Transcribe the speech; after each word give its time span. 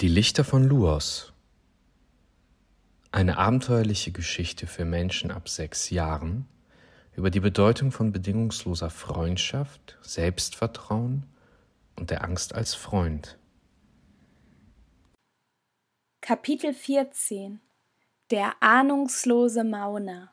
Die 0.00 0.06
Lichter 0.06 0.44
von 0.44 0.62
Luos. 0.62 1.32
Eine 3.10 3.36
abenteuerliche 3.36 4.12
Geschichte 4.12 4.68
für 4.68 4.84
Menschen 4.84 5.32
ab 5.32 5.48
sechs 5.48 5.90
Jahren 5.90 6.46
über 7.16 7.30
die 7.30 7.40
Bedeutung 7.40 7.90
von 7.90 8.12
bedingungsloser 8.12 8.90
Freundschaft, 8.90 9.98
Selbstvertrauen 10.02 11.26
und 11.96 12.10
der 12.10 12.22
Angst 12.22 12.54
als 12.54 12.76
Freund. 12.76 13.40
Kapitel 16.20 16.74
14 16.74 17.58
Der 18.30 18.54
ahnungslose 18.62 19.64
Mauner 19.64 20.30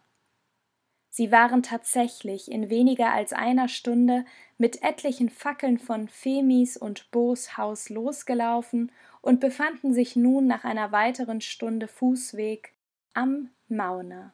Sie 1.18 1.32
waren 1.32 1.64
tatsächlich 1.64 2.52
in 2.52 2.70
weniger 2.70 3.14
als 3.14 3.32
einer 3.32 3.70
Stunde 3.70 4.26
mit 4.58 4.84
etlichen 4.84 5.30
Fackeln 5.30 5.80
von 5.80 6.10
Femis 6.10 6.76
und 6.76 7.10
Bo's 7.12 7.56
Haus 7.56 7.88
losgelaufen 7.88 8.92
und 9.22 9.40
befanden 9.40 9.94
sich 9.94 10.18
nun 10.18 10.46
nach 10.46 10.66
einer 10.66 10.92
weiteren 10.92 11.40
Stunde 11.40 11.88
Fußweg 11.88 12.74
am 13.14 13.50
Mauner. 13.70 14.34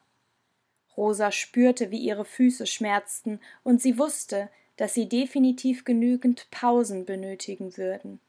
Rosa 0.98 1.32
spürte, 1.32 1.92
wie 1.92 2.00
ihre 2.00 2.26
Füße 2.26 2.66
schmerzten, 2.66 3.40
und 3.62 3.80
sie 3.80 4.00
wusste, 4.00 4.50
dass 4.76 4.96
sie 4.96 5.08
definitiv 5.08 5.86
genügend 5.86 6.50
Pausen 6.50 7.06
benötigen 7.06 7.78
würden. 7.78 8.20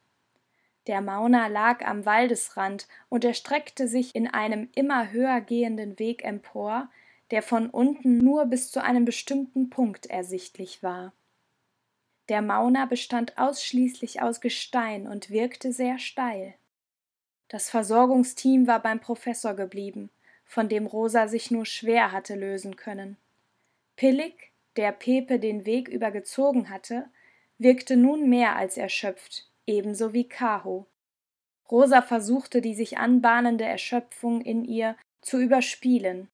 Der 0.88 1.00
Mauner 1.00 1.48
lag 1.48 1.82
am 1.86 2.04
Waldesrand 2.04 2.86
und 3.08 3.24
erstreckte 3.24 3.88
sich 3.88 4.14
in 4.14 4.26
einem 4.26 4.68
immer 4.74 5.10
höher 5.10 5.40
gehenden 5.40 5.98
Weg 5.98 6.22
empor, 6.22 6.90
der 7.32 7.42
von 7.42 7.70
unten 7.70 8.18
nur 8.18 8.44
bis 8.44 8.70
zu 8.70 8.84
einem 8.84 9.06
bestimmten 9.06 9.70
Punkt 9.70 10.04
ersichtlich 10.06 10.82
war. 10.82 11.14
Der 12.28 12.42
Mauner 12.42 12.86
bestand 12.86 13.38
ausschließlich 13.38 14.20
aus 14.20 14.42
Gestein 14.42 15.08
und 15.08 15.30
wirkte 15.30 15.72
sehr 15.72 15.98
steil. 15.98 16.54
Das 17.48 17.70
Versorgungsteam 17.70 18.66
war 18.66 18.80
beim 18.80 19.00
Professor 19.00 19.54
geblieben, 19.54 20.10
von 20.44 20.68
dem 20.68 20.86
Rosa 20.86 21.26
sich 21.26 21.50
nur 21.50 21.64
schwer 21.64 22.12
hatte 22.12 22.34
lösen 22.34 22.76
können. 22.76 23.16
Pillig, 23.96 24.52
der 24.76 24.92
Pepe 24.92 25.38
den 25.38 25.64
Weg 25.64 25.88
übergezogen 25.88 26.68
hatte, 26.68 27.08
wirkte 27.56 27.96
nun 27.96 28.28
mehr 28.28 28.56
als 28.56 28.76
erschöpft, 28.76 29.48
ebenso 29.66 30.12
wie 30.12 30.28
Kaho. 30.28 30.86
Rosa 31.70 32.02
versuchte, 32.02 32.60
die 32.60 32.74
sich 32.74 32.98
anbahnende 32.98 33.64
Erschöpfung 33.64 34.42
in 34.42 34.66
ihr 34.66 34.96
zu 35.22 35.38
überspielen, 35.40 36.28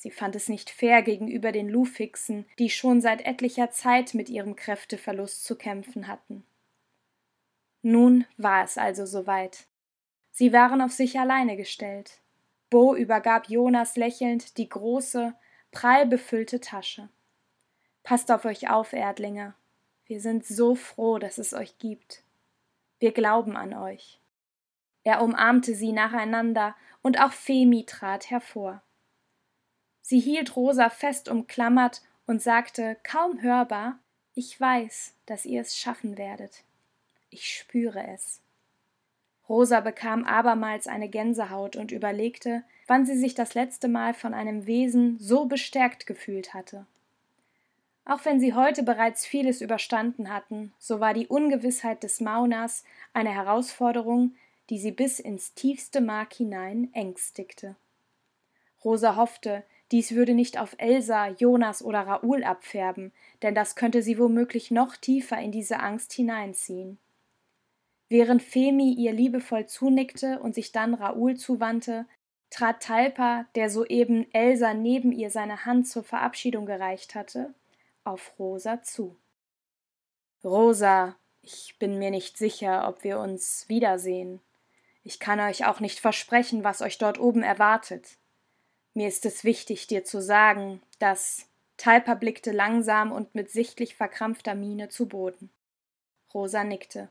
Sie 0.00 0.10
fand 0.10 0.34
es 0.34 0.48
nicht 0.48 0.70
fair 0.70 1.02
gegenüber 1.02 1.52
den 1.52 1.68
Lufixen, 1.68 2.46
die 2.58 2.70
schon 2.70 3.02
seit 3.02 3.26
etlicher 3.26 3.70
Zeit 3.70 4.14
mit 4.14 4.30
ihrem 4.30 4.56
Kräfteverlust 4.56 5.44
zu 5.44 5.56
kämpfen 5.56 6.08
hatten. 6.08 6.42
Nun 7.82 8.24
war 8.38 8.64
es 8.64 8.78
also 8.78 9.04
soweit. 9.04 9.66
Sie 10.30 10.54
waren 10.54 10.80
auf 10.80 10.92
sich 10.92 11.20
alleine 11.20 11.58
gestellt. 11.58 12.22
Bo 12.70 12.94
übergab 12.94 13.50
Jonas 13.50 13.96
lächelnd 13.96 14.56
die 14.56 14.70
große, 14.70 15.34
prall 15.70 16.06
befüllte 16.06 16.60
Tasche. 16.60 17.10
Passt 18.02 18.32
auf 18.32 18.46
euch 18.46 18.70
auf, 18.70 18.94
Erdlinge. 18.94 19.52
Wir 20.06 20.22
sind 20.22 20.46
so 20.46 20.76
froh, 20.76 21.18
dass 21.18 21.36
es 21.36 21.52
euch 21.52 21.76
gibt. 21.76 22.24
Wir 23.00 23.12
glauben 23.12 23.54
an 23.54 23.74
euch. 23.74 24.18
Er 25.04 25.20
umarmte 25.20 25.74
sie 25.74 25.92
nacheinander, 25.92 26.74
und 27.02 27.20
auch 27.20 27.32
Femi 27.32 27.84
trat 27.84 28.30
hervor. 28.30 28.82
Sie 30.02 30.20
hielt 30.20 30.56
Rosa 30.56 30.90
fest 30.90 31.28
umklammert 31.28 32.02
und 32.26 32.42
sagte 32.42 32.96
kaum 33.02 33.42
hörbar 33.42 33.98
Ich 34.34 34.60
weiß, 34.60 35.14
dass 35.26 35.44
ihr 35.44 35.60
es 35.60 35.76
schaffen 35.76 36.18
werdet. 36.18 36.62
Ich 37.30 37.52
spüre 37.56 38.06
es. 38.08 38.40
Rosa 39.48 39.80
bekam 39.80 40.24
abermals 40.24 40.86
eine 40.86 41.08
Gänsehaut 41.08 41.74
und 41.74 41.90
überlegte, 41.90 42.62
wann 42.86 43.04
sie 43.04 43.16
sich 43.16 43.34
das 43.34 43.54
letzte 43.54 43.88
Mal 43.88 44.14
von 44.14 44.32
einem 44.32 44.66
Wesen 44.66 45.18
so 45.18 45.46
bestärkt 45.46 46.06
gefühlt 46.06 46.54
hatte. 46.54 46.86
Auch 48.04 48.24
wenn 48.24 48.40
sie 48.40 48.54
heute 48.54 48.82
bereits 48.82 49.26
vieles 49.26 49.60
überstanden 49.60 50.32
hatten, 50.32 50.72
so 50.78 51.00
war 51.00 51.14
die 51.14 51.26
Ungewissheit 51.26 52.02
des 52.02 52.20
Mauners 52.20 52.84
eine 53.12 53.30
Herausforderung, 53.30 54.34
die 54.70 54.78
sie 54.78 54.92
bis 54.92 55.20
ins 55.20 55.54
tiefste 55.54 56.00
Mark 56.00 56.32
hinein 56.34 56.88
ängstigte. 56.92 57.76
Rosa 58.84 59.16
hoffte, 59.16 59.64
dies 59.92 60.14
würde 60.14 60.34
nicht 60.34 60.58
auf 60.58 60.76
Elsa, 60.78 61.28
Jonas 61.28 61.82
oder 61.82 62.00
Raoul 62.06 62.44
abfärben, 62.44 63.12
denn 63.42 63.54
das 63.54 63.74
könnte 63.74 64.02
sie 64.02 64.18
womöglich 64.18 64.70
noch 64.70 64.96
tiefer 64.96 65.38
in 65.38 65.50
diese 65.50 65.80
Angst 65.80 66.12
hineinziehen. 66.12 66.98
Während 68.08 68.42
Femi 68.42 68.92
ihr 68.92 69.12
liebevoll 69.12 69.66
zunickte 69.66 70.40
und 70.40 70.54
sich 70.54 70.72
dann 70.72 70.94
Raoul 70.94 71.36
zuwandte, 71.36 72.06
trat 72.50 72.82
Talpa, 72.82 73.46
der 73.54 73.70
soeben 73.70 74.26
Elsa 74.32 74.74
neben 74.74 75.12
ihr 75.12 75.30
seine 75.30 75.64
Hand 75.64 75.88
zur 75.88 76.02
Verabschiedung 76.02 76.66
gereicht 76.66 77.14
hatte, 77.14 77.54
auf 78.04 78.32
Rosa 78.38 78.82
zu. 78.82 79.16
Rosa, 80.42 81.16
ich 81.42 81.76
bin 81.78 81.98
mir 81.98 82.10
nicht 82.10 82.36
sicher, 82.36 82.88
ob 82.88 83.04
wir 83.04 83.18
uns 83.18 83.68
wiedersehen. 83.68 84.40
Ich 85.04 85.20
kann 85.20 85.40
euch 85.40 85.66
auch 85.66 85.80
nicht 85.80 86.00
versprechen, 86.00 86.64
was 86.64 86.82
euch 86.82 86.98
dort 86.98 87.18
oben 87.18 87.42
erwartet. 87.42 88.18
Mir 89.00 89.08
ist 89.08 89.24
es 89.24 89.44
wichtig, 89.44 89.86
dir 89.86 90.04
zu 90.04 90.20
sagen, 90.20 90.82
dass 90.98 91.46
Talpa 91.78 92.12
blickte 92.12 92.52
langsam 92.52 93.12
und 93.12 93.34
mit 93.34 93.50
sichtlich 93.50 93.94
verkrampfter 93.94 94.54
Miene 94.54 94.90
zu 94.90 95.08
Boden. 95.08 95.48
Rosa 96.34 96.64
nickte. 96.64 97.08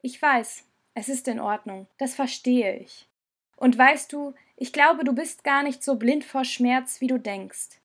Ich 0.00 0.22
weiß, 0.22 0.62
es 0.94 1.08
ist 1.08 1.26
in 1.26 1.40
Ordnung, 1.40 1.88
das 1.98 2.14
verstehe 2.14 2.76
ich. 2.76 3.08
Und 3.56 3.76
weißt 3.76 4.12
du, 4.12 4.32
ich 4.54 4.72
glaube, 4.72 5.02
du 5.02 5.12
bist 5.12 5.42
gar 5.42 5.64
nicht 5.64 5.82
so 5.82 5.96
blind 5.96 6.22
vor 6.22 6.44
Schmerz, 6.44 7.00
wie 7.00 7.08
du 7.08 7.18
denkst. 7.18 7.80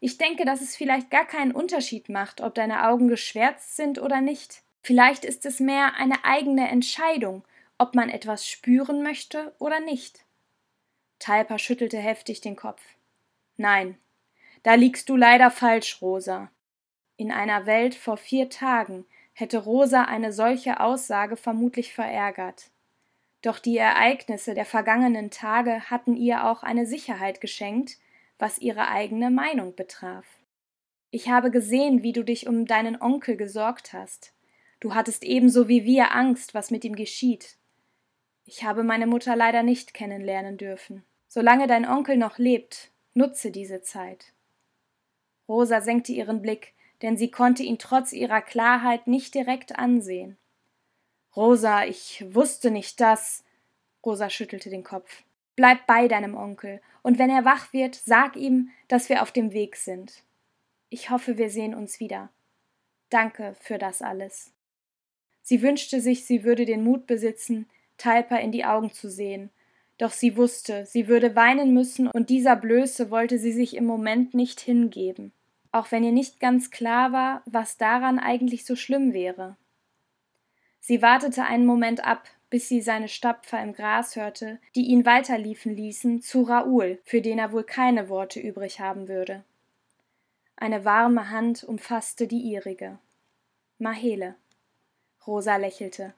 Ich 0.00 0.18
denke, 0.18 0.44
dass 0.44 0.60
es 0.60 0.74
vielleicht 0.74 1.10
gar 1.10 1.28
keinen 1.28 1.52
Unterschied 1.52 2.08
macht, 2.08 2.40
ob 2.40 2.56
deine 2.56 2.88
Augen 2.88 3.06
geschwärzt 3.06 3.76
sind 3.76 4.00
oder 4.00 4.20
nicht. 4.20 4.64
Vielleicht 4.82 5.24
ist 5.24 5.46
es 5.46 5.60
mehr 5.60 5.94
eine 5.94 6.24
eigene 6.24 6.66
Entscheidung, 6.66 7.44
ob 7.78 7.94
man 7.94 8.08
etwas 8.08 8.48
spüren 8.48 9.04
möchte 9.04 9.54
oder 9.60 9.78
nicht. 9.78 10.24
Talpa 11.18 11.58
schüttelte 11.58 11.98
heftig 11.98 12.40
den 12.40 12.56
Kopf. 12.56 12.82
Nein, 13.56 13.98
da 14.62 14.74
liegst 14.74 15.08
du 15.08 15.16
leider 15.16 15.50
falsch, 15.50 16.00
Rosa. 16.00 16.50
In 17.16 17.32
einer 17.32 17.66
Welt 17.66 17.94
vor 17.94 18.16
vier 18.16 18.48
Tagen 18.48 19.04
hätte 19.32 19.58
Rosa 19.58 20.04
eine 20.04 20.32
solche 20.32 20.80
Aussage 20.80 21.36
vermutlich 21.36 21.92
verärgert. 21.92 22.70
Doch 23.42 23.58
die 23.58 23.76
Ereignisse 23.76 24.54
der 24.54 24.64
vergangenen 24.64 25.30
Tage 25.30 25.90
hatten 25.90 26.16
ihr 26.16 26.44
auch 26.44 26.62
eine 26.62 26.86
Sicherheit 26.86 27.40
geschenkt, 27.40 27.98
was 28.38 28.58
ihre 28.58 28.88
eigene 28.88 29.30
Meinung 29.30 29.74
betraf. 29.74 30.26
Ich 31.10 31.28
habe 31.28 31.50
gesehen, 31.50 32.02
wie 32.02 32.12
du 32.12 32.22
dich 32.22 32.46
um 32.46 32.66
deinen 32.66 33.00
Onkel 33.00 33.36
gesorgt 33.36 33.92
hast. 33.92 34.34
Du 34.80 34.94
hattest 34.94 35.24
ebenso 35.24 35.68
wie 35.68 35.84
wir 35.84 36.14
Angst, 36.14 36.54
was 36.54 36.70
mit 36.70 36.84
ihm 36.84 36.94
geschieht. 36.94 37.56
Ich 38.44 38.64
habe 38.64 38.82
meine 38.82 39.06
Mutter 39.06 39.34
leider 39.34 39.62
nicht 39.62 39.94
kennenlernen 39.94 40.56
dürfen. 40.56 41.04
Solange 41.28 41.66
dein 41.66 41.86
Onkel 41.86 42.16
noch 42.16 42.38
lebt, 42.38 42.90
nutze 43.12 43.50
diese 43.50 43.82
Zeit. 43.82 44.32
Rosa 45.46 45.82
senkte 45.82 46.12
ihren 46.12 46.40
Blick, 46.40 46.72
denn 47.02 47.18
sie 47.18 47.30
konnte 47.30 47.62
ihn 47.62 47.78
trotz 47.78 48.12
ihrer 48.12 48.40
Klarheit 48.40 49.06
nicht 49.06 49.34
direkt 49.34 49.78
ansehen. 49.78 50.38
Rosa, 51.36 51.84
ich 51.84 52.24
wusste 52.34 52.70
nicht, 52.70 53.00
dass. 53.00 53.44
Rosa 54.04 54.30
schüttelte 54.30 54.70
den 54.70 54.84
Kopf. 54.84 55.22
Bleib 55.54 55.86
bei 55.86 56.08
deinem 56.08 56.34
Onkel, 56.34 56.80
und 57.02 57.18
wenn 57.18 57.30
er 57.30 57.44
wach 57.44 57.72
wird, 57.72 57.94
sag 57.94 58.36
ihm, 58.36 58.70
dass 58.88 59.08
wir 59.08 59.22
auf 59.22 59.30
dem 59.30 59.52
Weg 59.52 59.76
sind. 59.76 60.24
Ich 60.88 61.10
hoffe, 61.10 61.36
wir 61.36 61.50
sehen 61.50 61.74
uns 61.74 62.00
wieder. 62.00 62.30
Danke 63.10 63.54
für 63.60 63.76
das 63.76 64.00
alles. 64.00 64.52
Sie 65.42 65.60
wünschte 65.62 66.00
sich, 66.00 66.24
sie 66.24 66.44
würde 66.44 66.64
den 66.64 66.84
Mut 66.84 67.06
besitzen, 67.06 67.68
Talpa 67.98 68.36
in 68.36 68.52
die 68.52 68.64
Augen 68.64 68.92
zu 68.92 69.10
sehen 69.10 69.50
doch 69.98 70.12
sie 70.12 70.36
wusste, 70.36 70.86
sie 70.86 71.08
würde 71.08 71.36
weinen 71.36 71.74
müssen, 71.74 72.08
und 72.08 72.30
dieser 72.30 72.56
Blöße 72.56 73.10
wollte 73.10 73.38
sie 73.38 73.52
sich 73.52 73.76
im 73.76 73.84
Moment 73.84 74.32
nicht 74.32 74.60
hingeben, 74.60 75.32
auch 75.72 75.90
wenn 75.90 76.04
ihr 76.04 76.12
nicht 76.12 76.40
ganz 76.40 76.70
klar 76.70 77.12
war, 77.12 77.42
was 77.46 77.76
daran 77.76 78.18
eigentlich 78.18 78.64
so 78.64 78.76
schlimm 78.76 79.12
wäre. 79.12 79.56
Sie 80.80 81.02
wartete 81.02 81.44
einen 81.44 81.66
Moment 81.66 82.04
ab, 82.04 82.28
bis 82.48 82.68
sie 82.68 82.80
seine 82.80 83.08
Stapfer 83.08 83.62
im 83.62 83.74
Gras 83.74 84.16
hörte, 84.16 84.58
die 84.74 84.86
ihn 84.86 85.04
weiterliefen 85.04 85.74
ließen 85.74 86.22
zu 86.22 86.42
Raoul, 86.42 86.98
für 87.04 87.20
den 87.20 87.38
er 87.38 87.52
wohl 87.52 87.64
keine 87.64 88.08
Worte 88.08 88.40
übrig 88.40 88.80
haben 88.80 89.08
würde. 89.08 89.44
Eine 90.56 90.84
warme 90.84 91.30
Hand 91.30 91.64
umfasste 91.64 92.26
die 92.26 92.40
ihrige. 92.40 92.98
Mahele. 93.78 94.34
Rosa 95.26 95.56
lächelte. 95.56 96.14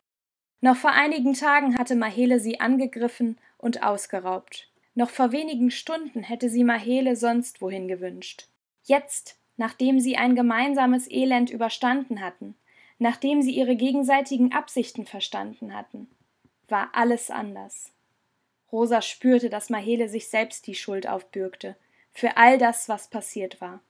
Noch 0.61 0.77
vor 0.77 0.93
einigen 0.93 1.35
Tagen 1.35 1.77
hatte 1.77 1.97
Mahele 1.97 2.39
sie 2.39 2.61
angegriffen 2.61 3.39
und 3.61 3.83
ausgeraubt. 3.83 4.69
Noch 4.95 5.11
vor 5.11 5.33
wenigen 5.33 5.71
Stunden 5.71 6.23
hätte 6.23 6.51
sie 6.51 6.65
Mahele 6.65 7.17
sonst 7.17 7.63
wohin 7.63 7.89
gewünscht. 7.89 8.47
Jetzt, 8.85 9.37
nachdem 9.57 10.01
sie 10.01 10.17
ein 10.17 10.35
gemeinsames 10.35 11.11
Elend 11.11 11.51
überstanden 11.51 12.21
hatten, 12.21 12.57
nachdem 12.99 13.43
sie 13.43 13.53
ihre 13.53 13.77
gegenseitigen 13.77 14.53
Absichten 14.53 15.07
verstanden 15.07 15.75
hatten, 15.75 16.09
war 16.69 16.91
alles 16.93 17.31
anders. 17.31 17.93
Rosa 18.73 19.03
spürte, 19.03 19.51
dass 19.51 19.71
Mahele 19.71 20.09
sich 20.09 20.29
selbst 20.29 20.67
die 20.67 20.75
Schuld 20.75 21.07
aufbürgte 21.07 21.77
für 22.13 22.37
all 22.37 22.59
das, 22.59 22.89
was 22.89 23.09
passiert 23.09 23.61
war. 23.61 23.81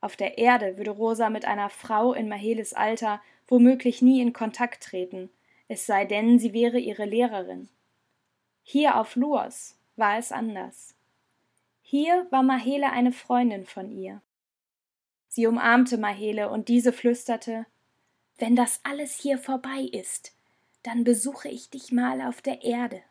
Auf 0.00 0.16
der 0.16 0.38
Erde 0.38 0.76
würde 0.76 0.90
Rosa 0.90 1.30
mit 1.30 1.44
einer 1.44 1.70
Frau 1.70 2.12
in 2.12 2.28
Maheles 2.28 2.74
Alter 2.74 3.22
womöglich 3.48 4.02
nie 4.02 4.20
in 4.20 4.32
Kontakt 4.32 4.82
treten, 4.82 5.30
es 5.68 5.86
sei 5.86 6.04
denn, 6.04 6.38
sie 6.38 6.52
wäre 6.52 6.78
ihre 6.78 7.06
Lehrerin. 7.06 7.68
Hier 8.66 8.96
auf 8.96 9.14
Luos 9.14 9.76
war 9.94 10.18
es 10.18 10.32
anders. 10.32 10.94
Hier 11.82 12.26
war 12.30 12.42
Mahele 12.42 12.90
eine 12.90 13.12
Freundin 13.12 13.66
von 13.66 13.92
ihr. 13.92 14.22
Sie 15.28 15.46
umarmte 15.46 15.98
Mahele 15.98 16.48
und 16.48 16.68
diese 16.68 16.92
flüsterte 16.92 17.66
Wenn 18.38 18.56
das 18.56 18.80
alles 18.82 19.20
hier 19.20 19.36
vorbei 19.36 19.82
ist, 19.92 20.32
dann 20.82 21.04
besuche 21.04 21.48
ich 21.48 21.68
dich 21.68 21.92
mal 21.92 22.22
auf 22.22 22.40
der 22.40 22.62
Erde. 22.62 23.02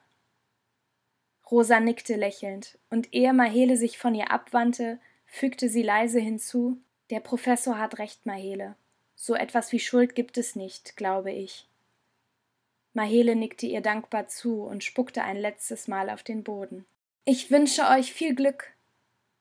Rosa 1.50 1.80
nickte 1.80 2.16
lächelnd, 2.16 2.80
und 2.90 3.14
ehe 3.14 3.32
Mahele 3.32 3.78
sich 3.78 4.00
von 4.00 4.16
ihr 4.16 4.32
abwandte, 4.32 5.00
fügte 5.28 5.70
sie 5.70 5.84
leise 5.84 6.20
hinzu 6.20 6.82
Der 7.12 7.20
Professor 7.20 7.78
hat 7.78 8.00
recht, 8.00 8.26
Mahele. 8.26 8.76
So 9.16 9.36
etwas 9.36 9.72
wie 9.72 9.80
Schuld 9.80 10.16
gibt 10.16 10.40
es 10.40 10.56
nicht, 10.56 10.98
glaube 10.98 11.32
ich. 11.32 11.68
Mahele 12.94 13.36
nickte 13.36 13.66
ihr 13.66 13.82
dankbar 13.82 14.28
zu 14.28 14.64
und 14.64 14.84
spuckte 14.84 15.24
ein 15.24 15.38
letztes 15.38 15.88
Mal 15.88 16.10
auf 16.10 16.24
den 16.24 16.44
Boden. 16.44 16.86
Ich 17.26 17.50
wünsche 17.50 17.88
euch 17.88 18.14
viel 18.14 18.36
Glück. 18.36 18.74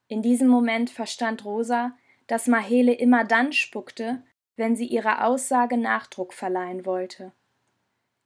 In 0.09 0.23
diesem 0.23 0.49
Moment 0.49 0.91
verstand 0.91 1.45
Rosa, 1.45 1.97
dass 2.27 2.47
Mahele 2.47 2.93
immer 2.95 3.25
dann 3.25 3.53
spuckte, 3.53 4.23
wenn 4.57 4.77
sie 4.77 4.87
ihrer 4.87 5.27
Aussage 5.27 5.77
Nachdruck 5.77 6.33
verleihen 6.33 6.87
wollte. 6.87 7.33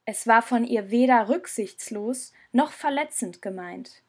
Es 0.05 0.27
war 0.27 0.41
von 0.41 0.63
ihr 0.63 0.89
weder 0.91 1.27
rücksichtslos 1.27 2.31
noch 2.53 2.71
verletzend 2.71 3.41
gemeint. 3.41 4.03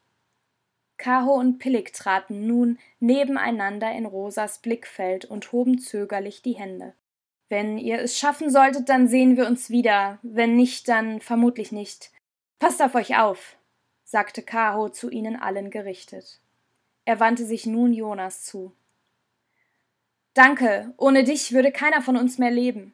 Kaho 0.99 1.35
und 1.35 1.59
Pillig 1.59 1.93
traten 1.93 2.47
nun 2.47 2.79
nebeneinander 3.00 3.91
in 3.93 4.06
Rosas 4.06 4.59
Blickfeld 4.59 5.25
und 5.25 5.50
hoben 5.50 5.79
zögerlich 5.79 6.43
die 6.43 6.55
Hände. 6.55 6.94
Wenn 7.49 7.79
ihr 7.79 8.00
es 8.00 8.19
schaffen 8.19 8.50
solltet, 8.50 8.89
dann 8.89 9.09
sehen 9.09 9.37
wir 9.37 9.47
uns 9.47 9.71
wieder, 9.71 10.19
wenn 10.23 10.56
nicht, 10.56 10.89
dann 10.89 11.21
vermutlich 11.21 11.73
nicht. 11.73 12.11
Passt 12.59 12.83
auf 12.83 12.95
euch 12.95 13.19
auf, 13.19 13.56
sagte 14.05 14.43
Kaho 14.43 14.89
zu 14.91 15.11
ihnen 15.11 15.37
allen 15.37 15.71
gerichtet. 15.71 16.41
Er 17.05 17.21
wandte 17.21 17.47
sich 17.47 17.65
nun 17.65 17.95
Jonas 17.95 18.45
zu. 18.45 18.73
Danke, 20.35 20.93
ohne 20.99 21.25
dich 21.25 21.53
würde 21.53 21.73
keiner 21.73 22.03
von 22.03 22.17
uns 22.17 22.39
mehr 22.39 22.50
leben. 22.50 22.93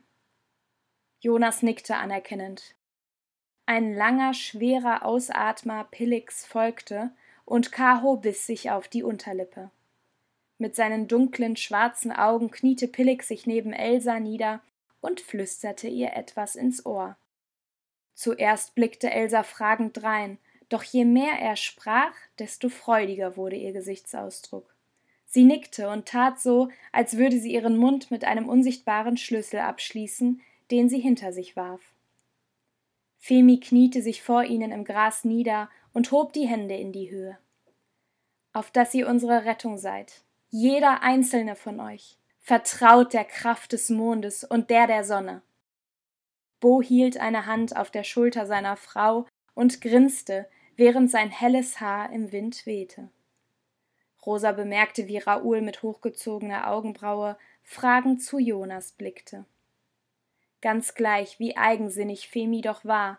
Jonas 1.21 1.63
nickte 1.63 1.97
anerkennend. 1.97 2.77
Ein 3.67 3.95
langer, 3.95 4.35
schwerer 4.35 5.05
Ausatmer 5.05 5.85
Pillix 5.85 6.45
folgte, 6.45 7.11
und 7.45 7.73
Kaho 7.73 8.17
biss 8.17 8.47
sich 8.47 8.71
auf 8.71 8.89
die 8.89 9.03
Unterlippe. 9.03 9.71
Mit 10.65 10.75
seinen 10.75 11.09
dunklen, 11.09 11.57
schwarzen 11.57 12.11
Augen 12.11 12.51
kniete 12.51 12.89
Pillix 12.89 13.29
sich 13.29 13.47
neben 13.47 13.75
Elsa 13.75 14.19
nieder 14.19 14.63
und 15.03 15.21
flüsterte 15.21 15.89
ihr 15.89 16.15
etwas 16.15 16.57
ins 16.57 16.87
Ohr. 16.87 17.19
Zuerst 18.15 18.75
blickte 18.75 19.11
Elsa 19.11 19.43
fragend 19.43 19.95
drein, 19.99 20.39
doch 20.71 20.83
je 20.83 21.05
mehr 21.05 21.39
er 21.39 21.57
sprach, 21.57 22.15
desto 22.39 22.71
freudiger 22.71 23.37
wurde 23.37 23.57
ihr 23.57 23.75
Gesichtsausdruck. 23.75 24.75
Sie 25.27 25.45
nickte 25.45 25.91
und 25.91 26.09
tat 26.09 26.41
so, 26.41 26.71
als 26.93 27.19
würde 27.19 27.39
sie 27.39 27.53
ihren 27.53 27.77
Mund 27.77 28.11
mit 28.11 28.25
einem 28.25 28.49
unsichtbaren 28.49 29.19
Schlüssel 29.19 29.61
abschließen, 29.61 30.41
den 30.71 30.89
sie 30.89 30.99
hinter 30.99 31.35
sich 31.35 31.57
warf. 31.57 31.93
Femi 33.19 33.61
kniete 33.61 34.01
sich 34.01 34.23
vor 34.23 34.45
ihnen 34.45 34.73
im 34.73 34.85
Gras 34.87 35.25
nieder 35.25 35.69
und 35.93 36.11
hob 36.11 36.33
die 36.33 36.49
Hände 36.49 36.75
in 36.75 36.91
die 36.91 37.11
Höhe. 37.11 37.37
Auf 38.55 38.71
dass 38.71 38.95
ihr 38.95 39.07
unsere 39.09 39.45
Rettung 39.45 39.77
seid, 39.77 40.25
jeder 40.57 41.03
einzelne 41.03 41.57
von 41.57 41.81
euch, 41.81 42.17
vertraut 42.39 43.13
der 43.13 43.25
Kraft 43.25 43.73
des 43.73 43.91
Mondes 43.91 44.45
und 44.45 44.71
der 44.71 44.87
der 44.87 45.03
Sonne. 45.03 45.43
Bo 46.61 46.81
hielt 46.81 47.17
eine 47.17 47.47
Hand 47.47 47.77
auf 47.77 47.91
der 47.91 48.05
Schulter 48.05 48.47
seiner 48.47 48.77
Frau 48.77 49.27
und 49.55 49.81
grinste, 49.81 50.49
während 50.77 51.11
sein 51.11 51.29
helles 51.29 51.81
Haar 51.81 52.13
im 52.13 52.31
Wind 52.31 52.67
wehte. 52.67 53.11
Rosa 54.25 54.53
bemerkte, 54.53 55.09
wie 55.09 55.19
Raoul 55.19 55.61
mit 55.61 55.83
hochgezogener 55.83 56.71
Augenbraue 56.71 57.37
fragend 57.65 58.23
zu 58.23 58.39
Jonas 58.39 58.93
blickte. 58.93 59.47
Ganz 60.63 60.95
gleich, 60.95 61.41
wie 61.41 61.57
eigensinnig 61.57 62.29
Femi 62.29 62.61
doch 62.61 62.85
war, 62.85 63.19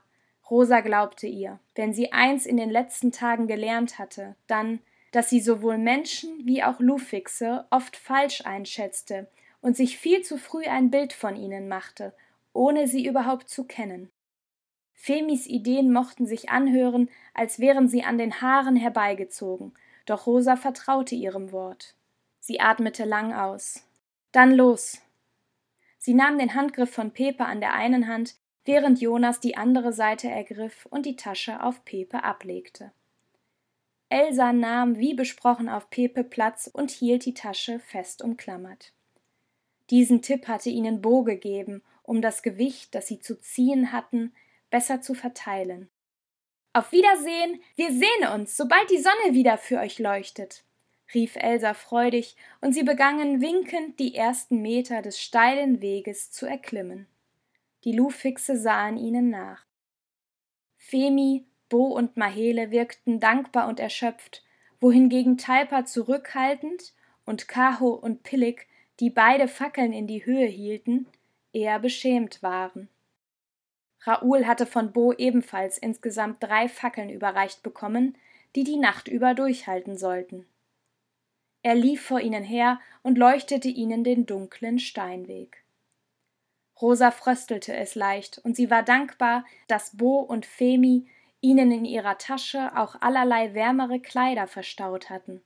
Rosa 0.50 0.80
glaubte 0.80 1.28
ihr, 1.28 1.60
wenn 1.76 1.92
sie 1.92 2.14
eins 2.14 2.46
in 2.46 2.56
den 2.56 2.70
letzten 2.70 3.12
Tagen 3.12 3.46
gelernt 3.48 4.00
hatte, 4.00 4.38
dann, 4.48 4.80
dass 5.16 5.30
sie 5.30 5.40
sowohl 5.40 5.78
Menschen 5.78 6.46
wie 6.46 6.62
auch 6.62 6.82
Lufixe 6.82 7.64
oft 7.70 7.96
falsch 7.96 8.46
einschätzte 8.46 9.30
und 9.62 9.78
sich 9.78 9.98
viel 9.98 10.24
zu 10.24 10.38
früh 10.38 10.66
ein 10.66 10.92
Bild 10.92 11.14
von 11.14 11.38
ihnen 11.38 11.70
machte, 11.70 12.14
ohne 12.52 12.90
sie 12.90 13.08
überhaupt 13.08 13.48
zu 13.48 13.64
kennen. 13.64 14.12
Femis 14.94 15.48
Ideen 15.48 15.94
mochten 15.94 16.26
sich 16.26 16.50
anhören, 16.50 17.10
als 17.34 17.60
wären 17.60 17.88
sie 17.88 18.04
an 18.04 18.18
den 18.18 18.42
Haaren 18.42 18.76
herbeigezogen, 18.76 19.74
doch 20.06 20.28
Rosa 20.28 20.58
vertraute 20.58 21.16
ihrem 21.16 21.54
Wort. 21.54 21.96
Sie 22.42 22.60
atmete 22.60 23.06
lang 23.06 23.34
aus. 23.34 23.88
Dann 24.34 24.52
los. 24.52 25.02
Sie 25.98 26.14
nahm 26.14 26.38
den 26.38 26.56
Handgriff 26.56 26.92
von 26.92 27.12
Pepe 27.12 27.46
an 27.46 27.62
der 27.62 27.72
einen 27.72 28.10
Hand, 28.10 28.36
während 28.66 29.00
Jonas 29.00 29.40
die 29.40 29.56
andere 29.56 29.94
Seite 29.94 30.28
ergriff 30.28 30.86
und 30.88 31.06
die 31.06 31.16
Tasche 31.16 31.64
auf 31.64 31.86
Pepe 31.86 32.26
ablegte. 32.26 32.92
Elsa 34.10 34.54
nahm 34.54 34.98
wie 34.98 35.14
besprochen 35.14 35.68
auf 35.68 35.90
Pepe 35.90 36.24
Platz 36.24 36.70
und 36.72 36.92
hielt 36.92 37.26
die 37.26 37.34
Tasche 37.34 37.80
fest 37.80 38.22
umklammert. 38.22 38.94
Diesen 39.90 40.22
Tipp 40.22 40.48
hatte 40.48 40.70
ihnen 40.70 41.02
Bo 41.02 41.24
gegeben, 41.24 41.84
um 42.04 42.22
das 42.22 42.44
Gewicht, 42.44 42.94
das 42.96 43.08
sie 43.08 43.20
zu 43.20 43.40
ziehen 43.40 43.92
hatten, 43.92 44.34
besser 44.70 45.02
zu 45.02 45.14
verteilen. 45.14 45.90
Auf 46.74 46.92
Wiedersehen, 46.92 47.62
wir 47.76 47.92
sehen 47.92 48.28
uns, 48.34 48.58
sobald 48.58 48.90
die 48.90 49.02
Sonne 49.02 49.34
wieder 49.34 49.58
für 49.58 49.80
euch 49.80 49.98
leuchtet, 49.98 50.66
rief 51.14 51.36
Elsa 51.36 51.74
freudig, 51.74 52.36
und 52.62 52.74
sie 52.74 52.84
begannen 52.84 53.42
winkend 53.42 54.00
die 54.00 54.16
ersten 54.16 54.62
Meter 54.62 55.02
des 55.02 55.20
steilen 55.22 55.82
Weges 55.82 56.32
zu 56.32 56.46
erklimmen. 56.46 57.08
Die 57.86 57.94
Lufixe 57.94 58.58
sahen 58.58 58.98
ihnen 58.98 59.30
nach. 59.30 59.66
Femi 60.78 61.46
Bo 61.70 61.86
und 61.88 62.18
Mahele 62.18 62.72
wirkten 62.72 63.20
dankbar 63.20 63.68
und 63.68 63.80
erschöpft, 63.80 64.44
wohingegen 64.80 65.38
Talpa 65.38 65.86
zurückhaltend 65.86 66.94
und 67.26 67.48
Kaho 67.48 67.90
und 67.90 68.24
Pillig, 68.24 68.68
die 69.00 69.10
beide 69.10 69.48
Fackeln 69.48 69.94
in 69.94 70.08
die 70.08 70.26
Höhe 70.26 70.46
hielten, 70.46 71.08
eher 71.54 71.80
beschämt 71.80 72.44
waren. 72.44 72.90
Raoul 74.02 74.46
hatte 74.46 74.66
von 74.66 74.92
Bo 74.92 75.14
ebenfalls 75.14 75.78
insgesamt 75.78 76.44
drei 76.44 76.70
Fackeln 76.70 77.10
überreicht 77.10 77.64
bekommen, 77.64 78.18
die 78.56 78.64
die 78.64 78.78
Nacht 78.78 79.08
über 79.08 79.34
durchhalten 79.34 79.98
sollten. 79.98 80.46
Er 81.64 81.74
lief 81.74 82.04
vor 82.06 82.20
ihnen 82.20 82.44
her 82.44 82.80
und 83.02 83.18
leuchtete 83.18 83.68
ihnen 83.68 84.04
den 84.04 84.28
dunklen 84.28 84.78
Steinweg. 84.78 85.64
Rosa 86.80 87.10
fröstelte 87.10 87.74
es 87.74 87.96
leicht, 87.96 88.38
und 88.40 88.56
sie 88.56 88.70
war 88.70 88.84
dankbar, 88.84 89.46
dass 89.68 89.98
Bo 89.98 90.20
und 90.20 90.46
Femi 90.46 91.08
ihnen 91.46 91.72
in 91.72 91.86
ihrer 91.86 92.18
Tasche 92.18 92.76
auch 92.76 93.00
allerlei 93.02 93.54
wärmere 93.54 94.00
Kleider 94.00 94.48
verstaut 94.48 95.12
hatten. 95.12 95.44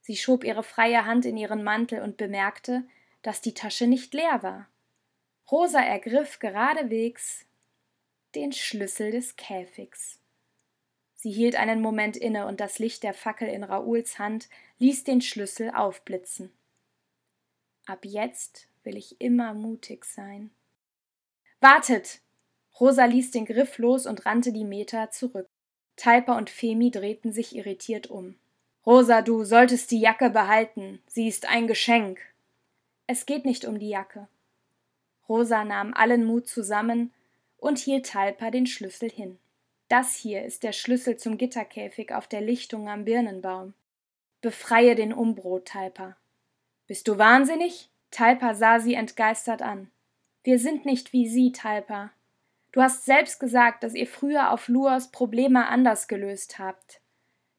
Sie 0.00 0.16
schob 0.16 0.42
ihre 0.42 0.62
freie 0.62 1.04
Hand 1.04 1.26
in 1.26 1.36
ihren 1.36 1.62
Mantel 1.62 2.00
und 2.00 2.16
bemerkte, 2.16 2.84
dass 3.20 3.42
die 3.42 3.52
Tasche 3.52 3.86
nicht 3.86 4.14
leer 4.14 4.42
war. 4.42 4.68
Rosa 5.50 5.80
ergriff 5.80 6.38
geradewegs 6.38 7.44
den 8.34 8.52
Schlüssel 8.52 9.10
des 9.10 9.36
Käfigs. 9.36 10.18
Sie 11.14 11.30
hielt 11.30 11.56
einen 11.56 11.82
Moment 11.82 12.16
inne 12.16 12.46
und 12.46 12.58
das 12.58 12.78
Licht 12.78 13.02
der 13.02 13.12
Fackel 13.12 13.48
in 13.48 13.64
Raouls 13.64 14.18
Hand 14.18 14.48
ließ 14.78 15.04
den 15.04 15.20
Schlüssel 15.20 15.70
aufblitzen. 15.70 16.50
Ab 17.84 18.06
jetzt 18.06 18.66
will 18.82 18.96
ich 18.96 19.20
immer 19.20 19.52
mutig 19.52 20.06
sein. 20.06 20.50
Wartet! 21.60 22.22
Rosa 22.78 23.04
ließ 23.04 23.30
den 23.30 23.44
Griff 23.44 23.78
los 23.78 24.06
und 24.06 24.26
rannte 24.26 24.52
die 24.52 24.64
Meter 24.64 25.10
zurück. 25.10 25.48
Talpa 25.96 26.36
und 26.36 26.50
Femi 26.50 26.90
drehten 26.90 27.32
sich 27.32 27.54
irritiert 27.54 28.08
um. 28.08 28.34
Rosa, 28.84 29.22
du 29.22 29.44
solltest 29.44 29.90
die 29.90 30.00
Jacke 30.00 30.30
behalten. 30.30 31.00
Sie 31.06 31.28
ist 31.28 31.48
ein 31.48 31.66
Geschenk. 31.66 32.18
Es 33.06 33.26
geht 33.26 33.44
nicht 33.44 33.64
um 33.64 33.78
die 33.78 33.90
Jacke. 33.90 34.28
Rosa 35.28 35.64
nahm 35.64 35.94
allen 35.94 36.24
Mut 36.24 36.48
zusammen 36.48 37.12
und 37.58 37.78
hielt 37.78 38.06
Talpa 38.06 38.50
den 38.50 38.66
Schlüssel 38.66 39.10
hin. 39.10 39.38
Das 39.88 40.14
hier 40.16 40.42
ist 40.44 40.62
der 40.62 40.72
Schlüssel 40.72 41.16
zum 41.16 41.38
Gitterkäfig 41.38 42.12
auf 42.12 42.26
der 42.26 42.40
Lichtung 42.40 42.88
am 42.88 43.04
Birnenbaum. 43.04 43.74
Befreie 44.40 44.94
den 44.94 45.12
Umbrot, 45.12 45.66
Talpa. 45.66 46.16
Bist 46.86 47.06
du 47.06 47.18
wahnsinnig? 47.18 47.88
Talpa 48.10 48.54
sah 48.54 48.80
sie 48.80 48.94
entgeistert 48.94 49.62
an. 49.62 49.90
Wir 50.42 50.58
sind 50.58 50.84
nicht 50.84 51.12
wie 51.12 51.28
Sie, 51.28 51.52
Talpa. 51.52 52.10
Du 52.72 52.80
hast 52.80 53.04
selbst 53.04 53.38
gesagt, 53.38 53.84
dass 53.84 53.94
ihr 53.94 54.06
früher 54.06 54.50
auf 54.50 54.68
Luas 54.68 55.10
Probleme 55.10 55.68
anders 55.68 56.08
gelöst 56.08 56.58
habt. 56.58 57.00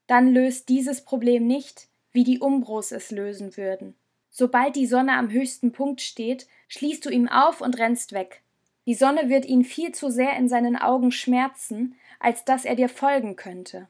Dann 0.07 0.33
löst 0.33 0.69
dieses 0.69 1.05
Problem 1.05 1.45
nicht, 1.45 1.87
wie 2.11 2.23
die 2.23 2.39
Umbros 2.39 2.91
es 2.91 3.11
lösen 3.11 3.55
würden. 3.55 3.95
Sobald 4.29 4.75
die 4.75 4.87
Sonne 4.87 5.13
am 5.13 5.29
höchsten 5.29 5.71
Punkt 5.71 6.01
steht, 6.01 6.47
schließt 6.67 7.05
du 7.05 7.11
ihm 7.11 7.29
auf 7.29 7.61
und 7.61 7.77
rennst 7.77 8.13
weg. 8.13 8.41
Die 8.87 8.95
Sonne 8.95 9.29
wird 9.29 9.45
ihn 9.45 9.63
viel 9.63 9.93
zu 9.93 10.09
sehr 10.09 10.35
in 10.35 10.49
seinen 10.49 10.75
Augen 10.75 11.11
schmerzen, 11.11 11.95
als 12.19 12.43
dass 12.43 12.65
er 12.65 12.75
dir 12.75 12.89
folgen 12.89 13.35
könnte. 13.35 13.87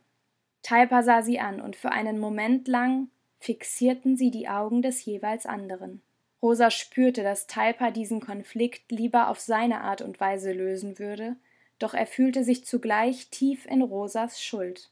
Talpa 0.61 1.03
sah 1.03 1.21
sie 1.21 1.39
an, 1.39 1.61
und 1.61 1.75
für 1.75 1.91
einen 1.91 2.19
Moment 2.19 2.67
lang 2.67 3.09
fixierten 3.39 4.17
sie 4.17 4.31
die 4.31 4.47
Augen 4.47 4.81
des 4.81 5.03
jeweils 5.05 5.45
anderen. 5.45 6.01
Rosa 6.43 6.69
spürte, 6.69 7.23
dass 7.23 7.47
Talpa 7.47 7.89
diesen 7.89 8.19
Konflikt 8.19 8.91
lieber 8.91 9.29
auf 9.29 9.39
seine 9.39 9.79
Art 9.79 10.01
und 10.01 10.19
Weise 10.19 10.51
lösen 10.51 10.99
würde, 10.99 11.37
doch 11.79 11.93
er 11.93 12.05
fühlte 12.05 12.43
sich 12.43 12.65
zugleich 12.65 13.29
tief 13.29 13.65
in 13.65 13.81
Rosas 13.81 14.43
Schuld. 14.43 14.91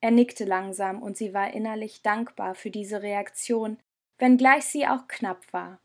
Er 0.00 0.10
nickte 0.10 0.46
langsam, 0.46 1.02
und 1.02 1.18
sie 1.18 1.34
war 1.34 1.52
innerlich 1.52 2.00
dankbar 2.00 2.54
für 2.54 2.70
diese 2.70 3.02
Reaktion, 3.02 3.76
wenngleich 4.16 4.64
sie 4.64 4.86
auch 4.86 5.06
knapp 5.06 5.52
war. 5.52 5.80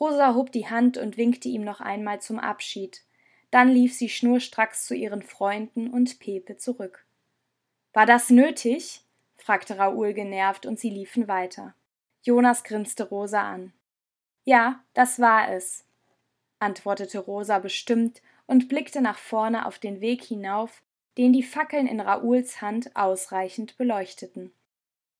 Rosa 0.00 0.34
hob 0.34 0.50
die 0.50 0.70
Hand 0.70 0.96
und 0.96 1.18
winkte 1.18 1.48
ihm 1.48 1.62
noch 1.62 1.82
einmal 1.82 2.22
zum 2.22 2.38
Abschied, 2.38 3.04
dann 3.50 3.68
lief 3.68 3.92
sie 3.92 4.08
schnurstracks 4.08 4.86
zu 4.86 4.94
ihren 4.94 5.22
Freunden 5.22 5.90
und 5.90 6.18
Pepe 6.20 6.56
zurück. 6.56 7.04
War 7.92 8.06
das 8.06 8.30
nötig? 8.30 9.02
fragte 9.36 9.76
Raoul 9.76 10.14
genervt, 10.14 10.64
und 10.64 10.80
sie 10.80 10.88
liefen 10.88 11.28
weiter. 11.28 11.74
Jonas 12.22 12.62
grinste 12.64 13.08
Rosa 13.08 13.42
an. 13.42 13.72
Ja, 14.44 14.80
das 14.94 15.18
war 15.20 15.50
es, 15.50 15.84
antwortete 16.60 17.18
Rosa 17.18 17.58
bestimmt 17.58 18.22
und 18.46 18.68
blickte 18.68 19.00
nach 19.00 19.18
vorne 19.18 19.66
auf 19.66 19.78
den 19.78 20.00
Weg 20.00 20.22
hinauf, 20.22 20.82
den 21.18 21.32
die 21.32 21.42
Fackeln 21.42 21.86
in 21.86 22.00
Raouls 22.00 22.62
Hand 22.62 22.94
ausreichend 22.96 23.76
beleuchteten. 23.76 24.52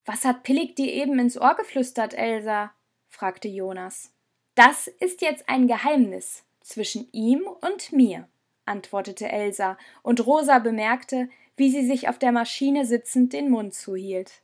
Was 0.05 0.25
hat 0.25 0.43
Pillig 0.43 0.75
dir 0.75 0.91
eben 0.91 1.19
ins 1.19 1.37
Ohr 1.37 1.55
geflüstert, 1.55 2.13
Elsa? 2.13 2.73
fragte 3.09 3.47
Jonas. 3.47 4.11
Das 4.55 4.87
ist 4.87 5.21
jetzt 5.21 5.47
ein 5.49 5.67
Geheimnis 5.67 6.43
zwischen 6.61 7.07
ihm 7.11 7.47
und 7.61 7.91
mir, 7.91 8.27
antwortete 8.65 9.29
Elsa, 9.29 9.77
und 10.01 10.25
Rosa 10.25 10.59
bemerkte, 10.59 11.29
wie 11.55 11.69
sie 11.69 11.85
sich 11.85 12.07
auf 12.07 12.17
der 12.17 12.31
Maschine 12.31 12.85
sitzend 12.85 13.33
den 13.33 13.49
Mund 13.49 13.73
zuhielt. 13.73 14.41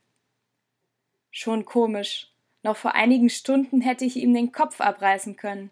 Schon 1.31 1.65
komisch, 1.65 2.31
noch 2.63 2.77
vor 2.77 2.95
einigen 2.95 3.29
Stunden 3.29 3.81
hätte 3.81 4.05
ich 4.05 4.17
ihm 4.17 4.33
den 4.33 4.51
Kopf 4.51 4.81
abreißen 4.81 5.35
können. 5.35 5.71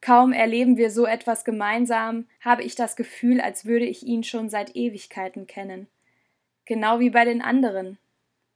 Kaum 0.00 0.32
erleben 0.32 0.76
wir 0.76 0.90
so 0.90 1.06
etwas 1.06 1.44
gemeinsam, 1.44 2.26
habe 2.40 2.62
ich 2.62 2.74
das 2.74 2.96
Gefühl, 2.96 3.40
als 3.40 3.64
würde 3.64 3.86
ich 3.86 4.02
ihn 4.04 4.24
schon 4.24 4.48
seit 4.48 4.76
Ewigkeiten 4.76 5.46
kennen. 5.46 5.88
Genau 6.64 7.00
wie 7.00 7.10
bei 7.10 7.24
den 7.24 7.42
anderen, 7.42 7.98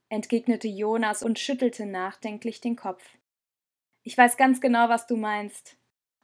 entgegnete 0.08 0.68
Jonas 0.68 1.22
und 1.22 1.38
schüttelte 1.38 1.86
nachdenklich 1.86 2.60
den 2.60 2.76
Kopf. 2.76 3.02
Ich 4.02 4.18
weiß 4.18 4.36
ganz 4.36 4.60
genau, 4.60 4.88
was 4.88 5.06
du 5.06 5.16
meinst. 5.16 5.76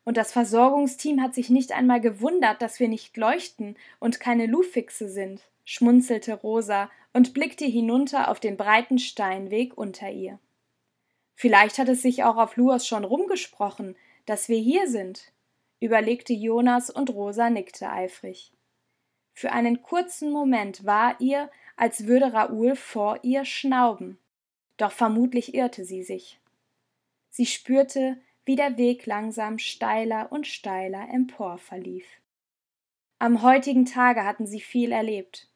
Und 0.04 0.16
das 0.16 0.32
Versorgungsteam 0.32 1.20
hat 1.20 1.34
sich 1.34 1.50
nicht 1.50 1.72
einmal 1.72 2.00
gewundert, 2.00 2.62
dass 2.62 2.78
wir 2.78 2.88
nicht 2.88 3.16
leuchten 3.16 3.76
und 3.98 4.20
keine 4.20 4.46
Lufixe 4.46 5.08
sind, 5.08 5.48
schmunzelte 5.64 6.34
Rosa 6.34 6.90
und 7.12 7.34
blickte 7.34 7.64
hinunter 7.64 8.28
auf 8.28 8.38
den 8.38 8.56
breiten 8.56 8.98
Steinweg 8.98 9.76
unter 9.76 10.10
ihr. 10.10 10.38
Vielleicht 11.36 11.78
hat 11.78 11.88
es 11.88 12.02
sich 12.02 12.24
auch 12.24 12.36
auf 12.36 12.56
Luas 12.56 12.86
schon 12.86 13.04
rumgesprochen, 13.04 13.94
dass 14.24 14.48
wir 14.48 14.58
hier 14.58 14.88
sind, 14.88 15.32
überlegte 15.80 16.32
Jonas 16.32 16.90
und 16.90 17.10
Rosa 17.10 17.50
nickte 17.50 17.90
eifrig. 17.90 18.52
Für 19.34 19.52
einen 19.52 19.82
kurzen 19.82 20.32
Moment 20.32 20.86
war 20.86 21.20
ihr, 21.20 21.50
als 21.76 22.06
würde 22.06 22.32
Raoul 22.32 22.74
vor 22.74 23.20
ihr 23.22 23.44
schnauben, 23.44 24.18
doch 24.78 24.92
vermutlich 24.92 25.54
irrte 25.54 25.84
sie 25.84 26.02
sich. 26.02 26.40
Sie 27.28 27.44
spürte, 27.44 28.16
wie 28.46 28.56
der 28.56 28.78
Weg 28.78 29.04
langsam 29.04 29.58
steiler 29.58 30.32
und 30.32 30.46
steiler 30.46 31.08
empor 31.12 31.58
verlief. 31.58 32.06
Am 33.18 33.42
heutigen 33.42 33.84
Tage 33.84 34.24
hatten 34.24 34.46
sie 34.46 34.60
viel 34.60 34.90
erlebt. 34.90 35.50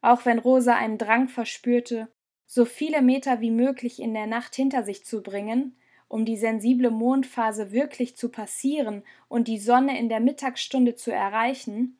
Auch 0.00 0.24
wenn 0.24 0.40
Rosa 0.40 0.74
einen 0.74 0.98
Drang 0.98 1.28
verspürte, 1.28 2.08
so 2.46 2.64
viele 2.64 3.02
Meter 3.02 3.40
wie 3.40 3.50
möglich 3.50 4.00
in 4.00 4.14
der 4.14 4.26
Nacht 4.26 4.54
hinter 4.54 4.82
sich 4.82 5.04
zu 5.04 5.22
bringen, 5.22 5.76
um 6.08 6.24
die 6.24 6.36
sensible 6.36 6.90
Mondphase 6.90 7.72
wirklich 7.72 8.16
zu 8.16 8.28
passieren 8.28 9.02
und 9.28 9.48
die 9.48 9.58
Sonne 9.58 9.98
in 9.98 10.08
der 10.08 10.20
Mittagsstunde 10.20 10.94
zu 10.94 11.10
erreichen, 11.10 11.98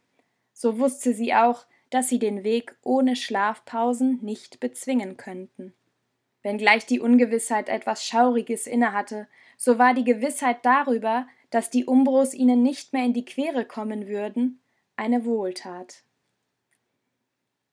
so 0.53 0.79
wusste 0.79 1.13
sie 1.15 1.35
auch, 1.35 1.67
dass 1.91 2.09
sie 2.09 2.19
den 2.19 2.45
Weg 2.45 2.77
ohne 2.83 3.17
Schlafpausen 3.17 4.19
nicht 4.23 4.61
bezwingen 4.61 5.17
könnten. 5.17 5.75
Wenngleich 6.43 6.87
die 6.87 7.01
Ungewissheit 7.01 7.69
etwas 7.69 8.05
Schauriges 8.05 8.67
innehatte, 8.67 9.29
so 9.57 9.79
war 9.79 9.95
die 9.95 10.05
Gewissheit 10.05 10.59
darüber, 10.63 11.27
dass 11.51 11.71
die 11.71 11.85
Umbros 11.85 12.35
ihnen 12.35 12.63
nicht 12.63 12.93
mehr 12.93 13.05
in 13.05 13.15
die 13.15 13.25
Quere 13.25 13.65
kommen 13.65 14.09
würden, 14.09 14.61
eine 14.97 15.25
Wohltat. 15.25 16.03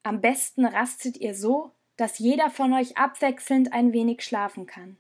Am 0.04 0.22
besten 0.22 0.66
rastet 0.66 1.18
ihr 1.18 1.36
so, 1.36 1.72
dass 2.02 2.18
jeder 2.18 2.50
von 2.50 2.74
euch 2.74 2.98
abwechselnd 2.98 3.74
ein 3.74 3.94
wenig 3.94 4.24
schlafen 4.24 4.66
kann. 4.66 4.98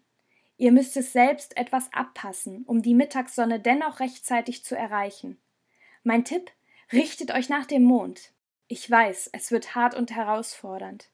Ihr 0.58 0.72
müsst 0.72 0.96
es 0.96 1.12
selbst 1.12 1.58
etwas 1.58 1.91
abpassen, 1.91 2.63
um 2.67 2.84
die 2.84 2.93
Mittagssonne 2.93 3.60
dennoch 3.60 4.00
rechtzeitig 4.00 4.63
zu 4.63 4.77
erreichen. 4.77 5.39
Mein 6.03 6.25
Tipp: 6.25 6.51
richtet 6.93 7.34
euch 7.34 7.50
nach 7.50 7.65
dem 7.65 7.81
Mond. 7.81 8.34
Ich 8.67 8.88
weiß, 8.88 9.31
es 9.34 9.50
wird 9.50 9.74
hart 9.74 9.96
und 9.96 10.12
herausfordernd. 10.12 11.10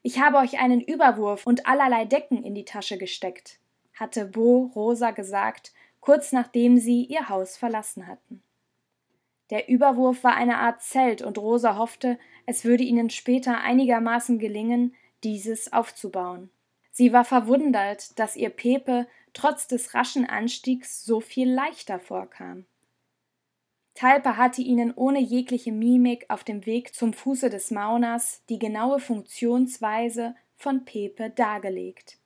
Ich 0.00 0.20
habe 0.20 0.38
euch 0.38 0.58
einen 0.58 0.80
Überwurf 0.80 1.46
und 1.46 1.66
allerlei 1.66 2.06
Decken 2.06 2.42
in 2.42 2.54
die 2.54 2.64
Tasche 2.64 2.96
gesteckt, 2.96 3.58
hatte 3.92 4.24
Bo 4.24 4.70
Rosa 4.74 5.10
gesagt, 5.10 5.74
kurz 6.00 6.32
nachdem 6.32 6.78
sie 6.78 7.04
ihr 7.04 7.28
Haus 7.28 7.58
verlassen 7.58 8.06
hatten. 8.06 8.42
Der 9.50 9.68
Überwurf 9.68 10.24
war 10.24 10.34
eine 10.34 10.56
Art 10.56 10.80
Zelt, 10.80 11.20
und 11.20 11.36
Rosa 11.36 11.76
hoffte, 11.76 12.18
es 12.46 12.64
würde 12.64 12.84
ihnen 12.84 13.10
später 13.10 13.60
einigermaßen 13.60 14.38
gelingen, 14.38 14.94
dieses 15.24 15.72
aufzubauen. 15.72 16.50
Sie 16.92 17.12
war 17.12 17.24
verwundert, 17.24 18.18
dass 18.18 18.36
ihr 18.36 18.50
Pepe 18.50 19.06
trotz 19.32 19.68
des 19.68 19.92
raschen 19.92 20.24
Anstiegs 20.24 21.04
so 21.04 21.20
viel 21.20 21.50
leichter 21.50 22.00
vorkam. 22.00 22.64
Talpa 23.94 24.36
hatte 24.36 24.62
ihnen 24.62 24.92
ohne 24.94 25.20
jegliche 25.20 25.72
Mimik 25.72 26.26
auf 26.28 26.44
dem 26.44 26.66
Weg 26.66 26.94
zum 26.94 27.12
Fuße 27.12 27.48
des 27.48 27.70
Mauners 27.70 28.42
die 28.48 28.58
genaue 28.58 28.98
Funktionsweise 28.98 30.34
von 30.56 30.84
Pepe 30.84 31.30
dargelegt, 31.30 32.18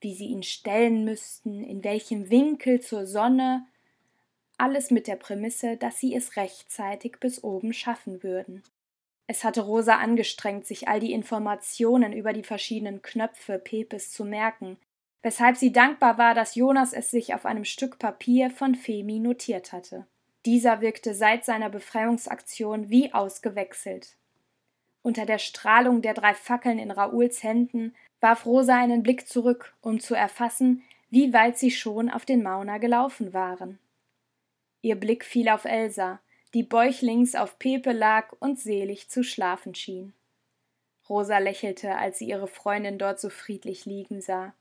wie 0.00 0.14
sie 0.14 0.26
ihn 0.26 0.42
stellen 0.42 1.04
müssten, 1.04 1.62
in 1.64 1.84
welchem 1.84 2.30
Winkel 2.30 2.80
zur 2.80 3.06
Sonne, 3.06 3.66
alles 4.58 4.90
mit 4.90 5.06
der 5.06 5.16
Prämisse, 5.16 5.76
dass 5.76 5.98
sie 5.98 6.14
es 6.14 6.36
rechtzeitig 6.36 7.16
bis 7.20 7.42
oben 7.42 7.72
schaffen 7.72 8.22
würden. 8.22 8.62
Es 9.32 9.44
hatte 9.44 9.62
Rosa 9.62 9.96
angestrengt, 9.96 10.66
sich 10.66 10.88
all 10.88 11.00
die 11.00 11.14
Informationen 11.14 12.12
über 12.12 12.34
die 12.34 12.42
verschiedenen 12.42 13.00
Knöpfe 13.00 13.58
Pepes 13.58 14.12
zu 14.12 14.26
merken, 14.26 14.76
weshalb 15.22 15.56
sie 15.56 15.72
dankbar 15.72 16.18
war, 16.18 16.34
dass 16.34 16.54
Jonas 16.54 16.92
es 16.92 17.10
sich 17.10 17.32
auf 17.32 17.46
einem 17.46 17.64
Stück 17.64 17.98
Papier 17.98 18.50
von 18.50 18.74
Femi 18.74 19.20
notiert 19.20 19.72
hatte. 19.72 20.06
Dieser 20.44 20.82
wirkte 20.82 21.14
seit 21.14 21.46
seiner 21.46 21.70
Befreiungsaktion 21.70 22.90
wie 22.90 23.14
ausgewechselt. 23.14 24.16
Unter 25.00 25.24
der 25.24 25.38
Strahlung 25.38 26.02
der 26.02 26.12
drei 26.12 26.34
Fackeln 26.34 26.78
in 26.78 26.90
Raouls 26.90 27.42
Händen 27.42 27.94
warf 28.20 28.44
Rosa 28.44 28.76
einen 28.76 29.02
Blick 29.02 29.26
zurück, 29.26 29.74
um 29.80 29.98
zu 29.98 30.14
erfassen, 30.14 30.82
wie 31.08 31.32
weit 31.32 31.56
sie 31.56 31.70
schon 31.70 32.10
auf 32.10 32.26
den 32.26 32.42
Mauner 32.42 32.78
gelaufen 32.78 33.32
waren. 33.32 33.78
Ihr 34.82 34.96
Blick 34.96 35.24
fiel 35.24 35.48
auf 35.48 35.64
Elsa, 35.64 36.20
die 36.54 36.62
bäuchlings 36.62 37.34
auf 37.34 37.58
Pepe 37.58 37.92
lag 37.92 38.32
und 38.40 38.58
selig 38.58 39.08
zu 39.08 39.22
schlafen 39.22 39.74
schien. 39.74 40.12
Rosa 41.08 41.38
lächelte, 41.38 41.96
als 41.96 42.18
sie 42.18 42.28
ihre 42.28 42.46
Freundin 42.46 42.98
dort 42.98 43.20
so 43.20 43.30
friedlich 43.30 43.86
liegen 43.86 44.20
sah. 44.20 44.54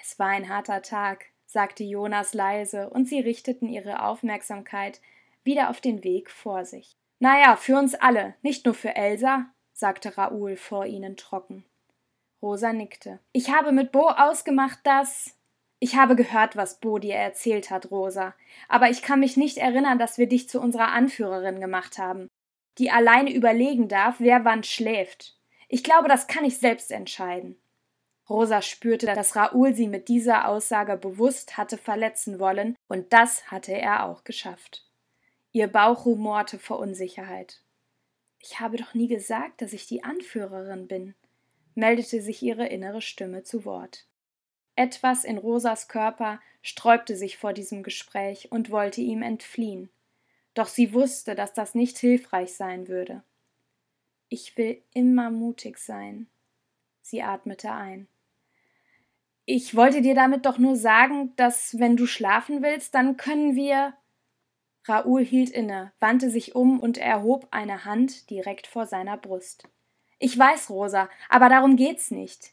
Es 0.00 0.18
war 0.18 0.28
ein 0.28 0.48
harter 0.48 0.82
Tag, 0.82 1.26
sagte 1.46 1.84
Jonas 1.84 2.34
leise, 2.34 2.90
und 2.90 3.08
sie 3.08 3.20
richteten 3.20 3.68
ihre 3.68 4.02
Aufmerksamkeit 4.02 5.00
wieder 5.44 5.70
auf 5.70 5.80
den 5.80 6.04
Weg 6.04 6.30
vor 6.30 6.64
sich. 6.64 6.96
Na 7.20 7.40
ja, 7.40 7.56
für 7.56 7.76
uns 7.76 7.94
alle, 7.94 8.34
nicht 8.42 8.64
nur 8.64 8.74
für 8.74 8.94
Elsa, 8.94 9.46
sagte 9.72 10.16
Raoul 10.16 10.56
vor 10.56 10.86
ihnen 10.86 11.16
trocken. 11.16 11.64
Rosa 12.42 12.72
nickte. 12.72 13.18
Ich 13.32 13.50
habe 13.50 13.72
mit 13.72 13.92
Bo 13.92 14.08
ausgemacht, 14.08 14.78
dass. 14.84 15.34
Ich 15.80 15.96
habe 15.96 16.16
gehört, 16.16 16.56
was 16.56 16.80
Bo 16.80 16.98
dir 16.98 17.14
erzählt 17.14 17.70
hat, 17.70 17.90
Rosa, 17.90 18.34
aber 18.68 18.90
ich 18.90 19.02
kann 19.02 19.20
mich 19.20 19.36
nicht 19.36 19.58
erinnern, 19.58 19.98
dass 19.98 20.18
wir 20.18 20.28
dich 20.28 20.48
zu 20.48 20.60
unserer 20.60 20.88
Anführerin 20.88 21.60
gemacht 21.60 21.98
haben, 21.98 22.28
die 22.78 22.90
alleine 22.90 23.32
überlegen 23.32 23.88
darf, 23.88 24.16
wer 24.18 24.44
wann 24.44 24.64
schläft. 24.64 25.36
Ich 25.68 25.84
glaube, 25.84 26.08
das 26.08 26.26
kann 26.26 26.44
ich 26.44 26.58
selbst 26.58 26.90
entscheiden. 26.90 27.56
Rosa 28.28 28.60
spürte, 28.60 29.06
dass 29.06 29.36
Raoul 29.36 29.72
sie 29.72 29.88
mit 29.88 30.08
dieser 30.08 30.48
Aussage 30.48 30.96
bewusst 30.96 31.56
hatte 31.56 31.78
verletzen 31.78 32.38
wollen, 32.38 32.76
und 32.88 33.12
das 33.12 33.50
hatte 33.50 33.72
er 33.72 34.04
auch 34.04 34.24
geschafft. 34.24 34.84
Ihr 35.52 35.68
Bauch 35.68 36.04
rumorte 36.04 36.58
vor 36.58 36.78
Unsicherheit. 36.78 37.62
Ich 38.40 38.60
habe 38.60 38.76
doch 38.76 38.94
nie 38.94 39.08
gesagt, 39.08 39.62
dass 39.62 39.72
ich 39.72 39.86
die 39.86 40.04
Anführerin 40.04 40.88
bin, 40.88 41.14
meldete 41.74 42.20
sich 42.20 42.42
ihre 42.42 42.66
innere 42.66 43.00
Stimme 43.00 43.44
zu 43.44 43.64
Wort. 43.64 44.06
Etwas 44.78 45.24
in 45.24 45.38
Rosas 45.38 45.88
Körper 45.88 46.38
sträubte 46.62 47.16
sich 47.16 47.36
vor 47.36 47.52
diesem 47.52 47.82
Gespräch 47.82 48.52
und 48.52 48.70
wollte 48.70 49.00
ihm 49.00 49.22
entfliehen. 49.22 49.90
Doch 50.54 50.68
sie 50.68 50.94
wusste, 50.94 51.34
dass 51.34 51.52
das 51.52 51.74
nicht 51.74 51.98
hilfreich 51.98 52.54
sein 52.54 52.86
würde. 52.86 53.24
Ich 54.28 54.56
will 54.56 54.80
immer 54.94 55.30
mutig 55.30 55.78
sein. 55.78 56.28
Sie 57.02 57.24
atmete 57.24 57.72
ein. 57.72 58.06
Ich 59.46 59.74
wollte 59.74 60.00
dir 60.00 60.14
damit 60.14 60.46
doch 60.46 60.58
nur 60.58 60.76
sagen, 60.76 61.32
dass 61.34 61.76
wenn 61.80 61.96
du 61.96 62.06
schlafen 62.06 62.62
willst, 62.62 62.94
dann 62.94 63.16
können 63.16 63.56
wir. 63.56 63.94
Raoul 64.84 65.24
hielt 65.24 65.50
inne, 65.50 65.90
wandte 65.98 66.30
sich 66.30 66.54
um 66.54 66.78
und 66.78 66.98
erhob 66.98 67.48
eine 67.50 67.84
Hand 67.84 68.30
direkt 68.30 68.68
vor 68.68 68.86
seiner 68.86 69.16
Brust. 69.16 69.64
Ich 70.20 70.38
weiß, 70.38 70.70
Rosa, 70.70 71.08
aber 71.28 71.48
darum 71.48 71.74
geht's 71.74 72.12
nicht. 72.12 72.52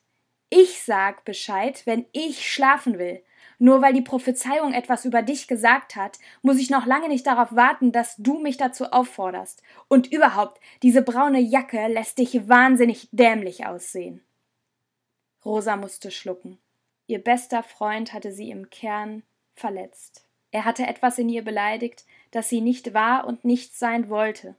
Ich 0.57 0.83
sag 0.83 1.25
Bescheid, 1.25 1.81
wenn 1.83 2.05
ich 2.13 2.49
schlafen 2.49 2.97
will. 2.97 3.21
Nur 3.59 3.81
weil 3.81 3.91
die 3.91 4.01
Prophezeiung 4.01 4.71
etwas 4.71 5.03
über 5.03 5.21
dich 5.21 5.49
gesagt 5.49 5.97
hat, 5.97 6.17
muss 6.43 6.59
ich 6.59 6.69
noch 6.69 6.85
lange 6.85 7.09
nicht 7.09 7.27
darauf 7.27 7.53
warten, 7.57 7.91
dass 7.91 8.15
du 8.15 8.39
mich 8.39 8.55
dazu 8.55 8.85
aufforderst. 8.85 9.61
Und 9.89 10.09
überhaupt, 10.13 10.61
diese 10.81 11.01
braune 11.01 11.41
Jacke 11.41 11.87
lässt 11.87 12.19
dich 12.19 12.47
wahnsinnig 12.47 13.09
dämlich 13.11 13.65
aussehen. 13.65 14.23
Rosa 15.43 15.75
musste 15.75 16.09
schlucken. 16.09 16.57
Ihr 17.05 17.21
bester 17.21 17.61
Freund 17.61 18.13
hatte 18.13 18.31
sie 18.31 18.49
im 18.49 18.69
Kern 18.69 19.23
verletzt. 19.55 20.25
Er 20.51 20.63
hatte 20.63 20.87
etwas 20.87 21.17
in 21.17 21.27
ihr 21.27 21.43
beleidigt, 21.43 22.05
das 22.31 22.47
sie 22.47 22.61
nicht 22.61 22.93
war 22.93 23.27
und 23.27 23.43
nicht 23.43 23.75
sein 23.77 24.07
wollte. 24.07 24.55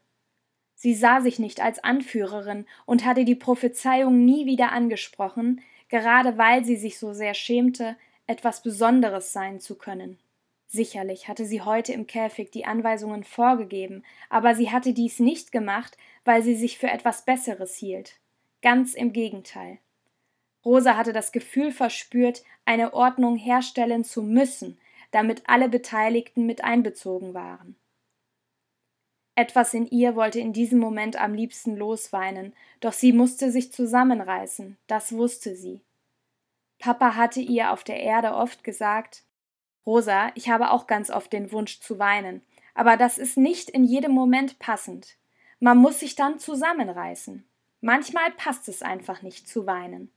Sie 0.75 0.95
sah 0.95 1.23
sich 1.23 1.39
nicht 1.39 1.63
als 1.63 1.83
Anführerin 1.83 2.67
und 2.85 3.07
hatte 3.07 3.25
die 3.25 3.35
Prophezeiung 3.35 4.27
nie 4.27 4.45
wieder 4.45 4.73
angesprochen, 4.73 5.63
gerade 5.89 6.39
weil 6.39 6.65
sie 6.65 6.77
sich 6.77 6.99
so 6.99 7.13
sehr 7.13 7.35
schämte, 7.35 7.97
etwas 8.27 8.63
Besonderes 8.63 9.33
sein 9.33 9.61
zu 9.61 9.77
können. 9.77 10.19
Sicherlich 10.69 11.29
hatte 11.29 11.47
sie 11.47 11.63
heute 11.63 11.93
im 11.93 12.07
Käfig 12.07 12.51
die 12.51 12.65
Anweisungen 12.65 13.23
vorgegeben, 13.23 14.03
aber 14.29 14.55
sie 14.55 14.71
hatte 14.71 14.93
dies 14.93 15.21
nicht 15.21 15.53
gemacht, 15.53 15.97
weil 16.25 16.43
sie 16.43 16.57
sich 16.57 16.79
für 16.79 16.89
etwas 16.89 17.25
Besseres 17.25 17.77
hielt. 17.77 18.19
Ganz 18.63 18.95
im 18.95 19.13
Gegenteil. 19.13 19.79
Rosa 20.65 20.97
hatte 20.97 21.13
das 21.13 21.31
Gefühl 21.31 21.71
verspürt, 21.71 22.43
eine 22.65 22.95
Ordnung 22.95 23.37
herstellen 23.37 24.03
zu 24.03 24.23
müssen, 24.23 24.79
damit 25.13 25.45
alle 25.47 25.69
Beteiligten 25.69 26.47
mit 26.47 26.65
einbezogen 26.65 27.33
waren. 27.33 27.77
Etwas 29.37 29.75
in 29.75 29.87
ihr 29.87 30.17
wollte 30.17 30.41
in 30.41 30.53
diesem 30.53 30.79
Moment 30.79 31.21
am 31.21 31.35
liebsten 31.35 31.77
losweinen, 31.77 32.55
doch 32.81 32.95
sie 32.95 33.13
musste 33.13 33.53
sich 33.53 33.71
zusammenreißen, 33.71 34.79
das 34.87 35.13
wusste 35.13 35.55
sie. 35.55 35.83
Papa 36.79 37.15
hatte 37.15 37.41
ihr 37.41 37.71
auf 37.71 37.85
der 37.85 38.01
Erde 38.01 38.35
oft 38.35 38.65
gesagt 38.65 39.23
Rosa, 39.87 40.33
ich 40.35 40.49
habe 40.49 40.71
auch 40.73 40.89
ganz 40.89 41.11
oft 41.11 41.33
den 41.33 41.53
Wunsch 41.53 41.81
zu 41.81 41.99
weinen, 41.99 42.43
aber 42.75 42.97
das 42.97 43.19
ist 43.19 43.37
nicht 43.37 43.71
in 43.71 43.85
jedem 43.85 44.13
Moment 44.13 44.59
passend. 44.59 45.17
Man 45.61 45.79
muss 45.79 46.01
sich 46.01 46.17
dann 46.17 46.39
zusammenreißen. 46.39 47.47
Manchmal 47.81 48.33
passt 48.33 48.69
es 48.69 48.83
einfach 48.83 49.23
nicht 49.23 49.49
zu 49.49 49.67
weinen. 49.67 50.11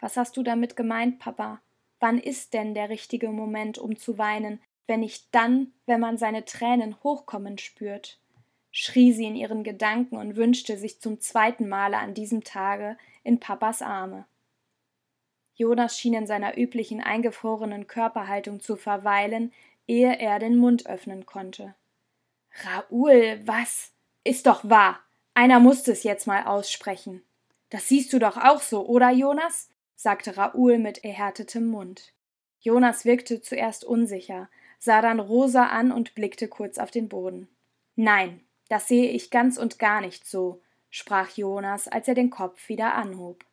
Was 0.00 0.16
hast 0.16 0.36
du 0.36 0.42
damit 0.42 0.74
gemeint, 0.74 1.18
Papa? 1.18 1.60
Wann 2.00 2.18
ist 2.18 2.54
denn 2.54 2.74
der 2.74 2.88
richtige 2.88 3.28
Moment, 3.28 3.78
um 3.78 3.96
zu 3.96 4.16
weinen, 4.16 4.60
wenn 4.86 5.00
nicht 5.00 5.26
dann, 5.32 5.72
wenn 5.86 6.00
man 6.00 6.18
seine 6.18 6.44
Tränen 6.44 6.96
hochkommen 7.02 7.58
spürt? 7.58 8.18
Schrie 8.76 9.12
sie 9.12 9.24
in 9.24 9.36
ihren 9.36 9.62
Gedanken 9.62 10.16
und 10.16 10.34
wünschte 10.34 10.76
sich 10.76 11.00
zum 11.00 11.20
zweiten 11.20 11.68
Male 11.68 11.96
an 11.96 12.12
diesem 12.12 12.42
Tage 12.42 12.98
in 13.22 13.38
Papas 13.38 13.82
Arme. 13.82 14.26
Jonas 15.54 15.96
schien 15.96 16.12
in 16.12 16.26
seiner 16.26 16.58
üblichen 16.58 17.00
eingefrorenen 17.00 17.86
Körperhaltung 17.86 18.58
zu 18.58 18.74
verweilen, 18.74 19.52
ehe 19.86 20.18
er 20.18 20.40
den 20.40 20.56
Mund 20.56 20.88
öffnen 20.88 21.24
konnte. 21.24 21.76
Raoul, 22.64 23.40
was? 23.44 23.92
Ist 24.24 24.48
doch 24.48 24.68
wahr. 24.68 24.98
Einer 25.34 25.60
musste 25.60 25.92
es 25.92 26.02
jetzt 26.02 26.26
mal 26.26 26.44
aussprechen. 26.44 27.22
Das 27.70 27.86
siehst 27.88 28.12
du 28.12 28.18
doch 28.18 28.36
auch 28.36 28.60
so, 28.60 28.84
oder, 28.86 29.10
Jonas? 29.10 29.68
sagte 29.94 30.36
Raoul 30.36 30.78
mit 30.78 31.04
erhärtetem 31.04 31.66
Mund. 31.66 32.12
Jonas 32.58 33.04
wirkte 33.04 33.40
zuerst 33.40 33.84
unsicher, 33.84 34.48
sah 34.80 35.00
dann 35.00 35.20
Rosa 35.20 35.68
an 35.68 35.92
und 35.92 36.16
blickte 36.16 36.48
kurz 36.48 36.78
auf 36.78 36.90
den 36.90 37.08
Boden. 37.08 37.46
Nein, 37.94 38.40
das 38.74 38.88
sehe 38.88 39.08
ich 39.08 39.30
ganz 39.30 39.56
und 39.56 39.78
gar 39.78 40.00
nicht 40.00 40.26
so, 40.26 40.60
sprach 40.90 41.36
Jonas, 41.36 41.86
als 41.86 42.08
er 42.08 42.14
den 42.16 42.30
Kopf 42.30 42.68
wieder 42.68 42.96
anhob. 42.96 43.44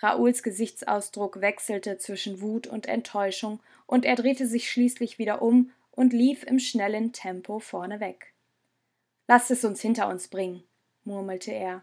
Raouls 0.00 0.44
Gesichtsausdruck 0.44 1.40
wechselte 1.40 1.98
zwischen 1.98 2.40
Wut 2.40 2.68
und 2.68 2.86
Enttäuschung, 2.86 3.58
und 3.86 4.04
er 4.04 4.14
drehte 4.14 4.46
sich 4.46 4.70
schließlich 4.70 5.18
wieder 5.18 5.42
um 5.42 5.72
und 5.90 6.12
lief 6.12 6.44
im 6.44 6.60
schnellen 6.60 7.12
Tempo 7.12 7.58
vorneweg. 7.58 8.32
Lasst 9.26 9.50
es 9.50 9.64
uns 9.64 9.80
hinter 9.80 10.08
uns 10.08 10.28
bringen, 10.28 10.62
murmelte 11.02 11.50
er. 11.50 11.82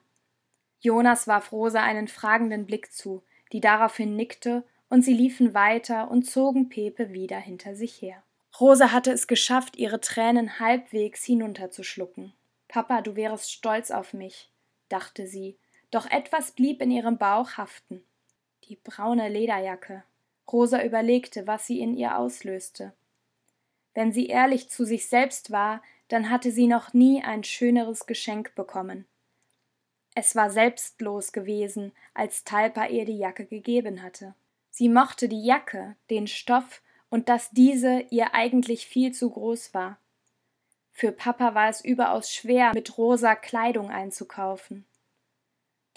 Jonas 0.80 1.28
warf 1.28 1.52
Rosa 1.52 1.84
einen 1.84 2.08
fragenden 2.08 2.65
Blick 2.65 2.94
zu, 2.94 3.22
die 3.52 3.60
daraufhin 3.60 4.15
nickte, 4.15 4.63
und 4.88 5.02
sie 5.02 5.13
liefen 5.13 5.54
weiter 5.54 6.10
und 6.10 6.24
zogen 6.24 6.70
Pepe 6.70 7.12
wieder 7.12 7.38
hinter 7.38 7.76
sich 7.76 8.02
her. 8.02 8.24
Rosa 8.62 8.94
hatte 8.94 9.12
es 9.12 9.28
geschafft, 9.28 9.76
ihre 9.76 10.00
Tränen 10.00 10.62
halbwegs 10.62 11.26
hinunterzuschlucken. 11.26 12.32
Papa, 12.76 13.02
du 13.02 13.16
wärest 13.16 13.54
stolz 13.54 13.90
auf 13.90 14.14
mich, 14.14 14.50
dachte 14.90 15.28
sie, 15.28 15.58
doch 15.92 16.12
etwas 16.12 16.52
blieb 16.52 16.82
in 16.82 16.92
ihrem 16.92 17.18
Bauch 17.18 17.52
haften. 17.52 18.04
Die 18.66 18.76
braune 18.76 19.30
Lederjacke. 19.30 20.04
Rosa 20.52 20.84
überlegte, 20.84 21.48
was 21.48 21.66
sie 21.68 21.80
in 21.80 21.96
ihr 21.96 22.18
auslöste. 22.18 22.92
Wenn 23.94 24.12
sie 24.12 24.28
ehrlich 24.28 24.70
zu 24.70 24.84
sich 24.84 25.08
selbst 25.08 25.52
war, 25.52 25.82
dann 26.10 26.30
hatte 26.30 26.52
sie 26.52 26.68
noch 26.68 26.94
nie 26.94 27.24
ein 27.24 27.46
schöneres 27.46 28.08
Geschenk 28.08 28.56
bekommen. 28.56 29.06
Es 30.14 30.36
war 30.36 30.50
selbstlos 30.50 31.32
gewesen, 31.32 31.94
als 32.14 32.44
Talpa 32.44 32.88
ihr 32.88 33.06
die 33.06 33.18
Jacke 33.18 33.46
gegeben 33.46 34.04
hatte. 34.04 34.36
Sie 34.70 34.90
mochte 34.90 35.30
die 35.30 35.46
Jacke, 35.46 35.96
den 36.10 36.28
Stoff 36.28 36.82
und 37.10 37.30
dass 37.30 37.52
diese 37.52 38.02
ihr 38.10 38.34
eigentlich 38.34 38.86
viel 38.86 39.14
zu 39.14 39.30
groß 39.30 39.74
war. 39.74 39.98
Für 40.98 41.12
Papa 41.12 41.54
war 41.56 41.68
es 41.68 41.84
überaus 41.84 42.34
schwer, 42.34 42.72
mit 42.74 42.98
rosa 42.98 43.36
Kleidung 43.36 43.90
einzukaufen. 43.90 44.86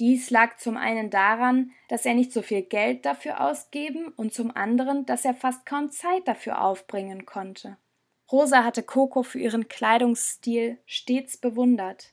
Dies 0.01 0.31
lag 0.31 0.57
zum 0.57 0.77
einen 0.77 1.09
daran, 1.09 1.71
dass 1.89 2.05
er 2.05 2.15
nicht 2.15 2.33
so 2.33 2.43
viel 2.43 2.63
Geld 2.63 3.07
dafür 3.07 3.41
ausgeben 3.41 4.09
und 4.09 4.35
zum 4.35 4.51
anderen, 4.57 5.07
dass 5.07 5.25
er 5.25 5.35
fast 5.35 5.65
kaum 5.67 5.93
Zeit 5.93 6.27
dafür 6.27 6.61
aufbringen 6.65 7.27
konnte. 7.27 7.77
Rosa 8.33 8.65
hatte 8.65 8.83
Coco 8.83 9.23
für 9.23 9.39
ihren 9.39 9.69
Kleidungsstil 9.69 10.79
stets 10.85 11.37
bewundert. 11.37 12.13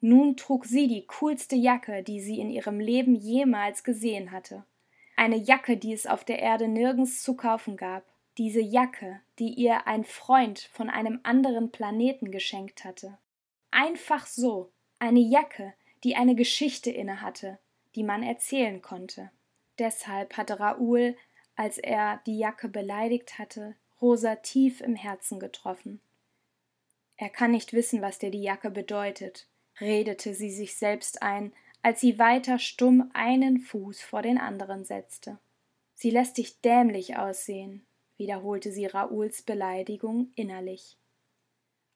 Nun 0.00 0.36
trug 0.36 0.66
sie 0.66 0.88
die 0.88 1.06
coolste 1.06 1.56
Jacke, 1.56 2.02
die 2.02 2.20
sie 2.20 2.40
in 2.40 2.50
ihrem 2.50 2.78
Leben 2.78 3.14
jemals 3.14 3.84
gesehen 3.84 4.32
hatte. 4.32 4.66
Eine 5.16 5.36
Jacke, 5.36 5.78
die 5.78 5.94
es 5.94 6.06
auf 6.06 6.24
der 6.24 6.40
Erde 6.40 6.68
nirgends 6.68 7.22
zu 7.22 7.36
kaufen 7.36 7.78
gab 7.78 8.04
diese 8.38 8.60
Jacke, 8.60 9.20
die 9.38 9.52
ihr 9.52 9.86
ein 9.86 10.04
Freund 10.04 10.58
von 10.58 10.88
einem 10.88 11.20
anderen 11.22 11.70
Planeten 11.70 12.30
geschenkt 12.30 12.84
hatte. 12.84 13.18
Einfach 13.70 14.26
so, 14.26 14.70
eine 14.98 15.20
Jacke, 15.20 15.74
die 16.04 16.16
eine 16.16 16.34
Geschichte 16.34 16.90
innehatte, 16.90 17.58
die 17.94 18.04
man 18.04 18.22
erzählen 18.22 18.80
konnte. 18.80 19.30
Deshalb 19.78 20.36
hatte 20.36 20.60
Raoul, 20.60 21.16
als 21.56 21.78
er 21.78 22.20
die 22.26 22.38
Jacke 22.38 22.68
beleidigt 22.68 23.38
hatte, 23.38 23.76
Rosa 24.00 24.36
tief 24.36 24.80
im 24.80 24.96
Herzen 24.96 25.38
getroffen. 25.38 26.00
Er 27.16 27.28
kann 27.28 27.52
nicht 27.52 27.72
wissen, 27.72 28.02
was 28.02 28.18
dir 28.18 28.30
die 28.30 28.42
Jacke 28.42 28.70
bedeutet, 28.70 29.46
redete 29.80 30.34
sie 30.34 30.50
sich 30.50 30.76
selbst 30.76 31.22
ein, 31.22 31.52
als 31.82 32.00
sie 32.00 32.18
weiter 32.18 32.58
stumm 32.58 33.10
einen 33.12 33.58
Fuß 33.60 34.02
vor 34.02 34.22
den 34.22 34.38
anderen 34.38 34.84
setzte. 34.84 35.38
Sie 35.94 36.10
lässt 36.10 36.38
dich 36.38 36.60
dämlich 36.60 37.16
aussehen, 37.16 37.84
wiederholte 38.16 38.72
sie 38.72 38.86
Raouls 38.86 39.42
Beleidigung 39.42 40.30
innerlich. 40.34 40.96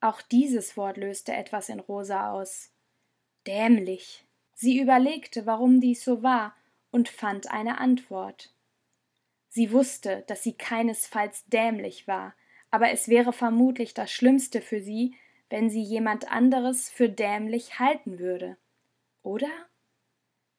Auch 0.01 0.23
dieses 0.23 0.77
Wort 0.77 0.97
löste 0.97 1.33
etwas 1.33 1.69
in 1.69 1.81
Rosa 1.81 2.31
aus. 2.31 2.71
Dämlich. 3.47 4.25
Sie 4.55 4.79
überlegte, 4.79 5.47
warum 5.47 5.81
dies 5.81 6.05
so 6.05 6.23
war, 6.23 6.55
und 6.91 7.09
fand 7.09 7.51
eine 7.51 7.79
Antwort. 7.79 8.51
Sie 9.49 9.73
wusste, 9.73 10.25
dass 10.27 10.43
sie 10.43 10.53
keinesfalls 10.53 11.45
dämlich 11.47 12.07
war, 12.07 12.35
aber 12.71 12.91
es 12.91 13.09
wäre 13.09 13.33
vermutlich 13.33 13.95
das 13.95 14.11
Schlimmste 14.11 14.61
für 14.61 14.81
sie, 14.81 15.15
wenn 15.51 15.71
sie 15.71 15.83
jemand 15.83 16.31
anderes 16.31 16.91
für 16.91 17.09
dämlich 17.09 17.79
halten 17.79 18.19
würde. 18.19 18.57
Oder? 19.23 19.51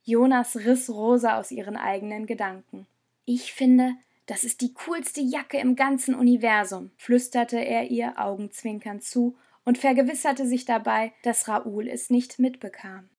Jonas 0.03 0.55
riss 0.55 0.89
Rosa 0.89 1.37
aus 1.37 1.51
ihren 1.51 1.75
eigenen 1.75 2.27
Gedanken. 2.27 2.87
Ich 3.25 3.53
finde, 3.53 3.95
das 4.27 4.43
ist 4.43 4.61
die 4.61 4.73
coolste 4.73 5.21
Jacke 5.21 5.57
im 5.57 5.75
ganzen 5.75 6.13
Universum, 6.13 6.91
flüsterte 6.97 7.57
er 7.57 7.89
ihr 7.89 8.19
augenzwinkernd 8.19 9.03
zu 9.03 9.37
und 9.63 9.77
vergewisserte 9.77 10.45
sich 10.45 10.65
dabei, 10.65 11.13
dass 11.23 11.47
Raoul 11.47 11.87
es 11.87 12.09
nicht 12.09 12.37
mitbekam. 12.37 13.09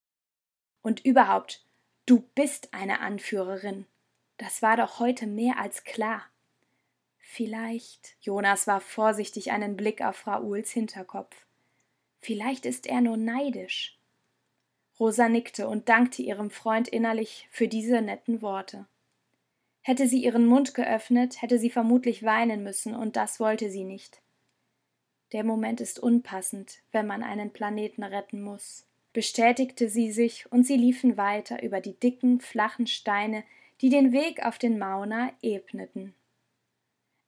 Und 0.82 1.04
überhaupt, 1.04 1.64
du 2.06 2.20
bist 2.34 2.72
eine 2.72 3.00
Anführerin. 3.00 3.86
Das 4.36 4.62
war 4.62 4.76
doch 4.76 4.98
heute 5.00 5.26
mehr 5.26 5.58
als 5.58 5.84
klar. 5.84 6.22
Vielleicht. 7.18 8.16
Jonas 8.20 8.66
warf 8.66 8.84
vorsichtig 8.84 9.50
einen 9.50 9.76
Blick 9.76 10.02
auf 10.02 10.26
Raouls 10.26 10.70
Hinterkopf. 10.70 11.46
Vielleicht 12.20 12.66
ist 12.66 12.86
er 12.86 13.00
nur 13.00 13.16
neidisch. 13.16 13.98
Rosa 15.00 15.28
nickte 15.28 15.68
und 15.68 15.88
dankte 15.88 16.22
ihrem 16.22 16.50
Freund 16.50 16.88
innerlich 16.88 17.48
für 17.50 17.68
diese 17.68 18.02
netten 18.02 18.42
Worte. 18.42 18.86
Hätte 19.88 20.07
sie 20.07 20.22
ihren 20.22 20.44
Mund 20.44 20.74
geöffnet, 20.74 21.40
hätte 21.40 21.59
sie 21.59 21.70
vermutlich 21.70 22.22
weinen 22.22 22.62
müssen, 22.62 22.94
und 22.94 23.16
das 23.16 23.40
wollte 23.40 23.70
sie 23.70 23.85
nicht. 23.85 24.20
Der 25.33 25.44
Moment 25.44 25.81
ist 25.81 25.98
unpassend, 25.98 26.81
wenn 26.92 27.07
man 27.07 27.22
einen 27.22 27.55
Planeten 27.55 28.03
retten 28.03 28.42
muss, 28.42 28.85
bestätigte 29.14 29.88
sie 29.88 30.12
sich, 30.12 30.53
und 30.53 30.66
sie 30.66 30.77
liefen 30.77 31.16
weiter 31.16 31.62
über 31.62 31.81
die 31.81 31.98
dicken, 31.98 32.42
flachen 32.42 32.87
Steine, 32.87 33.44
die 33.81 33.88
den 33.88 34.12
Weg 34.12 34.44
auf 34.44 34.59
den 34.59 34.79
Mauna 34.79 35.33
ebneten. 35.40 36.14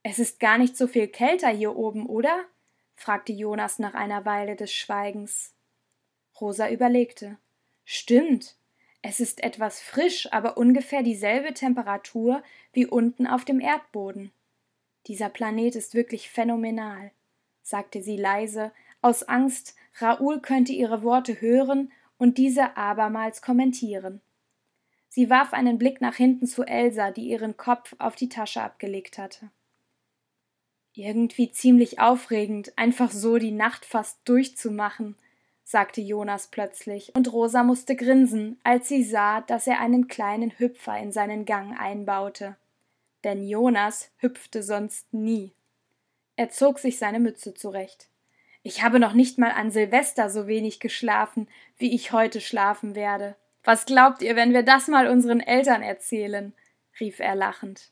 Es 0.03 0.19
ist 0.19 0.39
gar 0.39 0.59
nicht 0.59 0.77
so 0.77 0.85
viel 0.85 1.07
kälter 1.07 1.49
hier 1.49 1.75
oben, 1.75 2.05
oder? 2.05 2.45
fragte 2.93 3.33
Jonas 3.33 3.79
nach 3.79 3.95
einer 3.95 4.23
Weile 4.25 4.55
des 4.55 4.71
Schweigens. 4.71 5.55
Rosa 6.39 6.69
überlegte. 6.69 7.39
Stimmt. 7.85 8.55
Es 9.01 9.19
ist 9.19 9.43
etwas 9.43 9.81
frisch, 9.81 10.31
aber 10.31 10.57
ungefähr 10.57 11.03
dieselbe 11.03 11.53
Temperatur 11.53 12.43
wie 12.71 12.85
unten 12.85 13.25
auf 13.25 13.45
dem 13.45 13.59
Erdboden. 13.59 14.31
Dieser 15.07 15.29
Planet 15.29 15.75
ist 15.75 15.95
wirklich 15.95 16.29
phänomenal, 16.29 17.11
sagte 17.63 18.03
sie 18.03 18.17
leise, 18.17 18.71
aus 19.01 19.23
Angst, 19.23 19.75
Raoul 19.97 20.41
könnte 20.41 20.73
ihre 20.73 21.01
Worte 21.01 21.41
hören 21.41 21.91
und 22.17 22.37
diese 22.37 22.77
abermals 22.77 23.41
kommentieren. 23.41 24.21
Sie 25.09 25.29
warf 25.29 25.53
einen 25.53 25.77
Blick 25.79 25.99
nach 25.99 26.15
hinten 26.15 26.45
zu 26.45 26.63
Elsa, 26.63 27.11
die 27.11 27.27
ihren 27.27 27.57
Kopf 27.57 27.95
auf 27.97 28.15
die 28.15 28.29
Tasche 28.29 28.61
abgelegt 28.61 29.17
hatte. 29.17 29.49
Irgendwie 30.93 31.51
ziemlich 31.51 31.99
aufregend, 31.99 32.77
einfach 32.77 33.11
so 33.11 33.37
die 33.37 33.51
Nacht 33.51 33.85
fast 33.85 34.19
durchzumachen, 34.25 35.15
sagte 35.71 36.01
Jonas 36.01 36.47
plötzlich, 36.47 37.15
und 37.15 37.31
Rosa 37.31 37.63
musste 37.63 37.95
grinsen, 37.95 38.59
als 38.63 38.89
sie 38.89 39.03
sah, 39.03 39.41
dass 39.41 39.67
er 39.67 39.79
einen 39.79 40.07
kleinen 40.07 40.51
Hüpfer 40.59 40.97
in 40.99 41.11
seinen 41.11 41.45
Gang 41.45 41.79
einbaute. 41.79 42.57
Denn 43.23 43.47
Jonas 43.47 44.11
hüpfte 44.17 44.63
sonst 44.63 45.13
nie. 45.13 45.53
Er 46.35 46.49
zog 46.49 46.79
sich 46.79 46.97
seine 46.97 47.19
Mütze 47.19 47.53
zurecht. 47.53 48.09
Ich 48.63 48.83
habe 48.83 48.99
noch 48.99 49.13
nicht 49.13 49.37
mal 49.37 49.51
an 49.51 49.71
Silvester 49.71 50.29
so 50.29 50.45
wenig 50.45 50.79
geschlafen, 50.79 51.47
wie 51.77 51.95
ich 51.95 52.11
heute 52.11 52.41
schlafen 52.41 52.93
werde. 52.93 53.35
Was 53.63 53.85
glaubt 53.85 54.21
ihr, 54.21 54.35
wenn 54.35 54.53
wir 54.53 54.63
das 54.63 54.87
mal 54.87 55.07
unseren 55.07 55.39
Eltern 55.39 55.81
erzählen? 55.81 56.53
rief 56.99 57.19
er 57.19 57.35
lachend. 57.35 57.91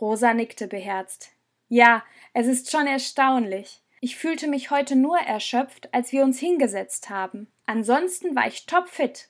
Rosa 0.00 0.34
nickte 0.34 0.66
beherzt. 0.66 1.30
Ja, 1.68 2.02
es 2.32 2.46
ist 2.46 2.70
schon 2.70 2.86
erstaunlich. 2.86 3.82
Ich 4.02 4.16
fühlte 4.16 4.48
mich 4.48 4.70
heute 4.70 4.96
nur 4.96 5.18
erschöpft, 5.18 5.92
als 5.92 6.10
wir 6.10 6.24
uns 6.24 6.38
hingesetzt 6.38 7.10
haben. 7.10 7.48
Ansonsten 7.66 8.34
war 8.34 8.46
ich 8.46 8.64
topfit. 8.64 9.28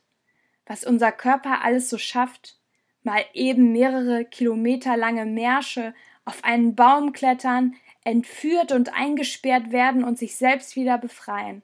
Was 0.64 0.84
unser 0.84 1.10
Körper 1.10 1.64
alles 1.64 1.90
so 1.90 1.98
schafft. 1.98 2.56
Mal 3.02 3.24
eben 3.34 3.72
mehrere 3.72 4.24
Kilometer 4.24 4.96
lange 4.96 5.26
Märsche, 5.26 5.92
auf 6.24 6.44
einen 6.44 6.76
Baum 6.76 7.12
klettern, 7.12 7.74
entführt 8.04 8.70
und 8.70 8.94
eingesperrt 8.94 9.72
werden 9.72 10.04
und 10.04 10.18
sich 10.18 10.36
selbst 10.36 10.76
wieder 10.76 10.98
befreien. 10.98 11.62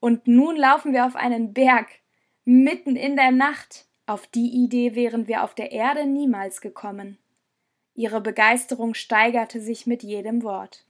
Und 0.00 0.26
nun 0.26 0.56
laufen 0.56 0.92
wir 0.92 1.06
auf 1.06 1.14
einen 1.14 1.52
Berg, 1.52 1.86
mitten 2.44 2.96
in 2.96 3.14
der 3.14 3.30
Nacht. 3.30 3.86
Auf 4.06 4.26
die 4.26 4.48
Idee 4.64 4.96
wären 4.96 5.28
wir 5.28 5.44
auf 5.44 5.54
der 5.54 5.70
Erde 5.70 6.06
niemals 6.06 6.60
gekommen. 6.60 7.18
Ihre 7.94 8.20
Begeisterung 8.20 8.94
steigerte 8.94 9.60
sich 9.60 9.86
mit 9.86 10.02
jedem 10.02 10.42
Wort. 10.42 10.87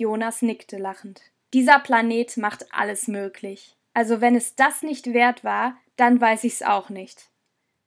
Jonas 0.00 0.42
nickte 0.42 0.78
lachend. 0.78 1.20
Dieser 1.52 1.78
Planet 1.78 2.36
macht 2.38 2.66
alles 2.72 3.06
möglich. 3.06 3.76
Also 3.92 4.20
wenn 4.20 4.34
es 4.34 4.56
das 4.56 4.82
nicht 4.82 5.12
wert 5.12 5.44
war, 5.44 5.76
dann 5.96 6.20
weiß 6.20 6.44
ich's 6.44 6.62
auch 6.62 6.88
nicht. 6.88 7.28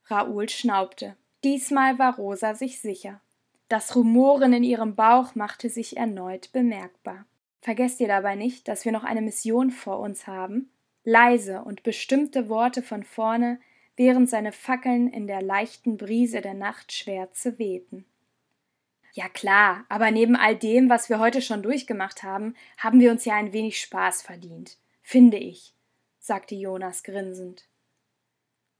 Raoul 0.05 0.47
schnaubte. 0.47 1.15
Diesmal 1.43 1.97
war 1.97 2.15
Rosa 2.15 2.53
sich 2.53 2.79
sicher. 2.79 3.19
Das 3.67 3.95
Rumoren 3.95 4.53
in 4.53 4.63
ihrem 4.63 4.95
Bauch 4.95 5.33
machte 5.33 5.69
sich 5.69 5.97
erneut 5.97 6.51
bemerkbar. 6.51 7.25
Vergesst 7.61 7.99
ihr 7.99 8.07
dabei 8.07 8.35
nicht, 8.35 8.67
dass 8.67 8.85
wir 8.85 8.91
noch 8.91 9.03
eine 9.03 9.21
Mission 9.21 9.71
vor 9.71 9.99
uns 9.99 10.27
haben? 10.27 10.69
Leise 11.03 11.63
und 11.63 11.81
bestimmte 11.81 12.49
Worte 12.49 12.83
von 12.83 13.03
vorne, 13.03 13.59
während 13.95 14.29
seine 14.29 14.51
Fackeln 14.51 15.07
in 15.07 15.25
der 15.25 15.41
leichten 15.41 15.97
Brise 15.97 16.41
der 16.41 16.53
Nachtschwärze 16.53 17.57
wehten. 17.57 18.05
Ja 19.13 19.29
klar, 19.29 19.85
aber 19.89 20.09
neben 20.09 20.35
all 20.35 20.55
dem, 20.55 20.89
was 20.89 21.07
wir 21.07 21.19
heute 21.19 21.41
schon 21.43 21.61
durchgemacht 21.61 22.23
haben, 22.23 22.55
haben 22.77 22.99
wir 22.99 23.11
uns 23.11 23.25
ja 23.25 23.35
ein 23.35 23.53
wenig 23.53 23.79
Spaß 23.79 24.23
verdient, 24.23 24.77
finde 25.03 25.37
ich, 25.37 25.75
sagte 26.19 26.55
Jonas 26.55 27.03
grinsend. 27.03 27.69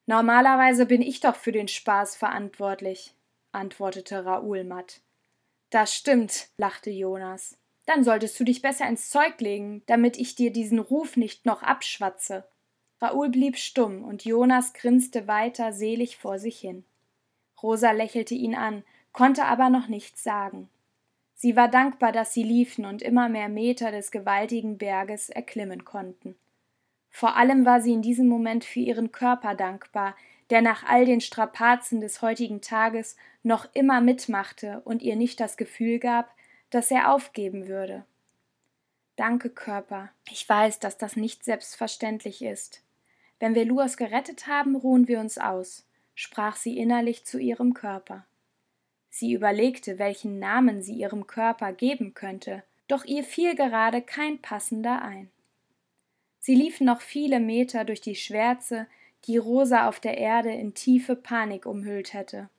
Normalerweise 0.07 0.87
bin 0.87 1.03
ich 1.03 1.19
doch 1.19 1.35
für 1.35 1.51
den 1.51 1.67
Spaß 1.67 2.15
verantwortlich, 2.15 3.13
antwortete 3.51 4.25
Raoul 4.25 4.63
matt. 4.63 5.01
Das 5.69 5.95
stimmt, 5.95 6.49
lachte 6.57 6.89
Jonas. 6.89 7.57
Dann 7.85 8.03
solltest 8.03 8.39
du 8.39 8.43
dich 8.43 8.63
besser 8.63 8.87
ins 8.87 9.09
Zeug 9.09 9.39
legen, 9.39 9.83
damit 9.85 10.17
ich 10.17 10.33
dir 10.33 10.51
diesen 10.51 10.79
Ruf 10.79 11.15
nicht 11.15 11.45
noch 11.45 11.61
abschwatze. 11.61 12.47
Raoul 12.99 13.29
blieb 13.29 13.57
stumm 13.57 14.03
und 14.03 14.25
Jonas 14.25 14.73
grinste 14.73 15.27
weiter 15.27 15.73
selig 15.73 16.17
vor 16.17 16.39
sich 16.39 16.59
hin. 16.59 16.85
Rosa 17.61 17.91
lächelte 17.91 18.33
ihn 18.33 18.55
an, 18.55 18.83
konnte 19.13 19.45
aber 19.45 19.69
noch 19.69 19.87
nichts 19.87 20.23
sagen. 20.23 20.69
Sie 21.35 21.55
war 21.55 21.67
dankbar, 21.67 22.11
dass 22.11 22.33
sie 22.33 22.43
liefen 22.43 22.85
und 22.85 23.01
immer 23.01 23.29
mehr 23.29 23.49
Meter 23.49 23.91
des 23.91 24.11
gewaltigen 24.11 24.77
Berges 24.77 25.29
erklimmen 25.29 25.85
konnten. 25.85 26.35
Vor 27.09 27.35
allem 27.35 27.65
war 27.65 27.81
sie 27.81 27.93
in 27.93 28.01
diesem 28.01 28.27
Moment 28.27 28.65
für 28.65 28.79
ihren 28.79 29.11
Körper 29.11 29.55
dankbar, 29.55 30.15
der 30.49 30.61
nach 30.61 30.83
all 30.83 31.05
den 31.05 31.21
Strapazen 31.21 32.01
des 32.01 32.21
heutigen 32.21 32.61
Tages 32.61 33.15
noch 33.43 33.67
immer 33.73 34.01
mitmachte 34.01 34.81
und 34.83 35.01
ihr 35.01 35.15
nicht 35.15 35.39
das 35.39 35.57
Gefühl 35.57 35.99
gab, 35.99 36.33
dass 36.69 36.91
er 36.91 37.13
aufgeben 37.13 37.67
würde. 37.67 38.03
Danke, 39.15 39.49
Körper. 39.49 40.09
Ich 40.31 40.47
weiß, 40.47 40.79
dass 40.79 40.97
das 40.97 41.15
nicht 41.15 41.43
selbstverständlich 41.43 42.41
ist. 42.41 42.81
Wenn 43.39 43.53
wir 43.53 43.65
Luas 43.65 43.97
gerettet 43.97 44.47
haben, 44.47 44.75
ruhen 44.75 45.07
wir 45.07 45.19
uns 45.19 45.37
aus, 45.37 45.85
sprach 46.15 46.55
sie 46.55 46.77
innerlich 46.77 47.25
zu 47.25 47.37
ihrem 47.37 47.73
Körper. 47.73 48.25
Sie 49.15 49.31
überlegte, 49.31 49.99
welchen 49.99 50.39
Namen 50.39 50.81
sie 50.81 50.95
ihrem 50.95 51.27
Körper 51.27 51.71
geben 51.71 52.15
könnte, 52.15 52.63
doch 52.87 53.05
ihr 53.05 53.23
fiel 53.23 53.53
gerade 53.53 54.01
kein 54.01 54.41
passender 54.41 55.03
ein. 55.03 55.29
Sie 56.39 56.55
liefen 56.55 56.87
noch 56.87 56.99
viele 56.99 57.39
Meter 57.39 57.85
durch 57.85 58.01
die 58.01 58.15
Schwärze, 58.15 58.87
die 59.25 59.37
Rosa 59.37 59.87
auf 59.87 59.99
der 59.99 60.17
Erde 60.17 60.51
in 60.51 60.73
tiefe 60.73 61.15
Panik 61.15 61.67
umhüllt 61.67 62.13
hätte. 62.13 62.49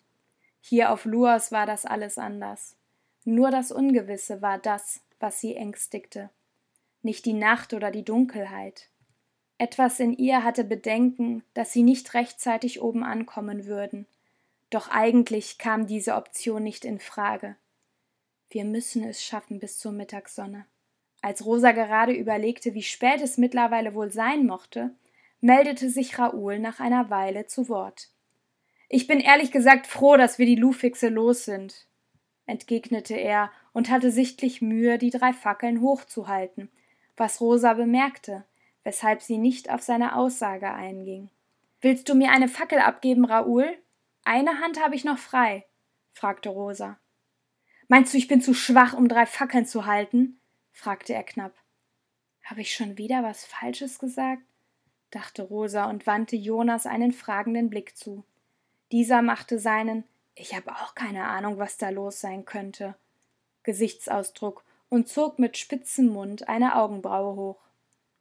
Hier 0.61 0.93
auf 0.93 1.07
Luas 1.07 1.51
war 1.51 1.67
das 1.67 1.87
alles 1.87 2.19
anders. 2.19 2.77
Nur 3.25 3.51
das 3.51 3.73
Ungewisse 3.73 4.40
war 4.40 4.59
das, 4.59 5.01
was 5.19 5.40
sie 5.40 5.57
ängstigte. 5.57 6.31
Nicht 7.03 7.27
die 7.27 7.33
Nacht 7.33 7.75
oder 7.75 7.90
die 7.90 8.05
Dunkelheit. 8.05 8.90
Etwas 9.59 9.99
in 9.99 10.17
ihr 10.17 10.45
hatte 10.45 10.62
Bedenken, 10.62 11.43
dass 11.53 11.73
sie 11.73 11.83
nicht 11.83 12.14
rechtzeitig 12.14 12.81
oben 12.81 13.03
ankommen 13.03 13.67
würden, 13.67 14.07
doch 14.75 14.89
eigentlich 14.91 15.59
kam 15.59 15.87
diese 15.87 16.15
Option 16.15 16.63
nicht 16.63 16.85
in 16.85 16.99
Frage. 16.99 17.57
Wir 18.51 18.65
müssen 18.65 19.05
es 19.05 19.23
schaffen 19.23 19.59
bis 19.61 19.79
zur 19.79 19.93
Mittagssonne. 19.93 20.67
Als 21.23 21.45
Rosa 21.47 21.73
gerade 21.73 22.13
überlegte, 22.13 22.75
wie 22.75 22.83
spät 22.83 23.21
es 23.23 23.39
mittlerweile 23.39 23.95
wohl 23.95 24.11
sein 24.11 24.47
mochte, 24.47 24.95
meldete 25.41 25.91
sich 25.91 26.19
Raoul 26.19 26.59
nach 26.59 26.81
einer 26.81 27.11
Weile 27.11 27.47
zu 27.47 27.69
Wort. 27.69 28.09
Ich 28.89 29.07
bin 29.07 29.21
ehrlich 29.21 29.51
gesagt 29.51 29.87
froh, 29.87 30.17
dass 30.17 30.39
wir 30.39 30.47
die 30.47 30.57
Lufixe 30.57 31.09
los 31.09 31.45
sind, 31.45 31.87
entgegnete 32.47 33.15
er 33.15 33.51
und 33.73 33.91
hatte 33.91 34.11
sichtlich 34.11 34.61
Mühe, 34.61 34.99
die 34.99 35.11
drei 35.11 35.33
Fackeln 35.33 35.81
hochzuhalten, 35.81 36.71
was 37.17 37.41
Rosa 37.41 37.75
bemerkte, 37.75 38.45
weshalb 38.83 39.23
sie 39.23 39.39
nicht 39.39 39.71
auf 39.71 39.83
seine 39.83 40.17
Aussage 40.17 40.71
einging. 40.73 41.31
Willst 41.81 42.09
du 42.09 42.15
mir 42.15 42.31
eine 42.31 42.49
Fackel 42.49 42.79
abgeben, 42.79 43.25
Raoul? 43.25 43.77
Eine 44.25 44.61
Hand 44.61 44.83
habe 44.83 44.95
ich 44.95 45.05
noch 45.05 45.19
frei, 45.19 45.67
fragte 46.13 46.49
Rosa. 46.49 46.99
Meinst 47.89 48.13
du, 48.15 48.19
ich 48.19 48.29
bin 48.29 48.41
zu 48.41 48.55
schwach, 48.55 48.95
um 48.95 49.09
drei 49.09 49.27
Fackeln 49.27 49.67
zu 49.67 49.87
halten? 49.87 50.41
fragte 50.73 51.15
er 51.15 51.23
knapp. 51.23 51.55
Habe 52.43 52.63
ich 52.63 52.75
schon 52.75 52.99
wieder 52.99 53.23
was 53.23 53.45
Falsches 53.45 53.99
gesagt? 53.99 54.43
dachte 55.11 55.43
Rosa 55.43 55.85
und 55.85 56.07
wandte 56.07 56.37
Jonas 56.37 56.87
einen 56.87 57.13
fragenden 57.13 57.71
Blick 57.71 57.97
zu. 57.97 58.25
Dieser 58.91 59.23
machte 59.23 59.59
seinen 59.59 60.05
Ich 60.35 60.55
habe 60.55 60.73
auch 60.73 60.95
keine 60.95 61.27
Ahnung, 61.27 61.59
was 61.59 61.77
da 61.77 61.91
los 61.91 62.21
sein 62.21 62.45
könnte 62.45 62.97
Gesichtsausdruck 63.63 64.65
und 64.89 65.09
zog 65.09 65.39
mit 65.39 65.57
spitzem 65.57 66.09
Mund 66.09 66.49
eine 66.49 66.77
Augenbraue 66.77 67.35
hoch. 67.37 67.61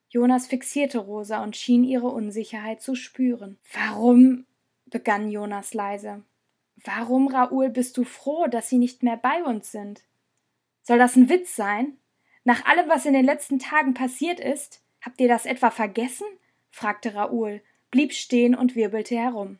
Jonas 0.09 0.47
fixierte 0.47 0.99
Rosa 0.99 1.43
und 1.43 1.57
schien 1.57 1.83
ihre 1.83 2.07
Unsicherheit 2.07 2.81
zu 2.81 2.95
spüren. 2.95 3.57
Warum? 3.73 4.45
Begann 4.93 5.29
Jonas 5.29 5.73
leise. 5.73 6.23
Warum, 6.85 7.27
Raoul, 7.27 7.69
bist 7.69 7.97
du 7.97 8.05
froh, 8.05 8.47
dass 8.47 8.69
sie 8.69 8.77
nicht 8.77 9.03
mehr 9.03 9.17
bei 9.17 9.43
uns 9.43 9.71
sind? 9.71 10.03
Soll 10.83 10.99
das 10.99 11.15
ein 11.15 11.29
Witz 11.29 11.55
sein? 11.55 11.97
Nach 12.43 12.65
allem, 12.65 12.87
was 12.87 13.05
in 13.05 13.13
den 13.13 13.25
letzten 13.25 13.57
Tagen 13.57 13.93
passiert 13.93 14.39
ist, 14.39 14.81
habt 15.01 15.19
ihr 15.19 15.27
das 15.27 15.45
etwa 15.45 15.71
vergessen? 15.71 16.27
fragte 16.69 17.15
Raoul, 17.15 17.61
blieb 17.91 18.13
stehen 18.13 18.55
und 18.55 18.75
wirbelte 18.75 19.15
herum. 19.15 19.59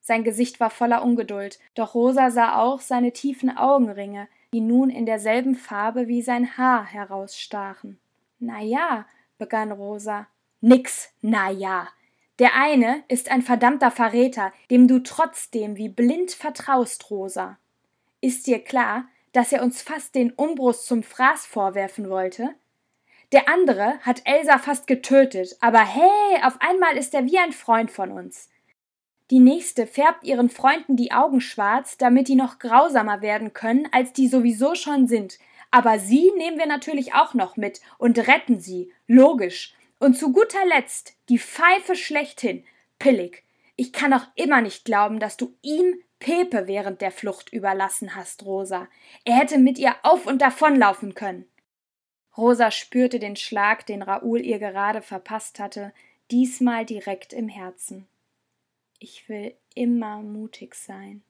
Sein 0.00 0.24
Gesicht 0.24 0.60
war 0.60 0.70
voller 0.70 1.02
Ungeduld, 1.02 1.58
doch 1.74 1.94
Rosa 1.94 2.30
sah 2.30 2.60
auch 2.60 2.80
seine 2.80 3.12
tiefen 3.12 3.56
Augenringe, 3.56 4.28
die 4.52 4.60
nun 4.60 4.88
in 4.90 5.06
derselben 5.06 5.56
Farbe 5.56 6.08
wie 6.08 6.22
sein 6.22 6.56
Haar 6.56 6.84
herausstachen. 6.84 7.98
Na 8.38 8.60
ja, 8.60 9.06
begann 9.38 9.72
Rosa. 9.72 10.26
Nix, 10.60 11.12
na 11.22 11.50
ja. 11.50 11.88
Der 12.40 12.56
eine 12.56 13.04
ist 13.08 13.30
ein 13.30 13.42
verdammter 13.42 13.90
Verräter, 13.90 14.54
dem 14.70 14.88
du 14.88 15.00
trotzdem 15.00 15.76
wie 15.76 15.90
blind 15.90 16.30
vertraust, 16.30 17.10
Rosa. 17.10 17.58
Ist 18.22 18.46
dir 18.46 18.64
klar, 18.64 19.04
dass 19.32 19.52
er 19.52 19.62
uns 19.62 19.82
fast 19.82 20.14
den 20.14 20.32
Umbrust 20.32 20.86
zum 20.86 21.02
Fraß 21.02 21.44
vorwerfen 21.44 22.08
wollte? 22.08 22.54
Der 23.32 23.46
andere 23.50 23.98
hat 24.00 24.22
Elsa 24.24 24.56
fast 24.56 24.86
getötet, 24.86 25.54
aber 25.60 25.84
hey, 25.84 26.42
auf 26.42 26.54
einmal 26.60 26.96
ist 26.96 27.12
er 27.12 27.26
wie 27.26 27.38
ein 27.38 27.52
Freund 27.52 27.90
von 27.90 28.10
uns. 28.10 28.48
Die 29.30 29.38
nächste 29.38 29.86
färbt 29.86 30.24
ihren 30.24 30.48
Freunden 30.48 30.96
die 30.96 31.12
Augen 31.12 31.42
schwarz, 31.42 31.98
damit 31.98 32.26
die 32.26 32.36
noch 32.36 32.58
grausamer 32.58 33.20
werden 33.20 33.52
können, 33.52 33.86
als 33.92 34.14
die 34.14 34.28
sowieso 34.28 34.74
schon 34.74 35.06
sind. 35.06 35.38
Aber 35.70 35.98
sie 35.98 36.32
nehmen 36.38 36.58
wir 36.58 36.66
natürlich 36.66 37.12
auch 37.12 37.34
noch 37.34 37.58
mit 37.58 37.82
und 37.98 38.18
retten 38.18 38.58
sie, 38.58 38.90
logisch. 39.06 39.74
Und 40.00 40.16
zu 40.16 40.32
guter 40.32 40.64
Letzt 40.66 41.14
die 41.28 41.38
Pfeife 41.38 41.94
schlechthin, 41.94 42.64
Pillig. 42.98 43.44
Ich 43.76 43.92
kann 43.92 44.12
auch 44.14 44.26
immer 44.34 44.62
nicht 44.62 44.86
glauben, 44.86 45.20
dass 45.20 45.36
du 45.36 45.54
ihm 45.60 46.02
Pepe 46.18 46.66
während 46.66 47.02
der 47.02 47.12
Flucht 47.12 47.52
überlassen 47.52 48.16
hast, 48.16 48.44
Rosa. 48.44 48.88
Er 49.24 49.36
hätte 49.36 49.58
mit 49.58 49.78
ihr 49.78 49.94
auf 50.02 50.26
und 50.26 50.40
davonlaufen 50.40 51.14
können. 51.14 51.46
Rosa 52.34 52.70
spürte 52.70 53.18
den 53.18 53.36
Schlag, 53.36 53.84
den 53.84 54.00
Raoul 54.00 54.40
ihr 54.40 54.58
gerade 54.58 55.02
verpasst 55.02 55.58
hatte, 55.58 55.92
diesmal 56.30 56.86
direkt 56.86 57.34
im 57.34 57.48
Herzen. 57.48 58.08
Ich 58.98 59.28
will 59.28 59.54
immer 59.74 60.22
mutig 60.22 60.74
sein. 60.74 61.22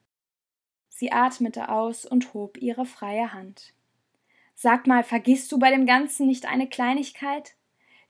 Sie 0.87 1.11
atmete 1.11 1.67
aus 1.67 2.05
und 2.05 2.33
hob 2.33 2.57
ihre 2.57 2.85
freie 2.85 3.33
Hand. 3.33 3.73
Sag 4.55 4.87
mal, 4.87 5.03
vergisst 5.03 5.51
du 5.51 5.59
bei 5.59 5.71
dem 5.71 5.85
Ganzen 5.85 6.27
nicht 6.27 6.45
eine 6.45 6.69
Kleinigkeit? 6.69 7.55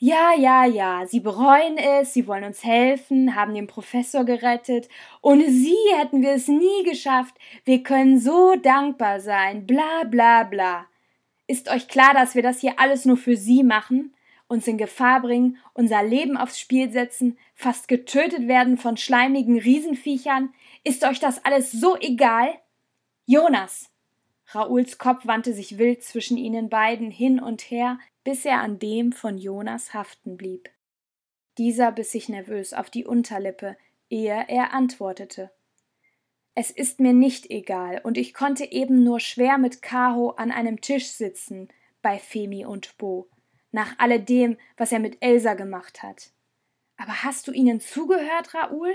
Ja, 0.03 0.33
ja, 0.33 0.65
ja, 0.65 1.05
sie 1.05 1.19
bereuen 1.19 1.77
es, 1.77 2.11
sie 2.11 2.25
wollen 2.25 2.43
uns 2.43 2.63
helfen, 2.63 3.35
haben 3.35 3.53
den 3.53 3.67
Professor 3.67 4.25
gerettet. 4.25 4.89
Ohne 5.21 5.51
sie 5.51 5.77
hätten 5.95 6.23
wir 6.23 6.31
es 6.31 6.47
nie 6.47 6.83
geschafft. 6.83 7.35
Wir 7.65 7.83
können 7.83 8.19
so 8.19 8.55
dankbar 8.55 9.19
sein, 9.19 9.67
bla 9.67 10.03
bla 10.05 10.43
bla. 10.43 10.87
Ist 11.45 11.69
euch 11.69 11.87
klar, 11.87 12.15
dass 12.15 12.33
wir 12.33 12.41
das 12.41 12.61
hier 12.61 12.79
alles 12.79 13.05
nur 13.05 13.15
für 13.15 13.37
sie 13.37 13.61
machen? 13.63 14.15
Uns 14.47 14.67
in 14.67 14.79
Gefahr 14.79 15.21
bringen, 15.21 15.59
unser 15.75 16.01
Leben 16.01 16.35
aufs 16.35 16.59
Spiel 16.59 16.91
setzen, 16.91 17.37
fast 17.53 17.87
getötet 17.87 18.47
werden 18.47 18.77
von 18.77 18.97
schleimigen 18.97 19.59
Riesenviechern? 19.59 20.51
Ist 20.83 21.05
euch 21.05 21.19
das 21.19 21.45
alles 21.45 21.71
so 21.71 21.95
egal? 21.99 22.49
Jonas! 23.27 23.91
Rauls 24.55 24.97
Kopf 24.97 25.27
wandte 25.27 25.53
sich 25.53 25.77
wild 25.77 26.03
zwischen 26.03 26.37
ihnen 26.37 26.69
beiden 26.69 27.11
hin 27.11 27.39
und 27.39 27.61
her, 27.69 27.99
bis 28.23 28.45
er 28.45 28.61
an 28.61 28.79
dem 28.79 29.11
von 29.11 29.37
Jonas 29.37 29.93
haften 29.93 30.37
blieb. 30.37 30.69
Dieser 31.57 31.91
biss 31.91 32.11
sich 32.11 32.29
nervös 32.29 32.73
auf 32.73 32.89
die 32.89 33.05
Unterlippe, 33.05 33.77
ehe 34.09 34.45
er 34.47 34.73
antwortete. 34.73 35.51
Es 36.53 36.69
ist 36.69 36.99
mir 36.99 37.13
nicht 37.13 37.49
egal, 37.49 38.01
und 38.03 38.17
ich 38.17 38.33
konnte 38.33 38.65
eben 38.71 39.03
nur 39.03 39.19
schwer 39.19 39.57
mit 39.57 39.81
Kaho 39.81 40.31
an 40.31 40.51
einem 40.51 40.81
Tisch 40.81 41.07
sitzen, 41.07 41.69
bei 42.01 42.19
Femi 42.19 42.65
und 42.65 42.97
Bo, 42.97 43.29
nach 43.71 43.97
alledem, 43.99 44.57
was 44.75 44.91
er 44.91 44.99
mit 44.99 45.17
Elsa 45.21 45.53
gemacht 45.53 46.03
hat. 46.03 46.31
Aber 46.97 47.23
hast 47.23 47.47
du 47.47 47.51
ihnen 47.51 47.79
zugehört, 47.79 48.53
Raoul? 48.53 48.93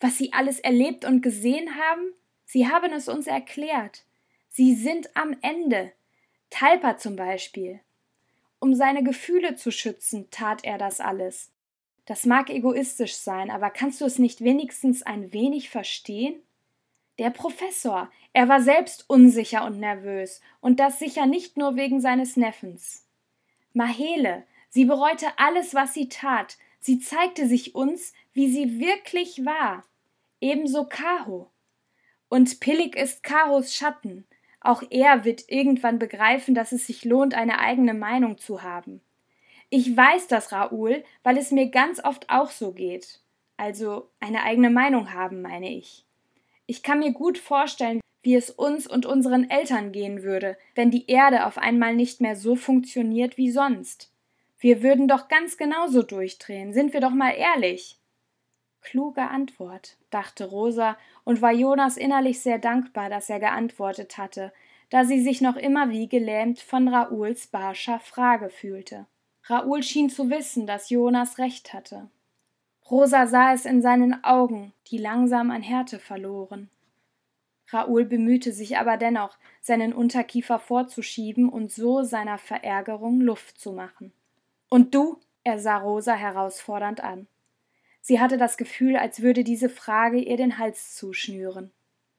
Was 0.00 0.18
sie 0.18 0.32
alles 0.32 0.60
erlebt 0.60 1.04
und 1.04 1.22
gesehen 1.22 1.76
haben? 1.76 2.12
Sie 2.44 2.68
haben 2.68 2.92
es 2.92 3.08
uns 3.08 3.26
erklärt. 3.26 4.04
Sie 4.48 4.74
sind 4.74 5.16
am 5.16 5.36
Ende. 5.40 5.92
Talpa 6.50 6.98
zum 6.98 7.16
Beispiel. 7.16 7.80
Um 8.60 8.74
seine 8.74 9.02
Gefühle 9.02 9.54
zu 9.56 9.70
schützen, 9.70 10.28
tat 10.30 10.64
er 10.64 10.78
das 10.78 11.00
alles. 11.00 11.52
Das 12.06 12.26
mag 12.26 12.50
egoistisch 12.50 13.16
sein, 13.16 13.50
aber 13.50 13.70
kannst 13.70 14.00
du 14.00 14.04
es 14.04 14.18
nicht 14.18 14.42
wenigstens 14.42 15.02
ein 15.02 15.32
wenig 15.32 15.70
verstehen? 15.70 16.40
Der 17.18 17.30
Professor, 17.30 18.10
er 18.32 18.48
war 18.48 18.62
selbst 18.62 19.04
unsicher 19.08 19.64
und 19.64 19.78
nervös, 19.78 20.40
und 20.60 20.80
das 20.80 20.98
sicher 20.98 21.26
nicht 21.26 21.56
nur 21.56 21.76
wegen 21.76 22.00
seines 22.00 22.36
Neffens. 22.36 23.04
Mahele, 23.72 24.44
sie 24.70 24.84
bereute 24.84 25.26
alles, 25.36 25.74
was 25.74 25.94
sie 25.94 26.08
tat, 26.08 26.56
sie 26.80 26.98
zeigte 26.98 27.46
sich 27.46 27.74
uns, 27.74 28.12
wie 28.32 28.48
sie 28.48 28.80
wirklich 28.80 29.44
war. 29.44 29.84
Ebenso 30.40 30.84
Kaho. 30.84 31.50
Und 32.28 32.60
Pillig 32.60 32.94
ist 32.94 33.22
Kahos 33.22 33.74
Schatten. 33.74 34.24
Auch 34.60 34.82
er 34.90 35.24
wird 35.24 35.44
irgendwann 35.48 35.98
begreifen, 35.98 36.54
dass 36.54 36.72
es 36.72 36.86
sich 36.86 37.04
lohnt, 37.04 37.34
eine 37.34 37.58
eigene 37.60 37.94
Meinung 37.94 38.38
zu 38.38 38.62
haben. 38.62 39.00
Ich 39.70 39.96
weiß 39.96 40.28
das, 40.28 40.52
Raoul, 40.52 41.04
weil 41.22 41.36
es 41.36 41.50
mir 41.50 41.70
ganz 41.70 42.02
oft 42.02 42.28
auch 42.30 42.50
so 42.50 42.72
geht. 42.72 43.20
Also 43.56 44.08
eine 44.20 44.42
eigene 44.42 44.70
Meinung 44.70 45.12
haben, 45.12 45.42
meine 45.42 45.70
ich. 45.70 46.04
Ich 46.66 46.82
kann 46.82 47.00
mir 47.00 47.12
gut 47.12 47.38
vorstellen, 47.38 48.00
wie 48.22 48.34
es 48.34 48.50
uns 48.50 48.86
und 48.86 49.06
unseren 49.06 49.48
Eltern 49.48 49.92
gehen 49.92 50.22
würde, 50.22 50.56
wenn 50.74 50.90
die 50.90 51.06
Erde 51.06 51.46
auf 51.46 51.58
einmal 51.58 51.94
nicht 51.94 52.20
mehr 52.20 52.36
so 52.36 52.56
funktioniert 52.56 53.36
wie 53.36 53.50
sonst. 53.50 54.12
Wir 54.58 54.82
würden 54.82 55.06
doch 55.06 55.28
ganz 55.28 55.56
genauso 55.56 56.02
durchdrehen, 56.02 56.72
sind 56.72 56.92
wir 56.92 57.00
doch 57.00 57.12
mal 57.12 57.30
ehrlich. 57.30 57.98
Kluge 58.90 59.28
Antwort, 59.28 59.98
dachte 60.08 60.46
Rosa 60.46 60.96
und 61.24 61.42
war 61.42 61.52
Jonas 61.52 61.98
innerlich 61.98 62.40
sehr 62.40 62.58
dankbar, 62.58 63.10
dass 63.10 63.28
er 63.28 63.38
geantwortet 63.38 64.16
hatte, 64.16 64.50
da 64.88 65.04
sie 65.04 65.20
sich 65.20 65.42
noch 65.42 65.56
immer 65.56 65.90
wie 65.90 66.08
gelähmt 66.08 66.58
von 66.60 66.88
Raouls 66.88 67.48
barscher 67.48 68.00
Frage 68.00 68.48
fühlte. 68.48 69.04
Raoul 69.44 69.82
schien 69.82 70.08
zu 70.08 70.30
wissen, 70.30 70.66
dass 70.66 70.88
Jonas 70.88 71.36
recht 71.36 71.74
hatte. 71.74 72.08
Rosa 72.90 73.26
sah 73.26 73.52
es 73.52 73.66
in 73.66 73.82
seinen 73.82 74.24
Augen, 74.24 74.72
die 74.86 74.96
langsam 74.96 75.50
an 75.50 75.60
Härte 75.60 75.98
verloren. 75.98 76.70
Raoul 77.70 78.06
bemühte 78.06 78.52
sich 78.52 78.78
aber 78.78 78.96
dennoch, 78.96 79.36
seinen 79.60 79.92
Unterkiefer 79.92 80.58
vorzuschieben 80.58 81.50
und 81.50 81.70
so 81.70 82.04
seiner 82.04 82.38
Verärgerung 82.38 83.20
Luft 83.20 83.60
zu 83.60 83.72
machen. 83.72 84.14
Und 84.70 84.94
du? 84.94 85.20
er 85.44 85.58
sah 85.58 85.76
Rosa 85.76 86.14
herausfordernd 86.14 87.04
an. 87.04 87.26
Sie 88.00 88.20
hatte 88.20 88.38
das 88.38 88.56
Gefühl, 88.56 88.96
als 88.96 89.22
würde 89.22 89.44
diese 89.44 89.68
Frage 89.68 90.18
ihr 90.18 90.36
den 90.36 90.58
Hals 90.58 90.94
zuschnüren. 90.94 91.72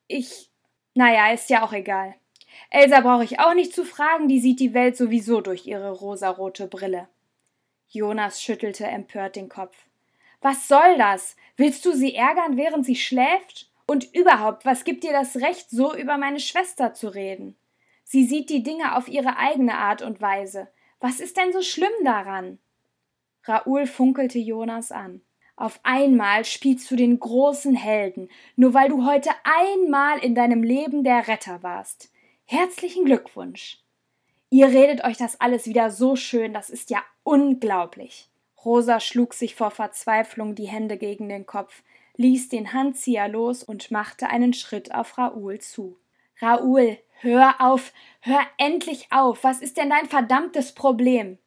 Ich. 0.07 0.51
Naja, 0.93 1.31
ist 1.31 1.49
ja 1.49 1.63
auch 1.63 1.73
egal. 1.73 2.15
Elsa 2.69 2.99
brauche 3.01 3.23
ich 3.23 3.39
auch 3.39 3.53
nicht 3.53 3.73
zu 3.73 3.85
fragen, 3.85 4.27
die 4.27 4.39
sieht 4.39 4.59
die 4.59 4.73
Welt 4.73 4.97
sowieso 4.97 5.41
durch 5.41 5.65
ihre 5.65 5.91
rosarote 5.91 6.67
Brille. 6.67 7.07
Jonas 7.87 8.41
schüttelte 8.41 8.85
empört 8.85 9.35
den 9.35 9.49
Kopf. 9.49 9.75
Was 10.41 10.67
soll 10.67 10.97
das? 10.97 11.35
Willst 11.57 11.85
du 11.85 11.93
sie 11.93 12.15
ärgern, 12.15 12.57
während 12.57 12.85
sie 12.85 12.95
schläft? 12.95 13.69
Und 13.87 14.13
überhaupt, 14.13 14.65
was 14.65 14.83
gibt 14.83 15.03
dir 15.03 15.11
das 15.11 15.37
Recht, 15.37 15.69
so 15.69 15.95
über 15.95 16.17
meine 16.17 16.39
Schwester 16.39 16.93
zu 16.93 17.07
reden? 17.09 17.55
Sie 18.03 18.25
sieht 18.25 18.49
die 18.49 18.63
Dinge 18.63 18.95
auf 18.95 19.07
ihre 19.07 19.37
eigene 19.37 19.75
Art 19.75 20.01
und 20.01 20.21
Weise. 20.21 20.67
Was 20.99 21.19
ist 21.19 21.37
denn 21.37 21.51
so 21.53 21.61
schlimm 21.61 21.91
daran? 22.03 22.59
Raoul 23.43 23.87
funkelte 23.87 24.37
Jonas 24.37 24.91
an. 24.91 25.21
Auf 25.59 25.81
einmal 25.83 26.45
spielst 26.45 26.89
du 26.89 26.95
den 26.95 27.19
großen 27.19 27.75
Helden, 27.75 28.29
nur 28.55 28.73
weil 28.73 28.87
du 28.87 29.05
heute 29.05 29.31
einmal 29.43 30.19
in 30.19 30.33
deinem 30.33 30.63
Leben 30.63 31.03
der 31.03 31.27
Retter 31.27 31.61
warst. 31.63 32.13
Herzlichen 32.45 33.03
Glückwunsch. 33.03 33.83
Ihr 34.49 34.67
redet 34.67 35.03
euch 35.03 35.17
das 35.17 35.41
alles 35.41 35.65
wieder 35.65 35.91
so 35.91 36.15
schön, 36.15 36.53
das 36.53 36.69
ist 36.69 36.89
ja 36.89 37.03
unglaublich. 37.23 38.29
Rosa 38.63 39.01
schlug 39.01 39.33
sich 39.33 39.53
vor 39.53 39.69
Verzweiflung 39.69 40.55
die 40.55 40.69
Hände 40.69 40.97
gegen 40.97 41.27
den 41.27 41.45
Kopf, 41.45 41.83
ließ 42.15 42.47
den 42.47 42.71
Handzieher 42.71 43.27
los 43.27 43.61
und 43.61 43.91
machte 43.91 44.29
einen 44.29 44.53
Schritt 44.53 44.95
auf 44.95 45.17
Raoul 45.17 45.59
zu. 45.59 45.99
Raoul, 46.39 46.97
hör 47.19 47.59
auf, 47.59 47.91
hör 48.21 48.39
endlich 48.57 49.07
auf, 49.11 49.43
was 49.43 49.59
ist 49.59 49.75
denn 49.75 49.89
dein 49.89 50.05
verdammtes 50.05 50.73
Problem? 50.73 51.37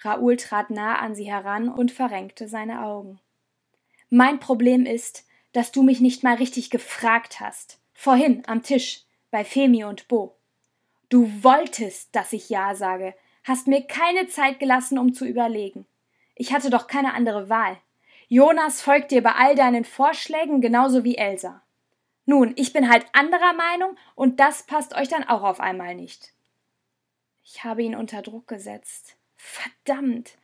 Raoul 0.00 0.38
trat 0.38 0.70
nah 0.70 0.94
an 0.94 1.14
sie 1.14 1.30
heran 1.30 1.68
und 1.68 1.92
verrenkte 1.92 2.48
seine 2.48 2.86
Augen. 2.86 3.20
Mein 4.10 4.40
Problem 4.40 4.86
ist, 4.86 5.24
dass 5.52 5.70
du 5.70 5.84
mich 5.84 6.00
nicht 6.00 6.24
mal 6.24 6.34
richtig 6.34 6.70
gefragt 6.70 7.38
hast. 7.38 7.78
Vorhin 7.94 8.42
am 8.48 8.64
Tisch, 8.64 9.04
bei 9.30 9.44
Femi 9.44 9.84
und 9.84 10.08
Bo. 10.08 10.34
Du 11.08 11.30
wolltest, 11.44 12.14
dass 12.14 12.32
ich 12.32 12.50
Ja 12.50 12.74
sage, 12.74 13.14
hast 13.44 13.68
mir 13.68 13.86
keine 13.86 14.26
Zeit 14.26 14.58
gelassen, 14.58 14.98
um 14.98 15.14
zu 15.14 15.24
überlegen. 15.24 15.86
Ich 16.34 16.52
hatte 16.52 16.70
doch 16.70 16.88
keine 16.88 17.14
andere 17.14 17.48
Wahl. 17.48 17.76
Jonas 18.28 18.82
folgt 18.82 19.12
dir 19.12 19.22
bei 19.22 19.32
all 19.32 19.54
deinen 19.54 19.84
Vorschlägen 19.84 20.60
genauso 20.60 21.04
wie 21.04 21.16
Elsa. 21.16 21.62
Nun, 22.26 22.52
ich 22.56 22.72
bin 22.72 22.90
halt 22.90 23.06
anderer 23.12 23.52
Meinung 23.52 23.96
und 24.16 24.40
das 24.40 24.64
passt 24.64 24.94
euch 24.96 25.08
dann 25.08 25.24
auch 25.24 25.42
auf 25.42 25.60
einmal 25.60 25.94
nicht. 25.94 26.32
Ich 27.44 27.62
habe 27.62 27.82
ihn 27.82 27.94
unter 27.94 28.22
Druck 28.22 28.48
gesetzt. 28.48 29.16
Verdammt, 29.36 30.36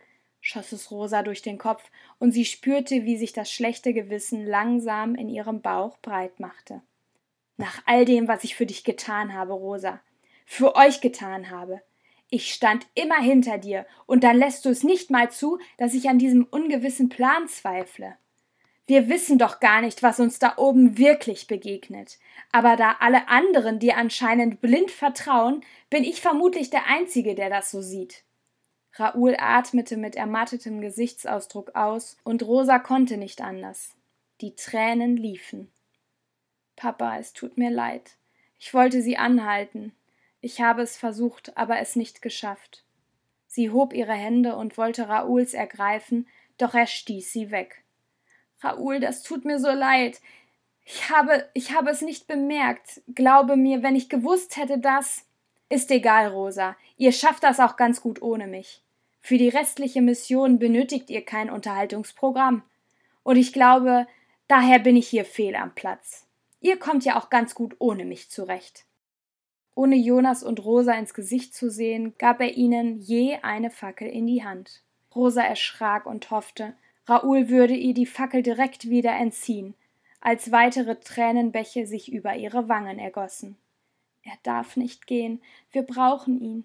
schoss 0.46 0.70
es 0.70 0.92
Rosa 0.92 1.24
durch 1.24 1.42
den 1.42 1.58
Kopf, 1.58 1.90
und 2.20 2.30
sie 2.30 2.44
spürte, 2.44 3.04
wie 3.04 3.16
sich 3.16 3.32
das 3.32 3.50
schlechte 3.50 3.92
Gewissen 3.92 4.46
langsam 4.46 5.16
in 5.16 5.28
ihrem 5.28 5.60
Bauch 5.60 5.98
breit 5.98 6.38
machte. 6.38 6.82
Nach 7.56 7.82
all 7.84 8.04
dem, 8.04 8.28
was 8.28 8.44
ich 8.44 8.54
für 8.54 8.64
dich 8.64 8.84
getan 8.84 9.34
habe, 9.34 9.54
Rosa, 9.54 10.00
für 10.44 10.76
euch 10.76 11.00
getan 11.00 11.50
habe. 11.50 11.82
Ich 12.30 12.54
stand 12.54 12.86
immer 12.94 13.20
hinter 13.20 13.58
dir, 13.58 13.86
und 14.06 14.22
dann 14.22 14.36
lässt 14.36 14.64
du 14.64 14.68
es 14.68 14.84
nicht 14.84 15.10
mal 15.10 15.32
zu, 15.32 15.58
dass 15.78 15.94
ich 15.94 16.08
an 16.08 16.18
diesem 16.18 16.44
ungewissen 16.44 17.08
Plan 17.08 17.48
zweifle. 17.48 18.16
Wir 18.86 19.08
wissen 19.08 19.38
doch 19.38 19.58
gar 19.58 19.80
nicht, 19.80 20.04
was 20.04 20.20
uns 20.20 20.38
da 20.38 20.58
oben 20.58 20.96
wirklich 20.96 21.48
begegnet. 21.48 22.18
Aber 22.52 22.76
da 22.76 22.98
alle 23.00 23.26
anderen 23.26 23.80
dir 23.80 23.96
anscheinend 23.96 24.60
blind 24.60 24.92
vertrauen, 24.92 25.64
bin 25.90 26.04
ich 26.04 26.20
vermutlich 26.20 26.70
der 26.70 26.86
Einzige, 26.86 27.34
der 27.34 27.50
das 27.50 27.72
so 27.72 27.82
sieht. 27.82 28.22
Raoul 28.98 29.36
atmete 29.38 29.96
mit 29.96 30.16
ermattetem 30.16 30.80
Gesichtsausdruck 30.80 31.74
aus, 31.74 32.16
und 32.24 32.42
Rosa 32.42 32.78
konnte 32.78 33.18
nicht 33.18 33.42
anders. 33.42 33.94
Die 34.40 34.54
Tränen 34.54 35.16
liefen. 35.16 35.70
Papa, 36.76 37.18
es 37.18 37.32
tut 37.32 37.58
mir 37.58 37.70
leid. 37.70 38.16
Ich 38.58 38.72
wollte 38.72 39.02
Sie 39.02 39.18
anhalten. 39.18 39.94
Ich 40.40 40.60
habe 40.60 40.82
es 40.82 40.96
versucht, 40.96 41.56
aber 41.56 41.78
es 41.78 41.96
nicht 41.96 42.22
geschafft. 42.22 42.84
Sie 43.46 43.70
hob 43.70 43.92
ihre 43.92 44.12
Hände 44.12 44.56
und 44.56 44.76
wollte 44.76 45.08
Raouls 45.08 45.54
ergreifen, 45.54 46.26
doch 46.58 46.74
er 46.74 46.86
stieß 46.86 47.32
sie 47.32 47.50
weg. 47.50 47.82
Raoul, 48.60 49.00
das 49.00 49.22
tut 49.22 49.44
mir 49.44 49.58
so 49.58 49.70
leid. 49.70 50.20
Ich 50.84 51.10
habe, 51.10 51.48
ich 51.52 51.74
habe 51.74 51.90
es 51.90 52.00
nicht 52.00 52.26
bemerkt. 52.26 53.02
Glaube 53.14 53.56
mir, 53.56 53.82
wenn 53.82 53.96
ich 53.96 54.08
gewusst 54.08 54.56
hätte, 54.56 54.78
dass. 54.78 55.26
Ist 55.68 55.90
egal, 55.90 56.28
Rosa. 56.28 56.76
Ihr 56.96 57.12
schafft 57.12 57.42
das 57.42 57.60
auch 57.60 57.76
ganz 57.76 58.00
gut 58.00 58.22
ohne 58.22 58.46
mich. 58.46 58.82
Für 59.26 59.38
die 59.38 59.48
restliche 59.48 60.02
Mission 60.02 60.60
benötigt 60.60 61.10
ihr 61.10 61.24
kein 61.24 61.50
Unterhaltungsprogramm. 61.50 62.62
Und 63.24 63.34
ich 63.34 63.52
glaube, 63.52 64.06
daher 64.46 64.78
bin 64.78 64.94
ich 64.94 65.08
hier 65.08 65.24
fehl 65.24 65.56
am 65.56 65.74
Platz. 65.74 66.28
Ihr 66.60 66.78
kommt 66.78 67.04
ja 67.04 67.18
auch 67.18 67.28
ganz 67.28 67.56
gut 67.56 67.74
ohne 67.80 68.04
mich 68.04 68.30
zurecht. 68.30 68.84
Ohne 69.74 69.96
Jonas 69.96 70.44
und 70.44 70.64
Rosa 70.64 70.92
ins 70.92 71.12
Gesicht 71.12 71.56
zu 71.56 71.72
sehen, 71.72 72.14
gab 72.18 72.40
er 72.40 72.56
ihnen 72.56 73.00
je 73.00 73.38
eine 73.42 73.70
Fackel 73.70 74.06
in 74.06 74.28
die 74.28 74.44
Hand. 74.44 74.84
Rosa 75.12 75.42
erschrak 75.42 76.06
und 76.06 76.30
hoffte, 76.30 76.74
Raoul 77.08 77.48
würde 77.48 77.74
ihr 77.74 77.94
die 77.94 78.06
Fackel 78.06 78.44
direkt 78.44 78.90
wieder 78.90 79.16
entziehen, 79.16 79.74
als 80.20 80.52
weitere 80.52 81.00
Tränenbäche 81.00 81.88
sich 81.88 82.12
über 82.12 82.36
ihre 82.36 82.68
Wangen 82.68 83.00
ergossen. 83.00 83.56
Er 84.22 84.38
darf 84.44 84.76
nicht 84.76 85.08
gehen, 85.08 85.42
wir 85.72 85.82
brauchen 85.82 86.40
ihn. 86.40 86.64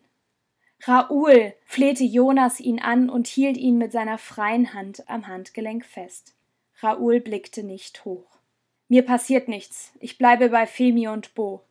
Raoul, 0.84 1.54
flehte 1.66 2.04
Jonas 2.04 2.60
ihn 2.60 2.80
an 2.80 3.10
und 3.10 3.28
hielt 3.28 3.56
ihn 3.56 3.78
mit 3.78 3.92
seiner 3.92 4.18
freien 4.18 4.74
Hand 4.74 5.08
am 5.08 5.28
Handgelenk 5.28 5.86
fest. 5.86 6.34
Raoul 6.82 7.20
blickte 7.20 7.62
nicht 7.62 8.04
hoch. 8.04 8.40
Mir 8.88 9.06
passiert 9.06 9.48
nichts, 9.48 9.94
ich 10.00 10.18
bleibe 10.18 10.50
bei 10.50 10.66
Femi 10.66 11.08
und 11.08 11.36
Bo. 11.36 11.62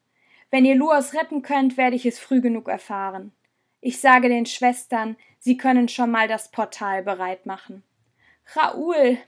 Wenn 0.50 0.64
ihr 0.64 0.76
Luos 0.76 1.12
retten 1.12 1.42
könnt, 1.42 1.76
werde 1.76 1.96
ich 1.96 2.06
es 2.06 2.20
früh 2.20 2.40
genug 2.40 2.68
erfahren. 2.68 3.32
Ich 3.80 4.00
sage 4.00 4.28
den 4.28 4.46
Schwestern, 4.46 5.16
sie 5.40 5.56
können 5.56 5.88
schon 5.88 6.12
mal 6.12 6.28
das 6.28 6.50
Portal 6.52 7.02
bereit 7.02 7.46
machen. 7.46 7.82
Raoul, 8.54 9.18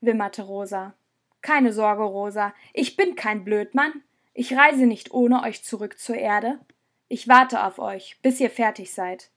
wimmerte 0.00 0.42
Rosa. 0.42 0.94
Keine 1.42 1.72
Sorge, 1.72 2.02
Rosa, 2.02 2.54
ich 2.72 2.96
bin 2.96 3.14
kein 3.14 3.44
Blödmann. 3.44 4.02
Ich 4.34 4.56
reise 4.56 4.86
nicht 4.86 5.12
ohne 5.12 5.42
euch 5.44 5.62
zurück 5.62 5.98
zur 5.98 6.16
Erde. 6.16 6.58
Ich 7.08 7.26
warte 7.26 7.64
auf 7.64 7.78
euch, 7.78 8.18
bis 8.22 8.38
ihr 8.38 8.50
fertig 8.50 8.92
seid. 8.92 9.30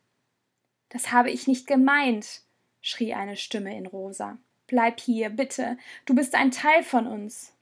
Das 0.89 1.11
habe 1.11 1.31
ich 1.31 1.47
nicht 1.47 1.67
gemeint, 1.67 2.41
schrie 2.81 3.13
eine 3.13 3.37
Stimme 3.37 3.75
in 3.77 3.85
Rosa. 3.85 4.37
Bleib 4.67 4.99
hier, 4.99 5.29
bitte, 5.29 5.77
du 6.05 6.13
bist 6.13 6.35
ein 6.35 6.51
Teil 6.51 6.83
von 6.83 7.07
uns. 7.07 7.53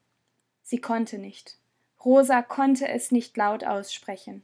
Sie 0.63 0.79
konnte 0.79 1.19
nicht. 1.19 1.57
Rosa 2.03 2.41
konnte 2.41 2.87
es 2.87 3.11
nicht 3.11 3.37
laut 3.37 3.63
aussprechen. 3.63 4.43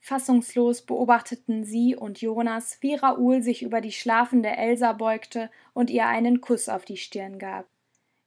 Fassungslos 0.00 0.82
beobachteten 0.82 1.64
sie 1.64 1.96
und 1.96 2.20
Jonas, 2.20 2.76
wie 2.80 2.94
Raoul 2.94 3.42
sich 3.42 3.62
über 3.62 3.80
die 3.80 3.92
schlafende 3.92 4.50
Elsa 4.50 4.92
beugte 4.92 5.50
und 5.72 5.88
ihr 5.88 6.06
einen 6.06 6.40
Kuss 6.42 6.68
auf 6.68 6.84
die 6.84 6.98
Stirn 6.98 7.38
gab. 7.38 7.66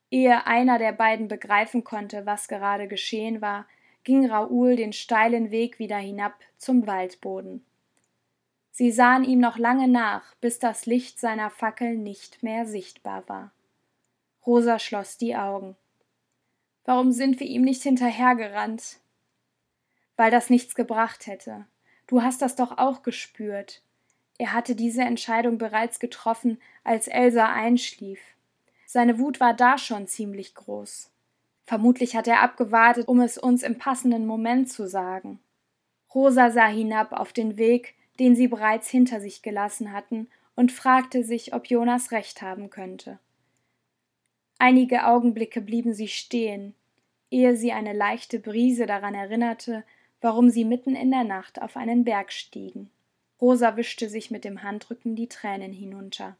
Ehe 0.10 0.48
einer 0.48 0.80
der 0.80 0.94
beiden 0.94 1.28
begreifen 1.28 1.84
konnte, 1.84 2.26
was 2.26 2.48
gerade 2.48 2.88
geschehen 2.88 3.42
war, 3.42 3.68
ging 4.08 4.26
Raoul 4.26 4.78
den 4.78 4.94
steilen 4.94 5.52
Weg 5.52 5.78
wieder 5.78 5.98
hinab 5.98 6.34
zum 6.58 6.88
Waldboden. 6.88 7.64
Sie 8.72 8.92
sahen 8.92 9.24
ihm 9.24 9.40
noch 9.40 9.58
lange 9.58 9.88
nach, 9.88 10.34
bis 10.36 10.60
das 10.60 10.86
Licht 10.86 11.20
seiner 11.20 11.50
Fackel 11.50 11.98
nicht 11.98 12.42
mehr 12.42 12.66
sichtbar 12.66 13.28
war. 13.28 13.52
Rosa 14.46 14.80
schloss 14.80 15.18
die 15.18 15.36
Augen. 15.36 15.76
Warum 16.86 17.12
sind 17.12 17.40
wir 17.40 17.48
ihm 17.48 17.64
nicht 17.64 17.84
hinterhergerannt? 17.84 19.02
weil 20.18 20.32
das 20.32 20.50
nichts 20.50 20.76
gebracht 20.76 21.28
hätte. 21.28 21.66
Du 22.08 22.22
hast 22.22 22.42
das 22.42 22.56
doch 22.56 22.78
auch 22.78 23.04
gespürt. 23.04 23.82
Er 24.38 24.52
hatte 24.52 24.76
diese 24.76 25.02
Entscheidung 25.02 25.58
bereits 25.58 26.00
getroffen, 26.00 26.60
als 26.84 27.08
Elsa 27.08 27.54
einschlief. 27.54 28.20
Seine 28.86 29.20
Wut 29.20 29.40
war 29.40 29.54
da 29.54 29.78
schon 29.78 30.08
ziemlich 30.08 30.56
groß. 30.56 31.12
Vermutlich 31.68 32.16
hat 32.16 32.28
er 32.28 32.42
abgewartet, 32.42 33.10
um 33.10 33.20
es 33.20 33.38
uns 33.38 33.62
im 33.62 33.78
passenden 33.78 34.26
Moment 34.26 34.72
zu 34.72 34.88
sagen. 34.88 35.40
Rosa 36.16 36.50
sah 36.50 36.68
hinab 36.68 37.12
auf 37.12 37.34
den 37.34 37.58
Weg, 37.58 37.94
den 38.20 38.38
sie 38.38 38.48
bereits 38.48 38.90
hinter 38.90 39.20
sich 39.20 39.42
gelassen 39.42 39.92
hatten, 39.92 40.30
und 40.56 40.72
fragte 40.72 41.24
sich, 41.24 41.54
ob 41.54 41.68
Jonas 41.68 42.12
recht 42.12 42.42
haben 42.42 42.70
könnte. 42.70 43.20
Einige 44.58 45.06
Augenblicke 45.06 45.60
blieben 45.60 45.94
sie 45.94 46.08
stehen, 46.08 46.74
ehe 47.30 47.58
sie 47.58 47.74
eine 47.74 47.94
leichte 47.94 48.40
Brise 48.40 48.86
daran 48.86 49.14
erinnerte, 49.14 49.84
warum 50.22 50.50
sie 50.50 50.64
mitten 50.64 50.96
in 50.96 51.12
der 51.12 51.26
Nacht 51.26 51.62
auf 51.62 51.76
einen 51.76 52.06
Berg 52.06 52.32
stiegen. 52.32 52.90
Rosa 53.42 53.76
wischte 53.76 54.10
sich 54.10 54.32
mit 54.32 54.46
dem 54.46 54.64
Handrücken 54.64 55.18
die 55.18 55.28
Tränen 55.28 55.74
hinunter. 55.74 56.38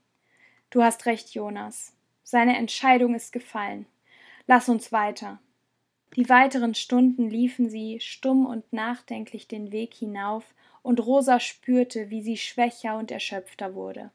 Du 0.70 0.82
hast 0.82 1.06
recht, 1.06 1.32
Jonas. 1.32 1.94
Seine 2.24 2.58
Entscheidung 2.58 3.14
ist 3.14 3.34
gefallen. 3.34 3.86
Lass 4.48 4.70
uns 4.70 4.94
weiter. 4.94 5.40
Die 6.16 6.30
weiteren 6.30 6.74
Stunden 6.74 7.30
liefen 7.30 7.70
sie 7.70 8.00
stumm 8.00 8.46
und 8.46 8.72
nachdenklich 8.72 9.48
den 9.48 9.72
Weg 9.72 9.94
hinauf, 9.94 10.56
und 10.82 11.06
Rosa 11.06 11.42
spürte, 11.42 12.10
wie 12.10 12.22
sie 12.22 12.38
schwächer 12.38 12.98
und 12.98 13.12
erschöpfter 13.12 13.76
wurde. 13.76 14.10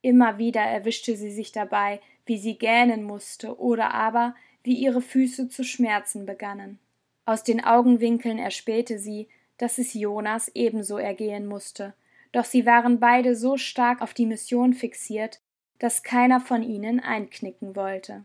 Immer 0.00 0.38
wieder 0.38 0.60
erwischte 0.60 1.16
sie 1.16 1.32
sich 1.32 1.50
dabei, 1.50 2.00
wie 2.24 2.38
sie 2.38 2.56
gähnen 2.56 3.02
musste 3.02 3.58
oder 3.58 3.92
aber 3.92 4.36
wie 4.62 4.74
ihre 4.74 5.00
Füße 5.02 5.48
zu 5.48 5.64
schmerzen 5.64 6.24
begannen. 6.24 6.78
Aus 7.24 7.42
den 7.42 7.64
Augenwinkeln 7.64 8.38
erspähte 8.38 9.00
sie, 9.00 9.28
dass 9.58 9.78
es 9.78 9.92
Jonas 9.92 10.52
ebenso 10.54 10.98
ergehen 10.98 11.46
musste, 11.46 11.94
doch 12.30 12.44
sie 12.44 12.64
waren 12.64 13.00
beide 13.00 13.34
so 13.34 13.56
stark 13.56 14.02
auf 14.02 14.14
die 14.14 14.26
Mission 14.26 14.74
fixiert, 14.74 15.40
dass 15.80 16.04
keiner 16.04 16.40
von 16.40 16.62
ihnen 16.62 17.00
einknicken 17.00 17.74
wollte. 17.74 18.24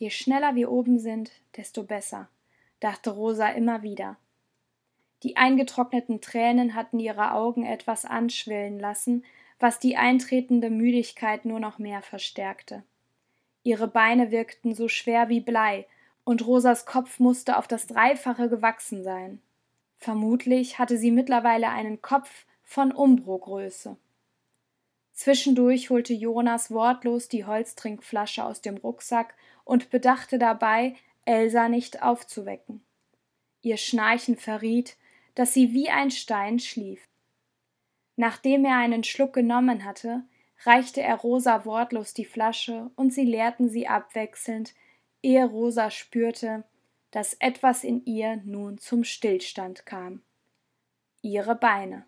Je 0.00 0.08
schneller 0.08 0.54
wir 0.54 0.70
oben 0.72 0.98
sind, 0.98 1.30
desto 1.58 1.82
besser, 1.82 2.30
dachte 2.80 3.10
Rosa 3.10 3.48
immer 3.50 3.82
wieder. 3.82 4.16
Die 5.22 5.36
eingetrockneten 5.36 6.22
Tränen 6.22 6.74
hatten 6.74 6.98
ihre 6.98 7.32
Augen 7.32 7.66
etwas 7.66 8.06
anschwillen 8.06 8.80
lassen, 8.80 9.26
was 9.58 9.78
die 9.78 9.98
eintretende 9.98 10.70
Müdigkeit 10.70 11.44
nur 11.44 11.60
noch 11.60 11.78
mehr 11.78 12.00
verstärkte. 12.00 12.82
Ihre 13.62 13.88
Beine 13.88 14.30
wirkten 14.30 14.74
so 14.74 14.88
schwer 14.88 15.28
wie 15.28 15.40
Blei, 15.40 15.86
und 16.24 16.46
Rosas 16.46 16.86
Kopf 16.86 17.18
musste 17.18 17.58
auf 17.58 17.68
das 17.68 17.86
Dreifache 17.86 18.48
gewachsen 18.48 19.04
sein. 19.04 19.42
Vermutlich 19.98 20.78
hatte 20.78 20.96
sie 20.96 21.10
mittlerweile 21.10 21.68
einen 21.68 22.00
Kopf 22.00 22.46
von 22.62 22.90
Umbro-Größe. 22.90 23.98
Zwischendurch 25.20 25.90
holte 25.90 26.14
Jonas 26.14 26.70
wortlos 26.70 27.28
die 27.28 27.44
Holztrinkflasche 27.44 28.42
aus 28.42 28.62
dem 28.62 28.78
Rucksack 28.78 29.34
und 29.64 29.90
bedachte 29.90 30.38
dabei, 30.38 30.94
Elsa 31.26 31.68
nicht 31.68 32.02
aufzuwecken. 32.02 32.82
Ihr 33.60 33.76
Schnarchen 33.76 34.38
verriet, 34.38 34.96
dass 35.34 35.52
sie 35.52 35.74
wie 35.74 35.90
ein 35.90 36.10
Stein 36.10 36.58
schlief. 36.58 37.06
Nachdem 38.16 38.64
er 38.64 38.78
einen 38.78 39.04
Schluck 39.04 39.34
genommen 39.34 39.84
hatte, 39.84 40.22
reichte 40.64 41.02
er 41.02 41.16
Rosa 41.16 41.66
wortlos 41.66 42.14
die 42.14 42.24
Flasche 42.24 42.90
und 42.96 43.12
sie 43.12 43.26
leerten 43.26 43.68
sie 43.68 43.88
abwechselnd, 43.88 44.72
ehe 45.20 45.44
Rosa 45.44 45.90
spürte, 45.90 46.64
dass 47.10 47.34
etwas 47.40 47.84
in 47.84 48.06
ihr 48.06 48.36
nun 48.46 48.78
zum 48.78 49.04
Stillstand 49.04 49.84
kam. 49.84 50.22
Ihre 51.20 51.56
Beine. 51.56 52.06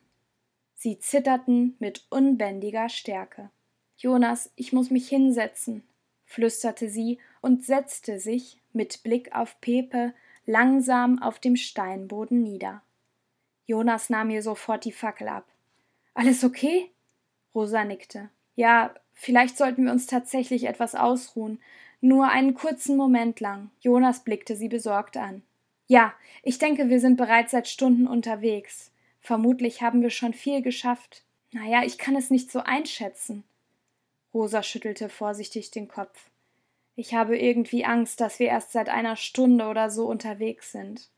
Sie 0.82 0.98
zitterten 0.98 1.76
mit 1.78 2.06
unbändiger 2.10 2.88
Stärke. 2.88 3.50
Jonas, 3.96 4.50
ich 4.56 4.72
muss 4.72 4.90
mich 4.90 5.08
hinsetzen, 5.08 5.84
flüsterte 6.24 6.88
sie 6.88 7.20
und 7.40 7.64
setzte 7.64 8.18
sich, 8.18 8.60
mit 8.72 9.04
Blick 9.04 9.32
auf 9.32 9.60
Pepe, 9.60 10.12
langsam 10.44 11.22
auf 11.22 11.38
dem 11.38 11.54
Steinboden 11.54 12.42
nieder. 12.42 12.82
Jonas 13.64 14.10
nahm 14.10 14.30
ihr 14.30 14.42
sofort 14.42 14.84
die 14.84 14.90
Fackel 14.90 15.28
ab. 15.28 15.46
Alles 16.14 16.42
okay? 16.42 16.90
Rosa 17.54 17.84
nickte. 17.84 18.30
Ja, 18.56 18.92
vielleicht 19.12 19.56
sollten 19.56 19.84
wir 19.84 19.92
uns 19.92 20.08
tatsächlich 20.08 20.64
etwas 20.64 20.96
ausruhen. 20.96 21.60
Nur 22.00 22.28
einen 22.28 22.54
kurzen 22.54 22.96
Moment 22.96 23.38
lang. 23.38 23.70
Jonas 23.78 24.24
blickte 24.24 24.56
sie 24.56 24.68
besorgt 24.68 25.16
an. 25.16 25.42
Ja, 25.86 26.12
ich 26.42 26.58
denke, 26.58 26.88
wir 26.88 26.98
sind 26.98 27.18
bereits 27.18 27.52
seit 27.52 27.68
Stunden 27.68 28.08
unterwegs. 28.08 28.91
Vermutlich 29.22 29.82
haben 29.82 30.02
wir 30.02 30.10
schon 30.10 30.34
viel 30.34 30.62
geschafft. 30.62 31.24
Naja, 31.52 31.82
ich 31.84 31.96
kann 31.96 32.16
es 32.16 32.30
nicht 32.30 32.50
so 32.50 32.58
einschätzen. 32.60 33.44
Rosa 34.34 34.62
schüttelte 34.62 35.08
vorsichtig 35.08 35.70
den 35.70 35.88
Kopf. 35.88 36.30
Ich 36.96 37.14
habe 37.14 37.38
irgendwie 37.38 37.84
Angst, 37.84 38.20
dass 38.20 38.38
wir 38.38 38.48
erst 38.48 38.72
seit 38.72 38.88
einer 38.88 39.16
Stunde 39.16 39.66
oder 39.66 39.90
so 39.90 40.06
unterwegs 40.06 40.72
sind. 40.72 41.08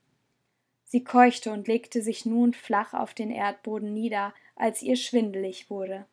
Sie 0.85 1.03
keuchte 1.03 1.51
und 1.51 1.67
legte 1.67 2.03
sich 2.03 2.27
nun 2.27 2.53
flach 2.53 2.95
auf 2.95 3.15
den 3.15 3.31
Erdboden 3.31 3.93
nieder, 3.93 4.35
als 4.55 4.83
ihr 4.83 4.97
schwindelig 4.97 5.71
wurde. 5.71 6.07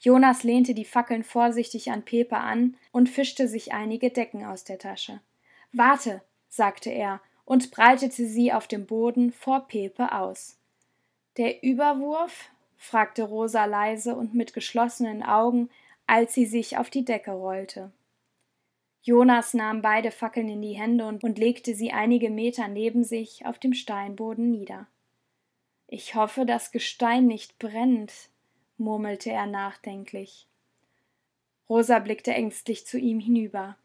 Jonas 0.00 0.44
lehnte 0.44 0.74
die 0.74 0.84
Fackeln 0.84 1.24
vorsichtig 1.24 1.90
an 1.90 2.04
Pepe 2.04 2.36
an 2.36 2.76
und 2.92 3.08
fischte 3.08 3.48
sich 3.48 3.72
einige 3.72 4.10
Decken 4.10 4.44
aus 4.44 4.62
der 4.62 4.78
Tasche. 4.78 5.20
Warte, 5.72 6.22
sagte 6.48 6.90
er 6.90 7.20
und 7.44 7.70
breitete 7.70 8.26
sie 8.26 8.52
auf 8.52 8.68
dem 8.68 8.86
Boden 8.86 9.32
vor 9.32 9.66
Pepe 9.66 10.12
aus. 10.12 10.57
Der 11.38 11.62
Überwurf? 11.62 12.50
fragte 12.76 13.22
Rosa 13.22 13.64
leise 13.64 14.16
und 14.16 14.34
mit 14.34 14.54
geschlossenen 14.54 15.22
Augen, 15.22 15.70
als 16.06 16.34
sie 16.34 16.46
sich 16.46 16.78
auf 16.78 16.90
die 16.90 17.04
Decke 17.04 17.30
rollte. 17.30 17.92
Jonas 19.02 19.54
nahm 19.54 19.80
beide 19.80 20.10
Fackeln 20.10 20.48
in 20.48 20.62
die 20.62 20.74
Hände 20.74 21.06
und, 21.06 21.38
legte 21.38 21.74
sie 21.74 21.92
einige 21.92 22.28
Meter 22.28 22.66
neben 22.66 23.04
sich 23.04 23.46
auf 23.46 23.58
dem 23.58 23.72
Steinboden 23.72 24.50
nieder. 24.50 24.88
Ich 25.86 26.14
hoffe, 26.14 26.44
das 26.44 26.72
Gestein 26.72 27.26
nicht 27.26 27.58
brennt, 27.58 28.12
murmelte 28.76 29.30
er 29.30 29.46
nachdenklich. 29.46 30.46
Rosa 31.68 32.00
blickte 32.00 32.34
ängstlich 32.34 32.84
zu 32.84 32.98
ihm 32.98 33.20
hinüber. 33.20 33.76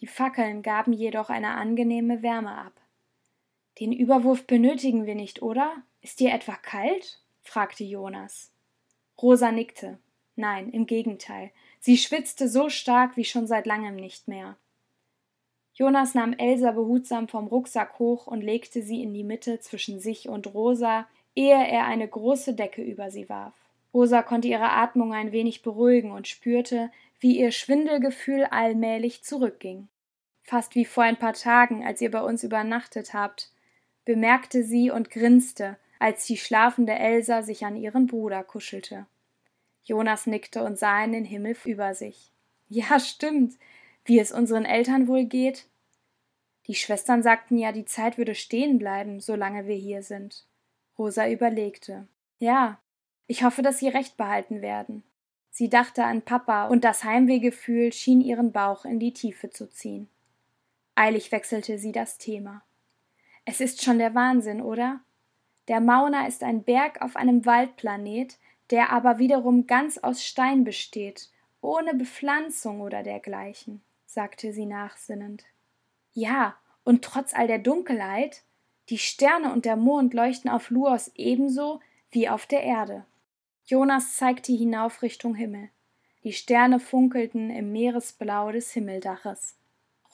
Die 0.00 0.06
Fackeln 0.06 0.62
gaben 0.62 0.92
jedoch 0.92 1.30
eine 1.30 1.52
angenehme 1.52 2.22
Wärme 2.22 2.52
ab. 2.52 2.72
Den 3.78 3.92
Überwurf 3.92 4.46
benötigen 4.46 5.06
wir 5.06 5.14
nicht, 5.14 5.40
oder? 5.40 5.82
Ist 6.02 6.20
dir 6.20 6.32
etwa 6.32 6.56
kalt? 6.56 7.20
fragte 7.42 7.84
Jonas. 7.84 8.50
Rosa 9.20 9.52
nickte. 9.52 9.98
Nein, 10.36 10.70
im 10.70 10.86
Gegenteil. 10.86 11.50
Sie 11.80 11.98
schwitzte 11.98 12.48
so 12.48 12.68
stark 12.68 13.16
wie 13.16 13.24
schon 13.24 13.46
seit 13.46 13.66
langem 13.66 13.96
nicht 13.96 14.28
mehr. 14.28 14.56
Jonas 15.74 16.14
nahm 16.14 16.32
Elsa 16.32 16.72
behutsam 16.72 17.28
vom 17.28 17.46
Rucksack 17.46 17.98
hoch 17.98 18.26
und 18.26 18.42
legte 18.42 18.82
sie 18.82 19.02
in 19.02 19.14
die 19.14 19.24
Mitte 19.24 19.60
zwischen 19.60 20.00
sich 20.00 20.28
und 20.28 20.52
Rosa, 20.52 21.06
ehe 21.36 21.66
er 21.68 21.86
eine 21.86 22.08
große 22.08 22.54
Decke 22.54 22.82
über 22.82 23.10
sie 23.10 23.28
warf. 23.28 23.54
Rosa 23.94 24.22
konnte 24.22 24.48
ihre 24.48 24.70
Atmung 24.70 25.14
ein 25.14 25.32
wenig 25.32 25.62
beruhigen 25.62 26.10
und 26.10 26.28
spürte, 26.28 26.90
wie 27.20 27.38
ihr 27.38 27.52
Schwindelgefühl 27.52 28.44
allmählich 28.44 29.22
zurückging. 29.22 29.88
Fast 30.42 30.74
wie 30.74 30.84
vor 30.84 31.04
ein 31.04 31.16
paar 31.16 31.34
Tagen, 31.34 31.84
als 31.84 32.00
ihr 32.00 32.10
bei 32.10 32.22
uns 32.22 32.42
übernachtet 32.42 33.14
habt, 33.14 33.52
bemerkte 34.04 34.64
sie 34.64 34.90
und 34.90 35.10
grinste, 35.10 35.76
als 35.98 36.26
die 36.26 36.36
schlafende 36.36 36.94
Elsa 36.94 37.42
sich 37.42 37.64
an 37.64 37.76
ihren 37.76 38.06
Bruder 38.06 38.44
kuschelte. 38.44 39.06
Jonas 39.84 40.26
nickte 40.26 40.62
und 40.62 40.78
sah 40.78 41.02
in 41.04 41.12
den 41.12 41.24
Himmel 41.24 41.56
über 41.64 41.94
sich. 41.94 42.30
Ja, 42.68 43.00
stimmt. 43.00 43.54
Wie 44.04 44.18
es 44.18 44.32
unseren 44.32 44.64
Eltern 44.64 45.08
wohl 45.08 45.24
geht? 45.24 45.66
Die 46.66 46.74
Schwestern 46.74 47.22
sagten 47.22 47.56
ja, 47.56 47.72
die 47.72 47.86
Zeit 47.86 48.18
würde 48.18 48.34
stehen 48.34 48.78
bleiben, 48.78 49.20
solange 49.20 49.66
wir 49.66 49.76
hier 49.76 50.02
sind. 50.02 50.44
Rosa 50.98 51.28
überlegte. 51.28 52.06
Ja, 52.38 52.78
ich 53.26 53.42
hoffe, 53.42 53.62
dass 53.62 53.78
sie 53.78 53.88
recht 53.88 54.16
behalten 54.16 54.60
werden. 54.60 55.02
Sie 55.50 55.68
dachte 55.68 56.04
an 56.04 56.22
Papa, 56.22 56.66
und 56.66 56.84
das 56.84 57.04
Heimwehgefühl 57.04 57.92
schien 57.92 58.20
ihren 58.20 58.52
Bauch 58.52 58.84
in 58.84 59.00
die 59.00 59.12
Tiefe 59.12 59.50
zu 59.50 59.68
ziehen. 59.68 60.08
Eilig 60.94 61.32
wechselte 61.32 61.78
sie 61.78 61.92
das 61.92 62.18
Thema. 62.18 62.62
Es 63.44 63.60
ist 63.60 63.82
schon 63.82 63.98
der 63.98 64.14
Wahnsinn, 64.14 64.60
oder? 64.60 65.00
Der 65.68 65.80
Mauna 65.80 66.26
ist 66.26 66.42
ein 66.42 66.62
Berg 66.62 67.02
auf 67.02 67.14
einem 67.14 67.44
Waldplanet, 67.44 68.38
der 68.70 68.90
aber 68.90 69.18
wiederum 69.18 69.66
ganz 69.66 69.98
aus 69.98 70.24
Stein 70.24 70.64
besteht, 70.64 71.28
ohne 71.60 71.94
Bepflanzung 71.94 72.80
oder 72.80 73.02
dergleichen, 73.02 73.82
sagte 74.06 74.52
sie 74.52 74.66
nachsinnend. 74.66 75.44
Ja, 76.12 76.56
und 76.84 77.04
trotz 77.04 77.34
all 77.34 77.46
der 77.46 77.58
Dunkelheit, 77.58 78.42
die 78.88 78.98
Sterne 78.98 79.52
und 79.52 79.66
der 79.66 79.76
Mond 79.76 80.14
leuchten 80.14 80.50
auf 80.50 80.70
Luos 80.70 81.10
ebenso 81.14 81.80
wie 82.10 82.28
auf 82.28 82.46
der 82.46 82.62
Erde. 82.62 83.04
Jonas 83.66 84.16
zeigte 84.16 84.52
hinauf 84.52 85.02
Richtung 85.02 85.34
Himmel. 85.34 85.68
Die 86.24 86.32
Sterne 86.32 86.80
funkelten 86.80 87.50
im 87.50 87.72
Meeresblau 87.72 88.50
des 88.52 88.72
Himmeldaches. 88.72 89.56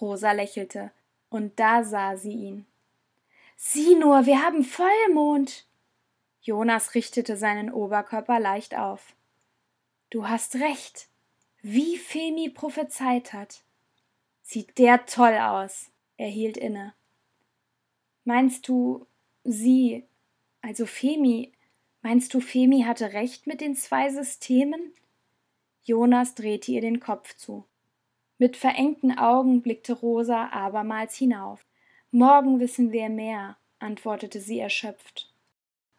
Rosa 0.01 0.33
lächelte, 0.33 0.91
und 1.31 1.59
da 1.61 1.85
sah 1.85 2.17
sie 2.17 2.33
ihn. 2.33 2.67
Sieh 3.57 3.95
nur, 3.95 4.27
wir 4.27 4.43
haben 4.43 4.65
Vollmond. 4.65 5.67
Jonas 6.41 6.95
richtete 6.95 7.37
seinen 7.37 7.73
Oberkörper 7.73 8.39
leicht 8.39 8.77
auf. 8.77 9.15
Du 10.11 10.29
hast 10.29 10.57
recht. 10.57 11.09
Wie 11.63 11.97
Femi 11.97 12.51
prophezeit 12.51 13.33
hat. 13.33 13.65
Sieht 14.43 14.77
der 14.79 15.07
toll 15.07 15.39
aus. 15.39 15.91
Er 16.17 16.29
hielt 16.29 16.57
inne. 16.57 16.95
Meinst 18.25 18.69
du, 18.69 19.07
sie, 19.45 20.05
also 20.61 20.87
Femi, 20.87 21.53
meinst 22.03 22.35
du, 22.35 22.41
Femi 22.41 22.83
hatte 22.83 23.13
recht 23.15 23.47
mit 23.47 23.61
den 23.61 23.75
zwei 23.75 24.11
Systemen? 24.11 24.93
Jonas 25.83 26.35
drehte 26.35 26.73
ihr 26.73 26.81
den 26.81 27.01
Kopf 27.01 27.35
zu. 27.35 27.67
Mit 28.39 28.57
verengten 28.57 29.17
Augen 29.17 29.63
blickte 29.63 29.93
Rosa 29.93 30.49
abermals 30.49 31.17
hinauf. 31.17 31.65
Morgen 32.17 32.61
wissen 32.61 32.93
wir 32.93 33.09
mehr, 33.09 33.57
antwortete 33.81 34.39
sie 34.39 34.61
erschöpft. 34.61 35.33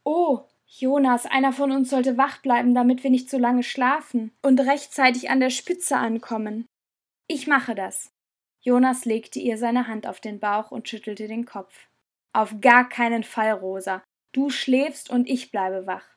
Oh, 0.06 0.44
Jonas, 0.66 1.26
einer 1.26 1.52
von 1.52 1.74
uns 1.74 1.90
sollte 1.90 2.18
wach 2.18 2.38
bleiben, 2.38 2.74
damit 2.74 3.04
wir 3.04 3.10
nicht 3.10 3.30
so 3.30 3.38
lange 3.38 3.64
schlafen 3.64 4.32
und 4.42 4.62
rechtzeitig 4.62 5.30
an 5.30 5.42
der 5.42 5.50
Spitze 5.50 5.98
ankommen. 5.98 6.68
Ich 7.28 7.48
mache 7.48 7.76
das. 7.76 8.14
Jonas 8.62 9.04
legte 9.04 9.40
ihr 9.40 9.58
seine 9.58 9.90
Hand 9.90 10.08
auf 10.08 10.22
den 10.22 10.40
Bauch 10.40 10.72
und 10.72 10.88
schüttelte 10.88 11.28
den 11.28 11.46
Kopf. 11.46 11.78
Auf 12.32 12.62
gar 12.62 12.88
keinen 12.88 13.26
Fall, 13.26 13.52
Rosa. 13.52 14.02
Du 14.32 14.50
schläfst 14.50 15.10
und 15.10 15.28
ich 15.28 15.52
bleibe 15.52 15.86
wach. 15.86 16.08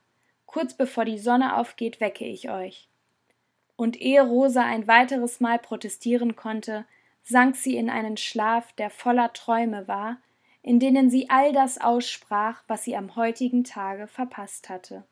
Kurz 0.47 0.75
bevor 0.75 1.07
die 1.07 1.19
Sonne 1.19 1.57
aufgeht, 1.57 2.01
wecke 2.01 2.25
ich 2.25 2.51
euch. 2.51 2.89
Und 3.75 4.01
ehe 4.01 4.23
Rosa 4.23 4.63
ein 4.63 4.87
weiteres 4.87 5.41
Mal 5.41 5.59
protestieren 5.59 6.37
konnte, 6.37 6.87
sank 7.29 7.57
sie 7.57 7.77
in 7.77 7.91
einen 7.91 8.17
Schlaf, 8.17 8.73
der 8.73 8.89
voller 8.89 9.33
Träume 9.33 9.87
war, 9.87 10.19
in 10.63 10.81
denen 10.81 11.11
sie 11.11 11.29
all 11.29 11.53
das 11.53 11.79
aussprach, 11.79 12.65
was 12.67 12.85
sie 12.85 12.97
am 12.97 13.17
heutigen 13.17 13.65
Tage 13.65 14.07
verpasst 14.07 14.69
hatte. 14.69 15.05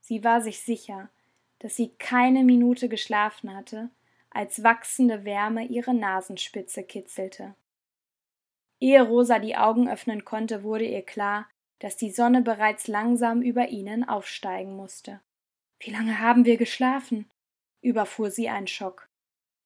Sie 0.00 0.24
war 0.24 0.40
sich 0.40 0.60
sicher, 0.60 1.10
dass 1.58 1.76
sie 1.76 1.94
keine 1.98 2.44
Minute 2.44 2.88
geschlafen 2.88 3.54
hatte, 3.54 3.90
als 4.30 4.62
wachsende 4.62 5.24
Wärme 5.24 5.66
ihre 5.66 5.94
Nasenspitze 5.94 6.82
kitzelte. 6.82 7.54
Ehe 8.80 9.02
Rosa 9.02 9.38
die 9.38 9.56
Augen 9.56 9.88
öffnen 9.88 10.24
konnte, 10.24 10.62
wurde 10.62 10.84
ihr 10.84 11.02
klar, 11.02 11.46
dass 11.78 11.96
die 11.96 12.10
Sonne 12.10 12.42
bereits 12.42 12.88
langsam 12.88 13.42
über 13.42 13.68
ihnen 13.68 14.06
aufsteigen 14.06 14.76
musste. 14.76 15.20
Wie 15.78 15.90
lange 15.90 16.18
haben 16.20 16.44
wir 16.44 16.56
geschlafen? 16.56 17.30
überfuhr 17.82 18.30
sie 18.30 18.48
ein 18.48 18.66
Schock. 18.66 19.08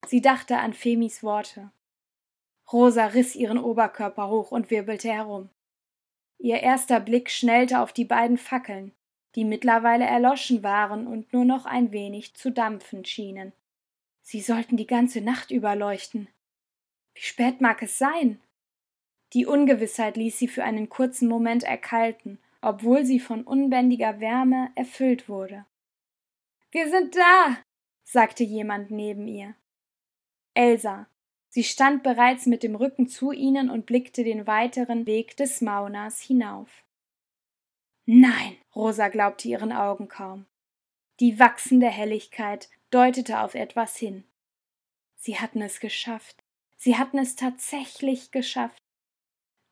Sie 0.07 0.21
dachte 0.21 0.59
an 0.59 0.73
Femis 0.73 1.23
Worte. 1.23 1.71
Rosa 2.73 3.07
riss 3.07 3.35
ihren 3.35 3.59
Oberkörper 3.59 4.29
hoch 4.29 4.51
und 4.51 4.71
wirbelte 4.71 5.11
herum. 5.11 5.49
Ihr 6.39 6.61
erster 6.61 7.01
Blick 7.01 7.31
schnellte 7.31 7.81
auf 7.81 7.93
die 7.93 8.05
beiden 8.05 8.39
Fackeln, 8.39 8.93
die 9.35 9.45
mittlerweile 9.45 10.05
erloschen 10.05 10.63
waren 10.63 11.07
und 11.07 11.33
nur 11.33 11.45
noch 11.45 11.67
ein 11.67 11.93
wenig 11.93 12.35
zu 12.35 12.51
dampfen 12.51 13.05
schienen. 13.05 13.53
Sie 14.23 14.41
sollten 14.41 14.77
die 14.77 14.87
ganze 14.87 15.21
Nacht 15.21 15.51
überleuchten. 15.51 16.29
Wie 17.15 17.23
spät 17.23 17.61
mag 17.61 17.83
es 17.83 17.99
sein? 17.99 18.41
Die 19.33 19.47
Ungewissheit 19.47 20.17
ließ 20.17 20.39
sie 20.39 20.49
für 20.49 20.65
einen 20.65 20.89
kurzen 20.89 21.29
Moment 21.29 21.65
erkalten, 21.65 22.39
obwohl 22.61 23.05
sie 23.05 23.21
von 23.21 23.43
unbändiger 23.43 24.21
Wärme 24.21 24.71
erfüllt 24.75 25.29
wurde. 25.29 25.65
Wir 26.71 26.91
sind 26.91 27.17
da, 27.17 27.59
sagte 28.05 28.45
jemand 28.45 28.91
neben 28.91 29.27
ihr. 29.27 29.55
Elsa, 30.59 31.07
Sie 31.51 31.63
stand 31.63 32.03
bereits 32.03 32.47
mit 32.47 32.65
dem 32.65 32.75
Rücken 32.75 33.07
zu 33.07 33.31
ihnen 33.31 33.71
und 33.71 33.87
blickte 33.87 34.25
den 34.25 34.49
weiteren 34.49 35.07
Weg 35.07 35.37
des 35.37 35.61
Maunas 35.61 36.21
hinauf. 36.21 36.85
Nein, 38.07 38.57
Rosa 38.75 39.07
glaubte 39.07 39.47
ihren 39.47 39.71
Augen 39.71 40.09
kaum. 40.09 40.47
Die 41.21 41.39
wachsende 41.39 41.87
Helligkeit 41.87 42.69
deutete 42.91 43.41
auf 43.41 43.55
etwas 43.55 43.97
hin. 43.97 44.25
Sie 45.15 45.39
hatten 45.39 45.63
es 45.63 45.79
geschafft. 45.79 46.43
Sie 46.77 46.97
hatten 46.97 47.19
es 47.19 47.37
tatsächlich 47.37 48.33
geschafft. 48.33 48.83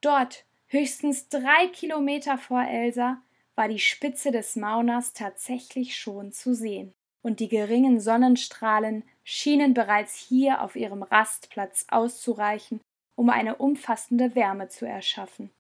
Dort, 0.01 0.45
höchstens 0.69 1.29
drei 1.29 1.67
Kilometer 1.73 2.39
vor 2.39 2.63
Elsa, 2.63 3.21
war 3.57 3.67
die 3.67 3.81
Spitze 3.81 4.31
des 4.31 4.55
Mauners 4.55 5.15
tatsächlich 5.15 5.99
schon 5.99 6.31
zu 6.31 6.55
sehen, 6.55 6.95
und 7.23 7.41
die 7.41 7.49
geringen 7.49 7.99
Sonnenstrahlen 7.99 9.03
schienen 9.29 9.75
bereits 9.75 10.15
hier 10.17 10.63
auf 10.63 10.77
ihrem 10.77 11.03
Rastplatz 11.03 11.85
auszureichen, 11.89 12.81
um 13.17 13.29
eine 13.29 13.57
umfassende 13.57 14.37
Wärme 14.37 14.69
zu 14.69 14.87
erschaffen. 14.87 15.51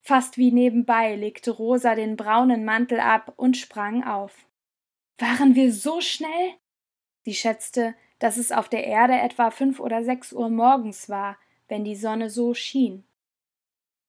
Fast 0.00 0.38
wie 0.38 0.50
nebenbei 0.50 1.16
legte 1.16 1.50
Rosa 1.50 1.94
den 1.94 2.16
braunen 2.16 2.64
Mantel 2.64 2.98
ab 2.98 3.34
und 3.36 3.58
sprang 3.58 4.04
auf. 4.04 4.46
Waren 5.18 5.54
wir 5.54 5.70
so 5.70 6.00
schnell? 6.00 6.54
Sie 7.26 7.34
schätzte, 7.34 7.94
dass 8.20 8.38
es 8.38 8.52
auf 8.52 8.70
der 8.70 8.84
Erde 8.84 9.20
etwa 9.20 9.50
fünf 9.50 9.80
oder 9.80 10.02
sechs 10.02 10.32
Uhr 10.32 10.48
morgens 10.48 11.10
war, 11.10 11.36
wenn 11.68 11.84
die 11.84 11.96
Sonne 11.96 12.30
so 12.30 12.54
schien. 12.54 13.04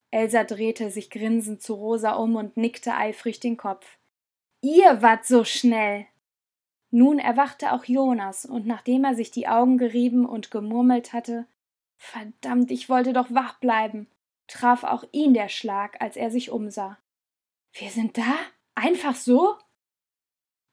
Elsa 0.10 0.46
drehte 0.46 0.90
sich 0.90 1.10
grinsend 1.10 1.62
zu 1.62 1.74
Rosa 1.74 2.14
um 2.14 2.38
und 2.38 2.56
nickte 2.56 2.96
eifrig 2.96 3.42
den 3.42 3.58
Kopf. 3.58 3.98
Ihr 4.62 5.02
wart 5.02 5.26
so 5.26 5.44
schnell. 5.44 6.08
Nun 6.92 7.20
erwachte 7.20 7.72
auch 7.72 7.86
Jonas, 7.86 8.46
und 8.46 8.68
nachdem 8.68 9.06
er 9.06 9.16
sich 9.16 9.32
die 9.32 9.48
Augen 9.48 9.78
gerieben 9.78 10.26
und 10.26 10.52
gemurmelt 10.52 11.14
hatte, 11.14 11.48
Verdammt, 12.04 12.72
ich 12.72 12.90
wollte 12.90 13.14
doch 13.14 13.28
wach 13.30 13.60
bleiben, 13.60 14.08
traf 14.48 14.84
auch 14.84 15.04
ihn 15.12 15.36
der 15.36 15.50
Schlag, 15.50 16.02
als 16.02 16.18
er 16.18 16.32
sich 16.32 16.50
umsah. 16.50 16.98
Wir 17.74 17.92
sind 17.92 18.18
da? 18.18 18.38
Einfach 18.74 19.16
so? 19.16 19.56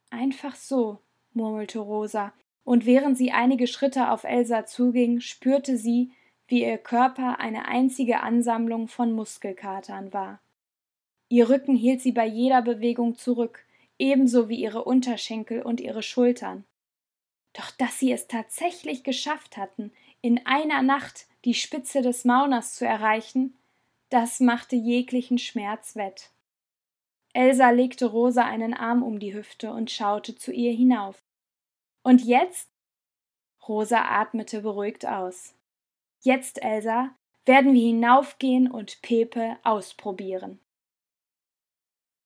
Einfach 0.09 0.57
so, 0.57 1.01
murmelte 1.35 1.81
Rosa, 1.81 2.33
und 2.65 2.87
während 2.87 3.19
sie 3.19 3.31
einige 3.31 3.67
Schritte 3.67 4.11
auf 4.11 4.25
Elsa 4.25 4.65
zuging, 4.65 5.21
spürte 5.21 5.77
sie, 5.77 6.13
wie 6.47 6.65
ihr 6.65 6.79
Körper 6.79 7.39
eine 7.41 7.67
einzige 7.69 8.21
Ansammlung 8.21 8.89
von 8.89 9.13
Muskelkatern 9.13 10.15
war. 10.15 10.41
Ihr 11.29 11.51
Rücken 11.51 11.77
hielt 11.77 12.01
sie 12.01 12.13
bei 12.13 12.27
jeder 12.27 12.63
Bewegung 12.63 13.17
zurück, 13.17 13.67
ebenso 13.99 14.49
wie 14.49 14.61
ihre 14.61 14.85
Unterschenkel 14.85 15.63
und 15.63 15.81
ihre 15.81 16.03
Schultern. 16.03 16.65
Doch 17.53 17.71
dass 17.73 17.99
sie 17.99 18.13
es 18.13 18.29
tatsächlich 18.29 19.05
geschafft 19.05 19.57
hatten, 19.57 19.93
in 20.21 20.47
einer 20.47 20.83
Nacht 20.83 21.27
die 21.45 21.55
Spitze 21.55 22.03
des 22.03 22.25
Mauners 22.25 22.75
zu 22.75 22.87
erreichen, 22.87 23.57
das 24.11 24.41
machte 24.41 24.77
jeglichen 24.77 25.39
Schmerz 25.39 25.97
wett. 25.97 26.31
Elsa 27.35 27.71
legte 27.71 28.07
Rosa 28.07 28.45
einen 28.45 28.75
Arm 28.75 29.03
um 29.03 29.21
die 29.21 29.35
Hüfte 29.35 29.73
und 29.73 29.91
schaute 29.91 30.35
zu 30.35 30.53
ihr 30.53 30.73
hinauf. 30.73 31.23
Und 32.03 32.25
jetzt? 32.25 32.71
Rosa 33.67 34.03
atmete 34.03 34.63
beruhigt 34.63 35.07
aus. 35.07 35.55
Jetzt, 36.21 36.63
Elsa, 36.63 37.15
werden 37.45 37.75
wir 37.75 37.83
hinaufgehen 37.83 38.71
und 38.71 39.03
Pepe 39.03 39.59
ausprobieren. 39.63 40.59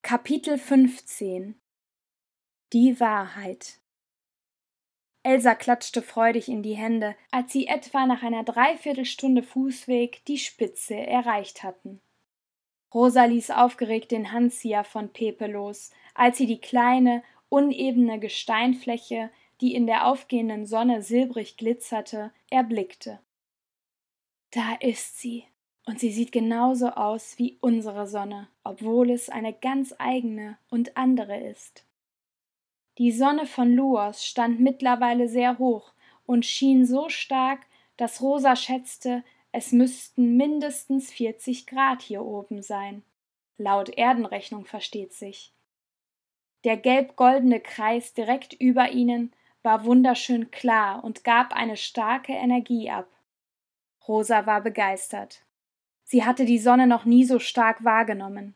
Kapitel 0.03 0.57
15 0.57 1.61
Die 2.73 2.99
Wahrheit 3.01 3.81
Elsa 5.23 5.55
klatschte 5.55 6.01
freudig 6.01 6.49
in 6.49 6.63
die 6.63 6.73
Hände, 6.73 7.15
als 7.31 7.53
sie 7.53 7.67
etwa 7.67 8.07
nach 8.07 8.23
einer 8.23 8.45
Dreiviertelstunde 8.45 9.43
Fußweg 9.43 10.25
die 10.25 10.39
Spitze 10.39 10.95
erreicht 10.95 11.63
hatten. 11.63 12.01
Rosa 12.95 13.27
ließ 13.27 13.51
aufgeregt 13.51 14.11
den 14.11 14.33
Handzieher 14.33 14.85
von 14.85 15.11
Pepe 15.11 15.49
los, 15.49 15.91
als 16.15 16.39
sie 16.39 16.47
die 16.47 16.63
kleine, 16.63 17.23
unebene 17.51 18.19
Gesteinfläche, 18.19 19.29
die 19.61 19.75
in 19.75 19.87
der 19.87 20.07
aufgehenden 20.07 20.65
Sonne 20.65 21.03
silbrig 21.03 21.59
glitzerte, 21.59 22.33
erblickte. 22.49 23.21
Da 24.51 24.77
ist 24.81 25.19
sie. 25.19 25.45
Und 25.85 26.01
sie 26.01 26.11
sieht 26.11 26.33
genauso 26.33 26.89
aus 26.89 27.39
wie 27.39 27.59
unsere 27.61 28.07
Sonne, 28.07 28.49
obwohl 28.65 29.11
es 29.11 29.29
eine 29.29 29.53
ganz 29.53 29.95
eigene 29.99 30.57
und 30.71 30.97
andere 30.97 31.39
ist. 31.39 31.85
Die 32.99 33.13
Sonne 33.13 33.47
von 33.47 33.73
Luos 33.73 34.25
stand 34.25 34.61
mittlerweile 34.61 35.29
sehr 35.29 35.59
hoch 35.59 35.93
und 36.27 36.45
schien 36.45 36.85
so 36.85 37.09
stark, 37.09 37.61
dass 37.97 38.21
Rosa 38.21 38.57
schätzte, 38.57 39.25
es 39.51 39.73
müssten 39.73 40.37
mindestens 40.37 41.11
40 41.13 41.67
Grad 41.67 42.03
hier 42.03 42.23
oben 42.23 42.63
sein. 42.63 43.03
Laut 43.59 43.91
Erdenrechnung 43.91 44.65
versteht 44.65 45.13
sich. 45.13 45.53
Der 46.65 46.77
gelb-goldene 46.77 47.61
Kreis 47.61 48.15
direkt 48.15 48.55
über 48.55 48.91
ihnen 48.91 49.33
war 49.63 49.85
wunderschön 49.85 50.51
klar 50.51 51.05
und 51.05 51.25
gab 51.25 51.53
eine 51.55 51.77
starke 51.77 52.33
Energie 52.33 52.91
ab. 52.91 53.09
Rosa 54.07 54.47
war 54.47 54.61
begeistert. 54.61 55.45
Sie 56.05 56.25
hatte 56.25 56.45
die 56.45 56.59
Sonne 56.59 56.87
noch 56.87 57.05
nie 57.05 57.25
so 57.25 57.39
stark 57.39 57.85
wahrgenommen. 57.85 58.55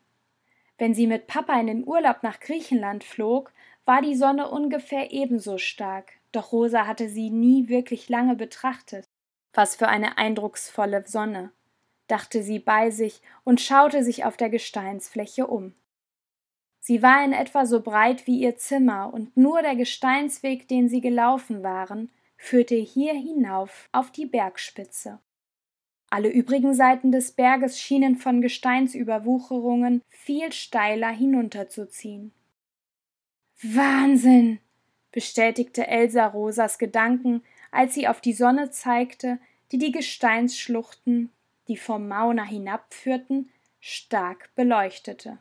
Wenn 0.78 0.95
sie 0.95 1.07
mit 1.07 1.26
Papa 1.26 1.59
in 1.59 1.68
den 1.68 1.87
Urlaub 1.87 2.22
nach 2.22 2.41
Griechenland 2.41 3.05
flog, 3.05 3.53
war 3.87 4.03
die 4.03 4.16
Sonne 4.16 4.51
ungefähr 4.51 5.12
ebenso 5.12 5.57
stark, 5.57 6.12
doch 6.32 6.53
Rosa 6.53 6.87
hatte 6.87 7.09
sie 7.09 7.30
nie 7.30 7.68
wirklich 7.68 8.09
lange 8.09 8.37
betrachtet. 8.37 9.07
Was 9.55 9.76
für 9.76 9.89
eine 9.89 10.18
eindrucksvolle 10.18 11.05
Sonne, 11.07 11.53
dachte 12.09 12.43
sie 12.43 12.59
bei 12.59 12.91
sich 12.91 13.22
und 13.45 13.61
schaute 13.61 14.05
sich 14.05 14.24
auf 14.24 14.37
der 14.37 14.51
Gesteinsfläche 14.51 15.47
um. 15.47 15.74
Sie 16.80 17.03
war 17.03 17.24
in 17.24 17.32
etwa 17.32 17.64
so 17.64 17.80
breit 17.80 18.26
wie 18.26 18.41
ihr 18.41 18.57
Zimmer, 18.57 19.12
und 19.12 19.37
nur 19.37 19.62
der 19.62 19.74
Gesteinsweg, 19.74 20.68
den 20.68 20.89
sie 20.89 21.01
gelaufen 21.01 21.62
waren, 21.62 22.12
führte 22.37 22.76
hier 22.76 23.14
hinauf 23.14 23.89
auf 23.93 24.11
die 24.11 24.26
Bergspitze. 24.26 25.18
Alle 26.11 26.28
übrigen 26.28 26.74
Seiten 26.74 27.11
des 27.11 27.32
Berges 27.32 27.80
schienen 27.80 28.16
von 28.16 28.41
Gesteinsüberwucherungen 28.41 30.03
viel 30.09 30.53
steiler 30.53 31.11
hinunterzuziehen. 31.11 32.32
Wahnsinn! 33.62 34.59
bestätigte 35.12 35.86
Elsa 35.86 36.26
Rosas 36.26 36.78
Gedanken, 36.78 37.42
als 37.70 37.94
sie 37.94 38.07
auf 38.07 38.20
die 38.20 38.34
Sonne 38.34 38.70
zeigte, 38.70 39.38
die 39.72 39.78
die 39.78 39.92
Gesteinsschluchten, 39.92 41.30
die 41.68 41.76
vom 41.76 42.07
Mauna 42.07 42.44
hinabführten, 42.44 43.50
stark 43.80 44.50
beleuchtete. 44.57 45.38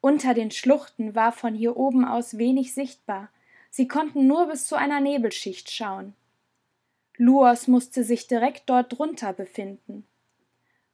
Unter 0.00 0.32
den 0.32 0.52
Schluchten 0.52 1.14
war 1.14 1.32
von 1.32 1.54
hier 1.54 1.76
oben 1.76 2.04
aus 2.04 2.38
wenig 2.38 2.72
sichtbar, 2.72 3.30
sie 3.68 3.88
konnten 3.88 4.26
nur 4.26 4.46
bis 4.46 4.66
zu 4.68 4.76
einer 4.76 5.00
Nebelschicht 5.00 5.70
schauen. 5.70 6.14
Luos 7.16 7.66
musste 7.66 8.04
sich 8.04 8.28
direkt 8.28 8.70
dort 8.70 8.96
drunter 8.96 9.32
befinden. 9.32 10.06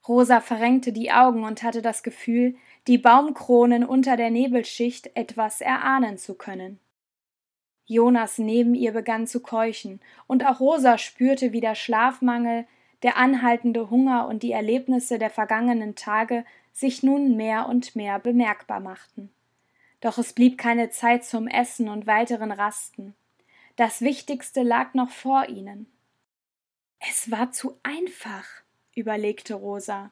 Rosa 0.07 0.41
verrenkte 0.41 0.93
die 0.93 1.13
Augen 1.13 1.45
und 1.45 1.63
hatte 1.63 1.81
das 1.81 2.03
Gefühl, 2.03 2.57
die 2.87 2.99
Baumkronen 2.99 3.85
unter 3.85 4.17
der 4.17 4.31
Nebelschicht 4.31 5.17
etwas 5.17 5.61
erahnen 5.61 6.19
zu 6.19 6.35
können. 6.35 6.79
Jonas 7.87 8.39
neben 8.39 8.75
ihr 8.75 8.93
begann 8.93 9.27
zu 9.27 9.41
keuchen, 9.41 10.01
und 10.27 10.47
auch 10.47 10.61
Rosa 10.61 10.99
spürte, 10.99 11.53
wie 11.53 11.61
der 11.61 11.75
Schlafmangel, 11.75 12.67
der 13.03 13.17
anhaltende 13.19 13.91
Hunger 13.91 14.27
und 14.29 14.43
die 14.43 14.53
Erlebnisse 14.53 15.19
der 15.19 15.31
vergangenen 15.31 15.95
Tage 15.95 16.45
sich 16.73 17.03
nun 17.03 17.37
mehr 17.37 17.69
und 17.69 17.95
mehr 17.95 18.19
bemerkbar 18.19 18.81
machten. 18.81 19.31
Doch 20.01 20.19
es 20.19 20.33
blieb 20.33 20.59
keine 20.59 20.91
Zeit 20.91 21.25
zum 21.25 21.47
Essen 21.47 21.89
und 21.89 22.07
weiteren 22.07 22.51
Rasten. 22.51 23.15
Das 23.77 24.01
Wichtigste 24.01 24.63
lag 24.63 24.95
noch 24.95 25.11
vor 25.11 25.49
ihnen. 25.49 25.87
Es 26.99 27.31
war 27.31 27.53
zu 27.53 27.79
einfach, 27.83 28.64
überlegte 28.95 29.55
Rosa. 29.55 30.11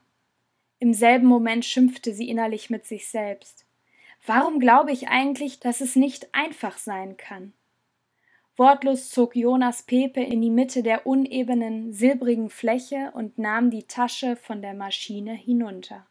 Im 0.79 0.95
selben 0.95 1.27
Moment 1.27 1.65
schimpfte 1.65 2.13
sie 2.13 2.29
innerlich 2.29 2.71
mit 2.71 2.87
sich 2.87 3.09
selbst. 3.09 3.67
Warum 4.27 4.59
glaube 4.61 4.93
ich 4.93 5.09
eigentlich, 5.09 5.61
dass 5.61 5.81
es 5.81 5.97
nicht 5.97 6.35
einfach 6.35 6.79
sein 6.79 7.17
kann? 7.17 7.53
Wortlos 8.57 9.11
zog 9.11 9.35
Jonas 9.35 9.83
Pepe 9.83 10.23
in 10.23 10.43
die 10.43 10.51
Mitte 10.51 10.83
der 10.83 11.07
unebenen, 11.07 11.93
silbrigen 11.93 12.51
Fläche 12.51 13.11
und 13.15 13.39
nahm 13.39 13.71
die 13.71 13.85
Tasche 13.85 14.37
von 14.37 14.61
der 14.61 14.75
Maschine 14.75 15.33
hinunter. 15.33 16.07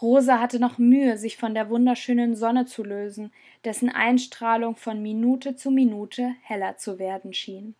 Rosa 0.00 0.40
hatte 0.40 0.60
noch 0.60 0.78
Mühe, 0.78 1.18
sich 1.18 1.36
von 1.36 1.54
der 1.54 1.70
wunderschönen 1.70 2.36
Sonne 2.36 2.66
zu 2.66 2.84
lösen, 2.84 3.32
dessen 3.64 3.88
Einstrahlung 3.88 4.76
von 4.76 5.02
Minute 5.02 5.56
zu 5.56 5.70
Minute 5.70 6.34
heller 6.42 6.76
zu 6.76 6.98
werden 6.98 7.32
schien. 7.32 7.74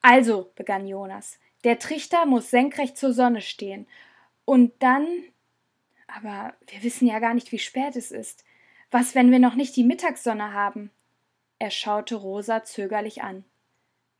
Also, 0.00 0.50
begann 0.56 0.86
Jonas, 0.86 1.38
der 1.64 1.78
Trichter 1.78 2.26
muss 2.26 2.50
senkrecht 2.50 2.96
zur 2.96 3.12
Sonne 3.12 3.40
stehen. 3.40 3.86
Und 4.44 4.72
dann. 4.80 5.06
Aber 6.06 6.54
wir 6.66 6.82
wissen 6.82 7.06
ja 7.06 7.18
gar 7.20 7.34
nicht, 7.34 7.52
wie 7.52 7.58
spät 7.58 7.96
es 7.96 8.10
ist. 8.10 8.44
Was, 8.90 9.14
wenn 9.14 9.30
wir 9.30 9.38
noch 9.38 9.54
nicht 9.54 9.74
die 9.76 9.84
Mittagssonne 9.84 10.52
haben? 10.52 10.90
Er 11.58 11.70
schaute 11.70 12.16
Rosa 12.16 12.64
zögerlich 12.64 13.22
an. 13.22 13.44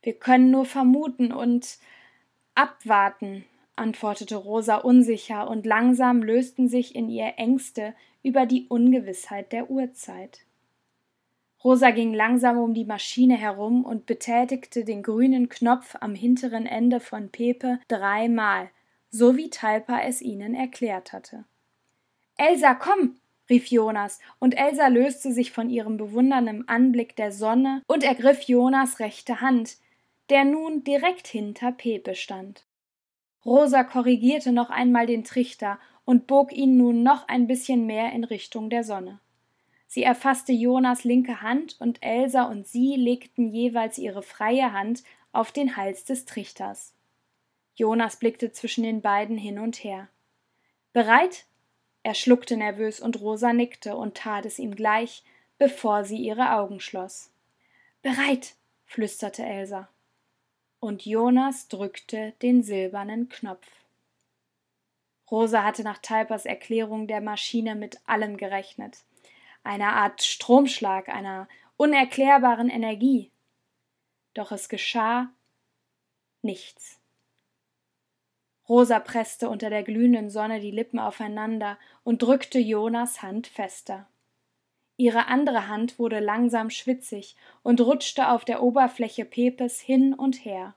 Wir 0.01 0.13
können 0.13 0.49
nur 0.49 0.65
vermuten 0.65 1.31
und 1.31 1.77
abwarten, 2.55 3.45
antwortete 3.75 4.35
Rosa 4.35 4.77
unsicher, 4.77 5.49
und 5.49 5.65
langsam 5.65 6.23
lösten 6.23 6.67
sich 6.67 6.95
in 6.95 7.09
ihr 7.09 7.33
Ängste 7.37 7.93
über 8.23 8.45
die 8.45 8.67
Ungewissheit 8.67 9.51
der 9.51 9.69
Uhrzeit. 9.69 10.45
Rosa 11.63 11.91
ging 11.91 12.13
langsam 12.13 12.57
um 12.57 12.73
die 12.73 12.83
Maschine 12.83 13.37
herum 13.37 13.85
und 13.85 14.05
betätigte 14.05 14.83
den 14.83 15.01
grünen 15.01 15.47
Knopf 15.47 15.95
am 16.01 16.13
hinteren 16.13 16.65
Ende 16.65 16.99
von 16.99 17.29
Pepe 17.29 17.79
dreimal, 17.87 18.69
so 19.09 19.37
wie 19.37 19.49
Talpa 19.49 20.01
es 20.01 20.21
ihnen 20.21 20.55
erklärt 20.55 21.13
hatte. 21.13 21.45
Elsa, 22.35 22.73
komm! 22.73 23.17
rief 23.49 23.67
Jonas, 23.67 24.19
und 24.39 24.57
Elsa 24.57 24.87
löste 24.87 25.31
sich 25.31 25.51
von 25.51 25.69
ihrem 25.69 25.97
bewundernden 25.97 26.67
Anblick 26.67 27.15
der 27.15 27.31
Sonne 27.31 27.81
und 27.87 28.03
ergriff 28.03 28.41
Jonas 28.43 28.99
rechte 28.99 29.41
Hand, 29.41 29.77
der 30.29 30.45
nun 30.45 30.83
direkt 30.83 31.27
hinter 31.27 31.71
Pepe 31.71 32.15
stand. 32.15 32.65
Rosa 33.45 33.83
korrigierte 33.83 34.51
noch 34.51 34.69
einmal 34.69 35.05
den 35.05 35.23
Trichter 35.23 35.77
und 36.05 36.27
bog 36.27 36.53
ihn 36.53 36.77
nun 36.77 37.03
noch 37.03 37.27
ein 37.27 37.47
bisschen 37.47 37.85
mehr 37.85 38.11
in 38.13 38.23
Richtung 38.23 38.69
der 38.69 38.83
Sonne. 38.83 39.19
Sie 39.93 40.01
erfasste 40.01 40.53
Jonas 40.53 41.03
linke 41.03 41.43
Hand 41.43 41.79
und 41.79 42.01
Elsa 42.01 42.45
und 42.45 42.65
sie 42.65 42.95
legten 42.95 43.51
jeweils 43.51 43.99
ihre 43.99 44.23
freie 44.23 44.73
Hand 44.73 45.03
auf 45.31 45.51
den 45.51 45.77
Hals 45.77 46.03
des 46.03 46.25
Trichters. 46.25 46.95
Jonas 47.75 48.15
blickte 48.15 48.51
zwischen 48.51 48.83
den 48.83 49.03
beiden 49.03 49.37
hin 49.37 49.59
und 49.59 49.83
her. 49.83 50.09
Bereit? 50.93 51.45
Er 52.01 52.15
schluckte 52.15 52.57
nervös 52.57 53.01
und 53.01 53.21
Rosa 53.21 53.53
nickte 53.53 53.95
und 53.95 54.17
tat 54.17 54.47
es 54.47 54.57
ihm 54.57 54.73
gleich, 54.73 55.21
bevor 55.59 56.05
sie 56.05 56.17
ihre 56.17 56.53
Augen 56.53 56.79
schloss. 56.79 57.29
Bereit, 58.01 58.55
flüsterte 58.87 59.45
Elsa. 59.45 59.89
Und 60.79 61.05
Jonas 61.05 61.67
drückte 61.67 62.33
den 62.41 62.63
silbernen 62.63 63.29
Knopf. 63.29 63.67
Rosa 65.29 65.63
hatte 65.63 65.83
nach 65.83 65.99
Talpers 65.99 66.47
Erklärung 66.47 67.05
der 67.05 67.21
Maschine 67.21 67.75
mit 67.75 67.99
allem 68.07 68.37
gerechnet 68.37 68.97
einer 69.63 69.93
Art 69.93 70.21
Stromschlag, 70.23 71.09
einer 71.09 71.47
unerklärbaren 71.77 72.69
Energie. 72.69 73.31
Doch 74.33 74.51
es 74.51 74.69
geschah 74.69 75.29
nichts. 76.41 76.99
Rosa 78.67 78.99
presste 78.99 79.49
unter 79.49 79.69
der 79.69 79.83
glühenden 79.83 80.29
Sonne 80.29 80.59
die 80.59 80.71
Lippen 80.71 80.99
aufeinander 80.99 81.77
und 82.03 82.21
drückte 82.21 82.59
Jonas 82.59 83.21
Hand 83.21 83.47
fester. 83.47 84.07
Ihre 84.95 85.27
andere 85.27 85.67
Hand 85.67 85.99
wurde 85.99 86.19
langsam 86.19 86.69
schwitzig 86.69 87.35
und 87.61 87.81
rutschte 87.81 88.29
auf 88.29 88.45
der 88.45 88.61
Oberfläche 88.61 89.25
Pepes 89.25 89.79
hin 89.79 90.13
und 90.13 90.45
her. 90.45 90.75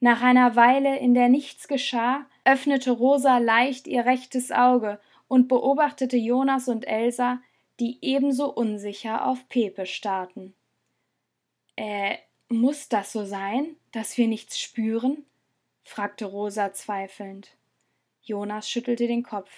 Nach 0.00 0.20
einer 0.20 0.56
Weile, 0.56 0.98
in 0.98 1.14
der 1.14 1.28
nichts 1.28 1.68
geschah, 1.68 2.26
öffnete 2.44 2.90
Rosa 2.90 3.38
leicht 3.38 3.86
ihr 3.86 4.04
rechtes 4.04 4.52
Auge 4.52 5.00
und 5.28 5.48
beobachtete 5.48 6.16
Jonas 6.16 6.68
und 6.68 6.86
Elsa, 6.86 7.40
die 7.80 7.98
ebenso 8.02 8.52
unsicher 8.52 9.26
auf 9.26 9.48
Pepe 9.48 9.86
starrten. 9.86 10.54
Äh, 11.76 12.16
muss 12.48 12.88
das 12.88 13.12
so 13.12 13.24
sein, 13.24 13.76
dass 13.92 14.16
wir 14.16 14.28
nichts 14.28 14.60
spüren? 14.60 15.24
fragte 15.82 16.24
Rosa 16.24 16.72
zweifelnd. 16.72 17.56
Jonas 18.22 18.68
schüttelte 18.68 19.06
den 19.06 19.22
Kopf. 19.22 19.50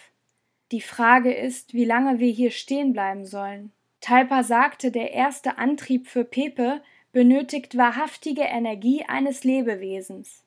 Die 0.72 0.82
Frage 0.82 1.32
ist, 1.32 1.72
wie 1.72 1.86
lange 1.86 2.18
wir 2.18 2.30
hier 2.30 2.50
stehen 2.50 2.92
bleiben 2.92 3.24
sollen. 3.24 3.72
Talpa 4.00 4.42
sagte, 4.42 4.90
der 4.90 5.12
erste 5.12 5.58
Antrieb 5.58 6.06
für 6.06 6.24
Pepe 6.24 6.82
benötigt 7.12 7.76
wahrhaftige 7.76 8.42
Energie 8.42 9.04
eines 9.04 9.44
Lebewesens. 9.44 10.44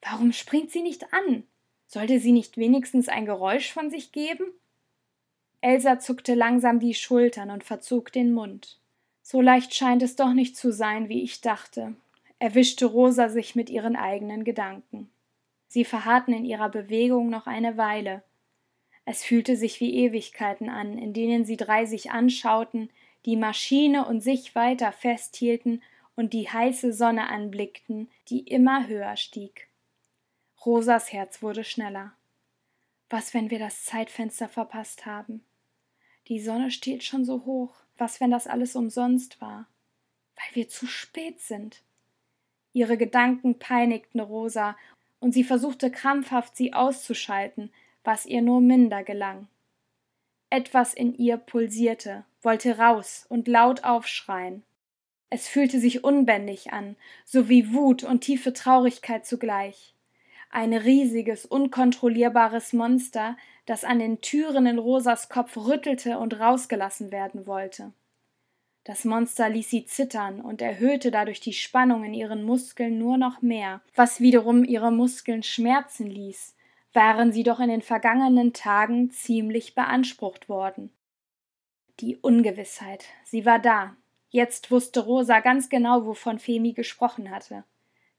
Warum 0.00 0.32
springt 0.32 0.70
sie 0.70 0.82
nicht 0.82 1.12
an? 1.12 1.44
Sollte 1.86 2.18
sie 2.18 2.32
nicht 2.32 2.56
wenigstens 2.56 3.08
ein 3.08 3.26
Geräusch 3.26 3.72
von 3.72 3.90
sich 3.90 4.12
geben? 4.12 4.46
Elsa 5.64 5.98
zuckte 5.98 6.34
langsam 6.34 6.78
die 6.78 6.92
Schultern 6.92 7.50
und 7.50 7.64
verzog 7.64 8.12
den 8.12 8.34
Mund. 8.34 8.78
So 9.22 9.40
leicht 9.40 9.74
scheint 9.74 10.02
es 10.02 10.14
doch 10.14 10.34
nicht 10.34 10.58
zu 10.58 10.70
sein, 10.70 11.08
wie 11.08 11.22
ich 11.22 11.40
dachte, 11.40 11.94
erwischte 12.38 12.84
Rosa 12.84 13.30
sich 13.30 13.54
mit 13.54 13.70
ihren 13.70 13.96
eigenen 13.96 14.44
Gedanken. 14.44 15.08
Sie 15.66 15.86
verharrten 15.86 16.34
in 16.34 16.44
ihrer 16.44 16.68
Bewegung 16.68 17.30
noch 17.30 17.46
eine 17.46 17.78
Weile. 17.78 18.22
Es 19.06 19.24
fühlte 19.24 19.56
sich 19.56 19.80
wie 19.80 20.04
Ewigkeiten 20.04 20.68
an, 20.68 20.98
in 20.98 21.14
denen 21.14 21.46
sie 21.46 21.56
drei 21.56 21.86
sich 21.86 22.10
anschauten, 22.10 22.90
die 23.24 23.36
Maschine 23.36 24.06
und 24.06 24.20
sich 24.20 24.54
weiter 24.54 24.92
festhielten 24.92 25.82
und 26.14 26.34
die 26.34 26.50
heiße 26.50 26.92
Sonne 26.92 27.30
anblickten, 27.30 28.10
die 28.28 28.40
immer 28.40 28.86
höher 28.86 29.16
stieg. 29.16 29.68
Rosas 30.66 31.10
Herz 31.10 31.40
wurde 31.40 31.64
schneller. 31.64 32.12
Was, 33.08 33.32
wenn 33.32 33.48
wir 33.48 33.58
das 33.58 33.86
Zeitfenster 33.86 34.50
verpasst 34.50 35.06
haben? 35.06 35.42
Die 36.28 36.40
Sonne 36.40 36.70
steht 36.70 37.04
schon 37.04 37.24
so 37.24 37.44
hoch. 37.44 37.74
Was, 37.96 38.20
wenn 38.20 38.30
das 38.30 38.46
alles 38.46 38.76
umsonst 38.76 39.40
war? 39.40 39.66
Weil 40.36 40.54
wir 40.54 40.68
zu 40.68 40.86
spät 40.86 41.40
sind. 41.40 41.82
Ihre 42.72 42.96
Gedanken 42.96 43.58
peinigten 43.58 44.20
Rosa, 44.20 44.76
und 45.20 45.32
sie 45.32 45.44
versuchte 45.44 45.90
krampfhaft, 45.90 46.56
sie 46.56 46.74
auszuschalten, 46.74 47.70
was 48.02 48.26
ihr 48.26 48.42
nur 48.42 48.60
minder 48.60 49.02
gelang. 49.02 49.48
Etwas 50.50 50.92
in 50.92 51.14
ihr 51.14 51.38
pulsierte, 51.38 52.24
wollte 52.42 52.76
raus 52.76 53.24
und 53.28 53.48
laut 53.48 53.84
aufschreien. 53.84 54.64
Es 55.30 55.48
fühlte 55.48 55.80
sich 55.80 56.04
unbändig 56.04 56.72
an, 56.72 56.96
sowie 57.24 57.72
Wut 57.72 58.04
und 58.04 58.20
tiefe 58.20 58.52
Traurigkeit 58.52 59.24
zugleich 59.24 59.93
ein 60.54 60.72
riesiges, 60.72 61.44
unkontrollierbares 61.44 62.72
Monster, 62.72 63.36
das 63.66 63.82
an 63.82 63.98
den 63.98 64.20
Türen 64.20 64.66
in 64.66 64.78
Rosas 64.78 65.28
Kopf 65.28 65.56
rüttelte 65.56 66.18
und 66.18 66.38
rausgelassen 66.38 67.10
werden 67.10 67.46
wollte. 67.46 67.92
Das 68.84 69.04
Monster 69.04 69.48
ließ 69.48 69.68
sie 69.68 69.86
zittern 69.86 70.40
und 70.40 70.62
erhöhte 70.62 71.10
dadurch 71.10 71.40
die 71.40 71.54
Spannung 71.54 72.04
in 72.04 72.14
ihren 72.14 72.44
Muskeln 72.44 72.98
nur 72.98 73.16
noch 73.16 73.42
mehr, 73.42 73.80
was 73.96 74.20
wiederum 74.20 74.64
ihre 74.64 74.92
Muskeln 74.92 75.42
schmerzen 75.42 76.06
ließ, 76.06 76.54
waren 76.92 77.32
sie 77.32 77.42
doch 77.42 77.58
in 77.58 77.68
den 77.68 77.82
vergangenen 77.82 78.52
Tagen 78.52 79.10
ziemlich 79.10 79.74
beansprucht 79.74 80.48
worden. 80.48 80.90
Die 82.00 82.16
Ungewissheit, 82.16 83.06
sie 83.24 83.44
war 83.44 83.58
da. 83.58 83.96
Jetzt 84.30 84.70
wusste 84.70 85.00
Rosa 85.00 85.40
ganz 85.40 85.68
genau, 85.68 86.06
wovon 86.06 86.38
Femi 86.38 86.74
gesprochen 86.74 87.30
hatte 87.30 87.64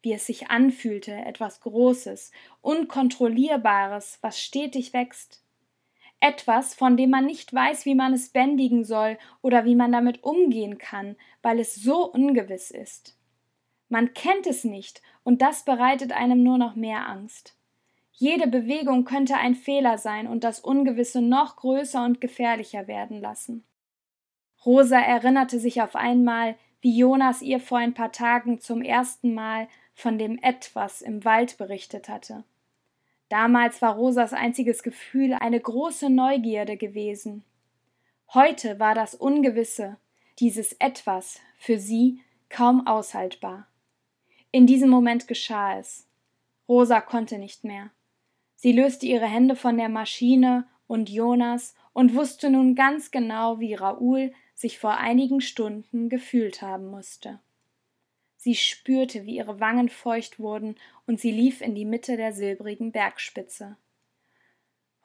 wie 0.06 0.14
es 0.14 0.28
sich 0.28 0.50
anfühlte, 0.50 1.14
etwas 1.14 1.60
Großes, 1.62 2.32
Unkontrollierbares, 2.62 4.20
was 4.22 4.40
stetig 4.40 4.94
wächst. 4.94 5.44
Etwas, 6.20 6.76
von 6.76 6.96
dem 6.96 7.10
man 7.10 7.26
nicht 7.26 7.52
weiß, 7.52 7.86
wie 7.86 7.96
man 7.96 8.14
es 8.14 8.30
bändigen 8.30 8.86
soll 8.86 9.18
oder 9.42 9.66
wie 9.66 9.76
man 9.76 9.92
damit 9.92 10.24
umgehen 10.24 10.78
kann, 10.78 11.16
weil 11.42 11.60
es 11.60 11.76
so 11.76 12.10
ungewiss 12.10 12.70
ist. 12.70 13.18
Man 13.90 14.14
kennt 14.14 14.46
es 14.46 14.64
nicht, 14.64 15.02
und 15.24 15.42
das 15.42 15.66
bereitet 15.66 16.12
einem 16.12 16.44
nur 16.44 16.60
noch 16.60 16.76
mehr 16.76 17.10
Angst. 17.10 17.58
Jede 18.12 18.48
Bewegung 18.48 19.06
könnte 19.06 19.36
ein 19.36 19.56
Fehler 19.56 19.98
sein 19.98 20.28
und 20.28 20.44
das 20.44 20.60
Ungewisse 20.60 21.22
noch 21.22 21.56
größer 21.58 22.06
und 22.06 22.22
gefährlicher 22.22 22.88
werden 22.88 23.20
lassen. 23.20 23.66
Rosa 24.66 25.00
erinnerte 25.00 25.60
sich 25.60 25.82
auf 25.82 25.96
einmal, 25.96 26.56
wie 26.82 26.96
Jonas 26.96 27.42
ihr 27.42 27.60
vor 27.60 27.80
ein 27.80 27.96
paar 27.96 28.12
Tagen 28.12 28.60
zum 28.60 28.84
ersten 28.84 29.34
Mal 29.34 29.68
von 29.96 30.20
dem 30.20 30.38
Etwas 30.38 31.02
im 31.02 31.26
Wald 31.26 31.58
berichtet 31.58 32.10
hatte. 32.10 32.44
Damals 33.30 33.82
war 33.82 33.96
Rosas 33.96 34.34
einziges 34.34 34.84
Gefühl 34.84 35.34
eine 35.34 35.60
große 35.60 36.10
Neugierde 36.12 36.78
gewesen. 36.78 37.44
Heute 38.34 38.80
war 38.80 38.94
das 38.94 39.16
Ungewisse, 39.16 39.98
dieses 40.40 40.74
Etwas, 40.74 41.40
für 41.58 41.80
sie 41.80 42.22
kaum 42.50 42.86
aushaltbar. 42.86 43.68
In 44.52 44.68
diesem 44.68 44.90
Moment 44.90 45.28
geschah 45.28 45.80
es. 45.80 46.08
Rosa 46.68 47.02
konnte 47.02 47.40
nicht 47.40 47.64
mehr. 47.64 47.92
Sie 48.56 48.72
löste 48.72 49.06
ihre 49.06 49.26
Hände 49.26 49.56
von 49.56 49.78
der 49.78 49.90
Maschine 49.90 50.68
und 50.88 51.10
Jonas 51.10 51.76
und 51.94 52.16
wusste 52.16 52.50
nun 52.50 52.76
ganz 52.76 53.12
genau, 53.12 53.60
wie 53.60 53.74
Raoul 53.74 54.34
sich 54.54 54.80
vor 54.80 54.98
einigen 54.98 55.42
Stunden 55.42 56.10
gefühlt 56.10 56.62
haben 56.62 56.88
musste. 56.88 57.40
Sie 58.46 58.54
spürte, 58.54 59.26
wie 59.26 59.38
ihre 59.38 59.60
Wangen 59.60 59.90
feucht 59.90 60.38
wurden, 60.38 60.76
und 61.08 61.20
sie 61.20 61.32
lief 61.32 61.62
in 61.62 61.74
die 61.74 61.84
Mitte 61.84 62.16
der 62.16 62.32
silbrigen 62.32 62.92
Bergspitze. 62.92 63.76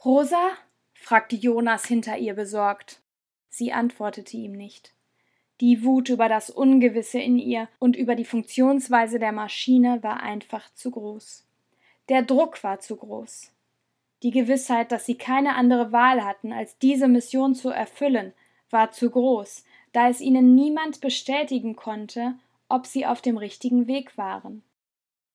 Rosa? 0.05 0.51
fragte 0.93 1.37
Jonas 1.37 1.87
hinter 1.87 2.19
ihr 2.19 2.35
besorgt. 2.35 3.01
Sie 3.49 3.73
antwortete 3.73 4.37
ihm 4.37 4.53
nicht. 4.53 4.93
Die 5.63 5.83
Wut 5.85 6.11
über 6.11 6.29
das 6.29 6.51
Ungewisse 6.51 7.19
in 7.19 7.39
ihr 7.39 7.71
und 7.79 7.97
über 7.97 8.15
die 8.15 8.27
Funktionsweise 8.27 9.19
der 9.19 9.33
Maschine 9.33 10.03
war 10.03 10.23
einfach 10.23 10.71
zu 10.75 10.91
groß. 10.91 11.47
Der 12.11 12.21
Druck 12.21 12.63
war 12.63 12.81
zu 12.81 12.97
groß. 12.97 13.53
Die 14.23 14.33
Gewissheit, 14.33 14.93
dass 14.93 15.07
sie 15.07 15.17
keine 15.17 15.55
andere 15.55 15.93
Wahl 15.93 16.27
hatten, 16.27 16.53
als 16.53 16.77
diese 16.77 17.09
Mission 17.09 17.55
zu 17.55 17.71
erfüllen, 17.71 18.35
war 18.69 18.91
zu 18.91 19.09
groß, 19.09 19.65
da 19.95 20.11
es 20.11 20.21
ihnen 20.21 20.55
niemand 20.55 21.01
bestätigen 21.01 21.75
konnte, 21.75 22.35
ob 22.71 22.87
sie 22.87 23.05
auf 23.05 23.21
dem 23.21 23.37
richtigen 23.37 23.87
Weg 23.87 24.17
waren. 24.17 24.63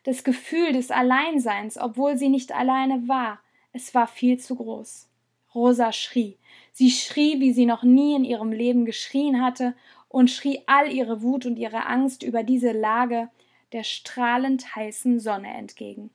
Das 0.04 0.24
Gefühl 0.24 0.72
des 0.72 0.92
Alleinseins, 0.92 1.78
obwohl 1.78 2.18
sie 2.18 2.30
nicht 2.30 2.52
alleine 2.52 3.08
war, 3.08 3.40
es 3.74 3.94
war 3.94 4.08
viel 4.08 4.40
zu 4.40 4.56
groß. 4.56 5.10
Rosa 5.54 5.92
schrie. 5.92 6.38
Sie 6.72 6.92
schrie, 6.92 7.40
wie 7.40 7.54
sie 7.54 7.66
noch 7.66 7.84
nie 7.84 8.16
in 8.16 8.24
ihrem 8.24 8.52
Leben 8.52 8.86
geschrien 8.86 9.42
hatte, 9.42 9.76
und 10.08 10.32
schrie 10.32 10.62
all 10.66 10.92
ihre 10.92 11.22
Wut 11.22 11.46
und 11.46 11.58
ihre 11.58 11.88
Angst 11.88 12.24
über 12.24 12.44
diese 12.44 12.72
Lage 12.72 13.30
der 13.74 13.84
strahlend 13.84 14.76
heißen 14.76 15.20
Sonne 15.20 15.54
entgegen. 15.54 16.10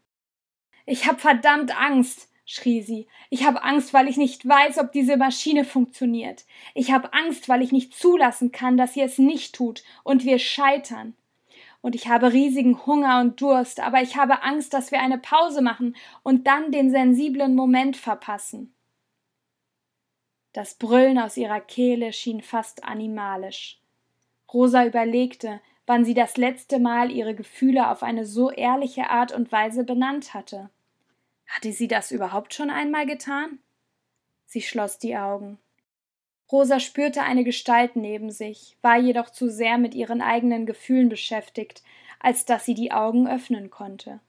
Ich 0.87 1.07
hab 1.07 1.21
verdammt 1.21 1.79
Angst, 1.79 2.30
schrie 2.51 2.83
sie. 2.83 3.07
Ich 3.31 3.45
habe 3.45 3.63
Angst, 3.63 3.95
weil 3.95 4.09
ich 4.09 4.17
nicht 4.17 4.47
weiß, 4.47 4.79
ob 4.79 4.91
diese 4.91 5.17
Maschine 5.17 5.65
funktioniert. 5.65 6.45
Ich 6.75 6.91
habe 6.91 7.13
Angst, 7.13 7.49
weil 7.49 7.63
ich 7.63 7.71
nicht 7.71 7.95
zulassen 7.95 8.51
kann, 8.51 8.77
dass 8.77 8.95
sie 8.95 9.03
es 9.03 9.19
nicht 9.19 9.55
tut 9.55 9.85
und 10.03 10.25
wir 10.25 10.41
scheitern. 10.41 11.15
Und 11.81 11.95
ich 11.95 12.09
habe 12.09 12.33
riesigen 12.33 12.85
Hunger 12.87 13.21
und 13.21 13.41
Durst, 13.41 13.81
aber 13.81 14.03
ich 14.03 14.17
habe 14.17 14.43
Angst, 14.43 14.75
dass 14.75 14.91
wir 14.91 15.01
eine 15.01 15.19
Pause 15.19 15.63
machen 15.63 15.97
und 16.23 16.47
dann 16.49 16.73
den 16.73 16.91
sensiblen 16.91 17.55
Moment 17.55 17.97
verpassen. 17.97 18.75
Das 20.53 20.75
Brüllen 20.75 21.19
aus 21.19 21.37
ihrer 21.37 21.61
Kehle 21.61 22.13
schien 22.13 22.43
fast 22.43 22.83
animalisch. 22.83 23.81
Rosa 24.53 24.85
überlegte, 24.85 25.61
wann 25.87 26.05
sie 26.05 26.15
das 26.15 26.37
letzte 26.37 26.81
Mal 26.81 27.13
ihre 27.13 27.37
Gefühle 27.37 27.89
auf 27.91 28.03
eine 28.03 28.27
so 28.27 28.51
ehrliche 28.51 29.09
Art 29.09 29.31
und 29.31 29.53
Weise 29.53 29.85
benannt 29.85 30.35
hatte. 30.35 30.69
Hatte 31.51 31.73
sie 31.73 31.89
das 31.89 32.13
überhaupt 32.13 32.55
schon 32.55 32.71
einmal 32.71 33.07
getan? 33.07 33.59
Sie 34.47 34.63
schloss 34.63 34.99
die 34.99 35.17
Augen. 35.17 35.59
Rosa 36.51 36.79
spürte 36.79 37.23
eine 37.23 37.43
Gestalt 37.43 37.97
neben 37.97 38.31
sich, 38.31 38.77
war 38.83 38.97
jedoch 38.97 39.31
zu 39.31 39.51
sehr 39.51 39.77
mit 39.77 39.95
ihren 39.95 40.23
eigenen 40.23 40.65
Gefühlen 40.65 41.09
beschäftigt, 41.09 41.83
als 42.21 42.45
dass 42.45 42.65
sie 42.65 42.75
die 42.75 42.93
Augen 42.93 43.29
öffnen 43.29 43.69
konnte. 43.69 44.21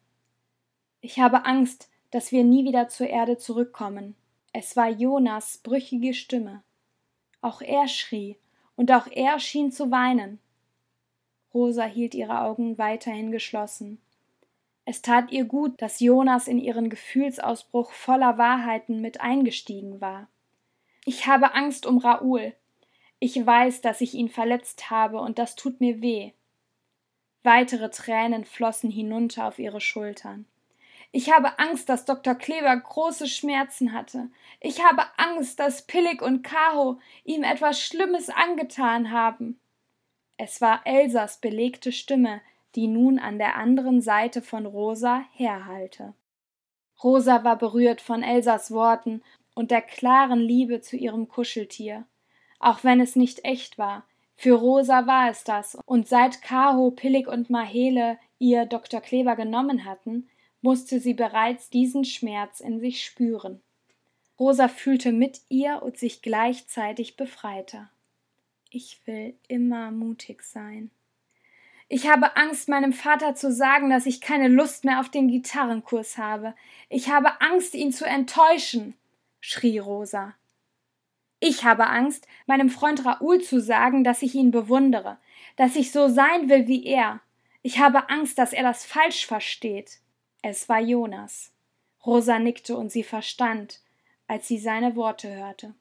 Ich 1.00 1.20
habe 1.20 1.46
Angst, 1.46 1.90
dass 2.10 2.32
wir 2.32 2.44
nie 2.44 2.66
wieder 2.66 2.88
zur 2.88 3.08
Erde 3.08 3.38
zurückkommen. 3.38 4.16
Es 4.52 4.76
war 4.76 4.90
Jonas 4.90 5.60
brüchige 5.60 6.16
Stimme. 6.16 6.64
Auch 7.42 7.62
er 7.62 7.88
schrie, 7.88 8.38
und 8.76 8.92
auch 8.92 9.08
er 9.08 9.40
schien 9.40 9.72
zu 9.72 9.92
weinen. 9.92 10.40
Rosa 11.54 11.84
hielt 11.84 12.16
ihre 12.16 12.42
Augen 12.42 12.80
weiterhin 12.80 13.32
geschlossen. 13.32 14.00
Es 14.86 15.02
tat 15.02 15.32
ihr 15.32 15.46
gut, 15.46 15.82
dass 15.82 16.00
Jonas 16.00 16.48
in 16.48 16.58
ihren 16.60 16.90
Gefühlsausbruch 16.90 17.92
voller 17.92 18.38
Wahrheiten 18.38 19.02
mit 19.02 19.22
eingestiegen 19.22 20.02
war. 20.02 20.28
Ich 21.06 21.28
habe 21.28 21.54
Angst 21.54 21.86
um 21.86 21.98
Raoul. 21.98 22.54
Ich 23.20 23.46
weiß, 23.46 23.82
dass 23.82 24.02
ich 24.02 24.16
ihn 24.16 24.30
verletzt 24.30 24.90
habe, 24.90 25.20
und 25.20 25.38
das 25.38 25.56
tut 25.56 25.80
mir 25.80 26.02
weh. 26.02 26.32
Weitere 27.44 27.90
Tränen 27.90 28.46
flossen 28.46 28.92
hinunter 28.92 29.48
auf 29.48 29.60
ihre 29.60 29.82
Schultern. 29.82 30.46
Ich 31.12 31.32
habe 31.32 31.60
Angst, 31.60 31.90
dass 31.90 32.06
Dr. 32.06 32.36
Kleber 32.36 32.76
große 32.76 33.28
Schmerzen 33.28 33.94
hatte. 33.94 34.30
Ich 34.60 34.84
habe 34.84 35.04
Angst, 35.18 35.60
dass 35.60 35.86
Pillig 35.86 36.22
und 36.22 36.42
Kaho 36.42 37.00
ihm 37.24 37.44
etwas 37.44 37.82
Schlimmes 37.82 38.30
angetan 38.30 39.12
haben. 39.12 39.60
Es 40.38 40.62
war 40.62 40.82
Elsas 40.86 41.40
belegte 41.40 41.92
Stimme, 41.92 42.42
die 42.76 42.88
nun 42.88 43.20
an 43.20 43.38
der 43.38 43.56
anderen 43.56 44.02
Seite 44.02 44.42
von 44.42 44.66
Rosa 44.66 45.24
herhallte. 45.34 46.14
Rosa 47.04 47.44
war 47.44 47.58
berührt 47.58 48.02
von 48.02 48.24
Elsas 48.24 48.72
Worten 48.72 49.22
und 49.56 49.72
der 49.72 49.82
klaren 49.82 50.40
Liebe 50.40 50.82
zu 50.82 50.98
ihrem 50.98 51.28
Kuscheltier. 51.28 52.06
Auch 52.60 52.84
wenn 52.84 53.02
es 53.02 53.16
nicht 53.16 53.44
echt 53.44 53.78
war, 53.78 54.06
für 54.36 54.54
Rosa 54.54 55.06
war 55.08 55.30
es 55.30 55.44
das, 55.44 55.78
und 55.86 56.08
seit 56.08 56.42
Kaho, 56.42 56.92
Pillig 56.92 57.28
und 57.28 57.50
Mahele 57.50 58.18
ihr 58.40 58.66
Dr. 58.66 59.02
Kleber 59.02 59.36
genommen 59.36 59.86
hatten, 59.86 60.30
musste 60.62 61.00
sie 61.00 61.14
bereits 61.14 61.70
diesen 61.70 62.06
Schmerz 62.06 62.60
in 62.60 62.80
sich 62.80 63.04
spüren. 63.04 63.62
Rosa 64.40 64.68
fühlte 64.68 65.12
mit 65.12 65.42
ihr 65.50 65.84
und 65.84 65.98
sich 65.98 66.22
gleichzeitig 66.24 67.18
befreiter. 67.18 67.92
Ich 68.72 69.06
will 69.06 69.36
immer 69.48 69.92
mutig 69.92 70.42
sein. 70.44 70.90
Ich 71.94 72.08
habe 72.08 72.38
Angst, 72.38 72.70
meinem 72.70 72.94
Vater 72.94 73.36
zu 73.36 73.52
sagen, 73.52 73.90
dass 73.90 74.06
ich 74.06 74.22
keine 74.22 74.48
Lust 74.48 74.86
mehr 74.86 75.02
auf 75.02 75.10
den 75.10 75.28
Gitarrenkurs 75.28 76.18
habe. 76.18 76.56
Ich 76.88 77.10
habe 77.10 77.42
Angst, 77.42 77.76
ihn 77.76 77.92
zu 77.92 78.06
enttäuschen, 78.06 78.94
schrie 79.42 79.78
Rosa. 79.78 80.34
Ich 81.42 81.66
habe 81.66 81.88
Angst, 81.88 82.30
meinem 82.46 82.70
Freund 82.70 83.06
Raoul 83.06 83.42
zu 83.42 83.60
sagen, 83.60 84.06
dass 84.06 84.22
ich 84.22 84.36
ihn 84.36 84.52
bewundere, 84.52 85.18
dass 85.58 85.76
ich 85.76 85.92
so 85.92 86.08
sein 86.08 86.48
will 86.48 86.66
wie 86.70 86.86
er. 86.86 87.20
Ich 87.62 87.80
habe 87.80 88.10
Angst, 88.10 88.38
dass 88.38 88.54
er 88.54 88.64
das 88.64 88.86
falsch 88.86 89.26
versteht. 89.28 90.00
Es 90.42 90.70
war 90.70 90.80
Jonas. 90.80 91.52
Rosa 92.06 92.40
nickte 92.40 92.78
und 92.78 92.90
sie 92.90 93.04
verstand, 93.04 93.82
als 94.30 94.48
sie 94.48 94.60
seine 94.60 94.96
Worte 94.96 95.36
hörte. 95.36 95.74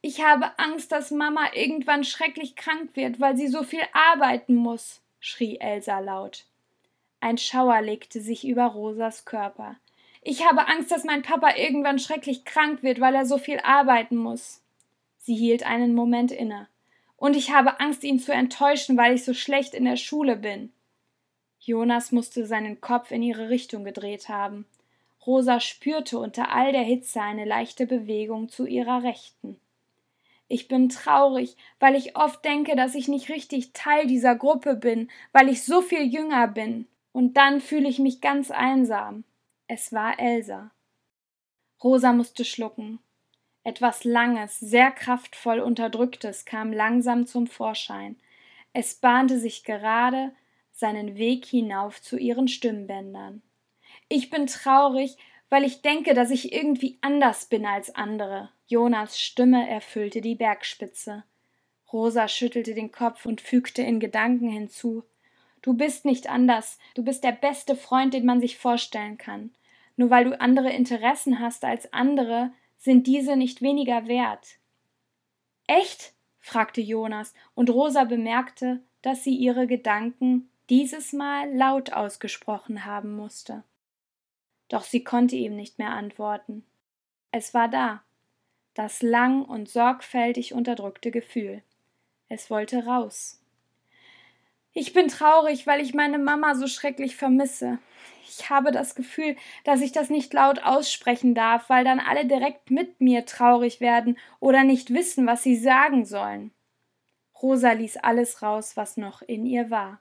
Ich 0.00 0.22
habe 0.22 0.56
Angst, 0.60 0.92
dass 0.92 1.10
Mama 1.10 1.48
irgendwann 1.54 2.04
schrecklich 2.04 2.54
krank 2.54 2.90
wird, 2.94 3.18
weil 3.18 3.36
sie 3.36 3.48
so 3.48 3.64
viel 3.64 3.82
arbeiten 3.92 4.54
muss 4.54 5.02
schrie 5.20 5.58
Elsa 5.60 6.00
laut. 6.00 6.46
Ein 7.20 7.38
Schauer 7.38 7.82
legte 7.82 8.20
sich 8.20 8.46
über 8.46 8.64
Rosas 8.64 9.24
Körper. 9.24 9.76
Ich 10.22 10.44
habe 10.46 10.66
Angst, 10.68 10.90
dass 10.90 11.04
mein 11.04 11.22
Papa 11.22 11.54
irgendwann 11.56 11.98
schrecklich 11.98 12.44
krank 12.44 12.82
wird, 12.82 13.00
weil 13.00 13.14
er 13.14 13.26
so 13.26 13.38
viel 13.38 13.60
arbeiten 13.60 14.16
muss. 14.16 14.62
Sie 15.18 15.34
hielt 15.34 15.64
einen 15.64 15.94
Moment 15.94 16.32
inne. 16.32 16.66
Und 17.16 17.36
ich 17.36 17.52
habe 17.52 17.80
Angst, 17.80 18.02
ihn 18.02 18.18
zu 18.18 18.32
enttäuschen, 18.32 18.96
weil 18.96 19.14
ich 19.14 19.24
so 19.24 19.34
schlecht 19.34 19.74
in 19.74 19.84
der 19.84 19.96
Schule 19.96 20.36
bin. 20.36 20.72
Jonas 21.60 22.10
musste 22.12 22.46
seinen 22.46 22.80
Kopf 22.80 23.10
in 23.10 23.22
ihre 23.22 23.50
Richtung 23.50 23.84
gedreht 23.84 24.30
haben. 24.30 24.64
Rosa 25.26 25.60
spürte 25.60 26.18
unter 26.18 26.50
all 26.50 26.72
der 26.72 26.82
Hitze 26.82 27.20
eine 27.20 27.44
leichte 27.44 27.86
Bewegung 27.86 28.48
zu 28.48 28.66
ihrer 28.66 29.02
Rechten. 29.02 29.60
Ich 30.52 30.66
bin 30.66 30.88
traurig, 30.88 31.56
weil 31.78 31.94
ich 31.94 32.16
oft 32.16 32.44
denke, 32.44 32.74
dass 32.74 32.96
ich 32.96 33.06
nicht 33.06 33.28
richtig 33.28 33.72
Teil 33.72 34.08
dieser 34.08 34.34
Gruppe 34.34 34.74
bin, 34.74 35.08
weil 35.30 35.48
ich 35.48 35.62
so 35.62 35.80
viel 35.80 36.02
jünger 36.02 36.48
bin. 36.48 36.88
Und 37.12 37.36
dann 37.36 37.60
fühle 37.60 37.88
ich 37.88 38.00
mich 38.00 38.20
ganz 38.20 38.50
einsam. 38.50 39.22
Es 39.68 39.92
war 39.92 40.18
Elsa. 40.18 40.72
Rosa 41.84 42.12
musste 42.12 42.44
schlucken. 42.44 42.98
Etwas 43.62 44.02
Langes, 44.02 44.58
sehr 44.58 44.90
kraftvoll 44.90 45.60
Unterdrücktes 45.60 46.44
kam 46.46 46.72
langsam 46.72 47.28
zum 47.28 47.46
Vorschein. 47.46 48.16
Es 48.72 48.96
bahnte 48.96 49.38
sich 49.38 49.62
gerade 49.62 50.32
seinen 50.72 51.16
Weg 51.16 51.46
hinauf 51.46 52.02
zu 52.02 52.18
ihren 52.18 52.48
Stimmbändern. 52.48 53.40
Ich 54.08 54.30
bin 54.30 54.48
traurig, 54.48 55.16
weil 55.50 55.64
ich 55.64 55.82
denke, 55.82 56.14
dass 56.14 56.30
ich 56.30 56.52
irgendwie 56.52 56.98
anders 57.02 57.46
bin 57.46 57.66
als 57.66 57.94
andere. 57.94 58.50
Jonas 58.66 59.20
Stimme 59.20 59.68
erfüllte 59.68 60.20
die 60.20 60.36
Bergspitze. 60.36 61.24
Rosa 61.92 62.28
schüttelte 62.28 62.72
den 62.72 62.92
Kopf 62.92 63.26
und 63.26 63.40
fügte 63.40 63.82
in 63.82 64.00
Gedanken 64.00 64.48
hinzu 64.48 65.04
Du 65.62 65.74
bist 65.74 66.06
nicht 66.06 66.30
anders, 66.30 66.78
du 66.94 67.04
bist 67.04 67.22
der 67.22 67.32
beste 67.32 67.76
Freund, 67.76 68.14
den 68.14 68.24
man 68.24 68.40
sich 68.40 68.56
vorstellen 68.56 69.18
kann. 69.18 69.50
Nur 69.96 70.08
weil 70.08 70.24
du 70.24 70.40
andere 70.40 70.70
Interessen 70.70 71.38
hast 71.38 71.64
als 71.64 71.92
andere, 71.92 72.52
sind 72.78 73.06
diese 73.06 73.36
nicht 73.36 73.60
weniger 73.60 74.06
wert. 74.06 74.56
Echt? 75.66 76.14
fragte 76.38 76.80
Jonas, 76.80 77.34
und 77.54 77.68
Rosa 77.68 78.04
bemerkte, 78.04 78.80
dass 79.02 79.22
sie 79.22 79.34
ihre 79.34 79.66
Gedanken 79.66 80.48
dieses 80.70 81.12
Mal 81.12 81.54
laut 81.54 81.92
ausgesprochen 81.92 82.86
haben 82.86 83.14
musste. 83.14 83.62
Doch 84.70 84.84
sie 84.84 85.04
konnte 85.04 85.36
ihm 85.36 85.56
nicht 85.56 85.78
mehr 85.78 85.90
antworten. 85.90 86.64
Es 87.32 87.52
war 87.52 87.68
da, 87.68 88.02
das 88.72 89.02
lang 89.02 89.44
und 89.44 89.68
sorgfältig 89.68 90.54
unterdrückte 90.54 91.10
Gefühl. 91.10 91.62
Es 92.28 92.48
wollte 92.50 92.86
raus. 92.86 93.42
Ich 94.72 94.92
bin 94.92 95.08
traurig, 95.08 95.66
weil 95.66 95.80
ich 95.80 95.94
meine 95.94 96.18
Mama 96.18 96.54
so 96.54 96.68
schrecklich 96.68 97.16
vermisse. 97.16 97.80
Ich 98.22 98.48
habe 98.48 98.70
das 98.70 98.94
Gefühl, 98.94 99.34
dass 99.64 99.80
ich 99.80 99.90
das 99.90 100.08
nicht 100.08 100.32
laut 100.32 100.62
aussprechen 100.62 101.34
darf, 101.34 101.68
weil 101.68 101.84
dann 101.84 101.98
alle 101.98 102.24
direkt 102.24 102.70
mit 102.70 103.00
mir 103.00 103.26
traurig 103.26 103.80
werden 103.80 104.16
oder 104.38 104.62
nicht 104.62 104.94
wissen, 104.94 105.26
was 105.26 105.42
sie 105.42 105.56
sagen 105.56 106.04
sollen. 106.04 106.52
Rosa 107.42 107.72
ließ 107.72 107.96
alles 107.96 108.42
raus, 108.42 108.76
was 108.76 108.96
noch 108.96 109.22
in 109.22 109.46
ihr 109.46 109.70
war. 109.70 110.00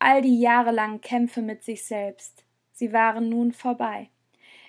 All 0.00 0.22
die 0.22 0.40
jahrelangen 0.40 1.00
Kämpfe 1.00 1.40
mit 1.40 1.62
sich 1.62 1.84
selbst, 1.84 2.44
Sie 2.72 2.92
waren 2.92 3.28
nun 3.28 3.52
vorbei. 3.52 4.08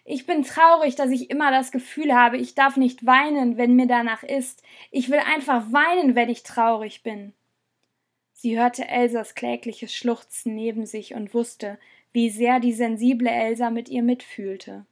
Ich 0.05 0.25
bin 0.25 0.43
traurig, 0.43 0.95
dass 0.95 1.11
ich 1.11 1.29
immer 1.29 1.49
das 1.51 1.71
Gefühl 1.71 2.13
habe, 2.13 2.37
ich 2.37 2.55
darf 2.55 2.75
nicht 2.75 3.05
weinen, 3.05 3.57
wenn 3.57 3.75
mir 3.75 3.87
danach 3.87 4.23
ist. 4.23 4.61
Ich 4.91 5.09
will 5.09 5.19
einfach 5.19 5.71
weinen, 5.71 6.13
wenn 6.13 6.29
ich 6.29 6.43
traurig 6.43 7.03
bin. 7.03 7.33
Sie 8.33 8.59
hörte 8.59 8.87
Elsas 8.87 9.35
klägliches 9.35 9.95
Schluchzen 9.95 10.53
neben 10.55 10.85
sich 10.85 11.13
und 11.15 11.33
wusste, 11.33 11.79
wie 12.11 12.29
sehr 12.29 12.59
die 12.59 12.73
sensible 12.73 13.29
Elsa 13.29 13.69
mit 13.69 13.87
ihr 13.87 14.03
mitfühlte. 14.03 14.85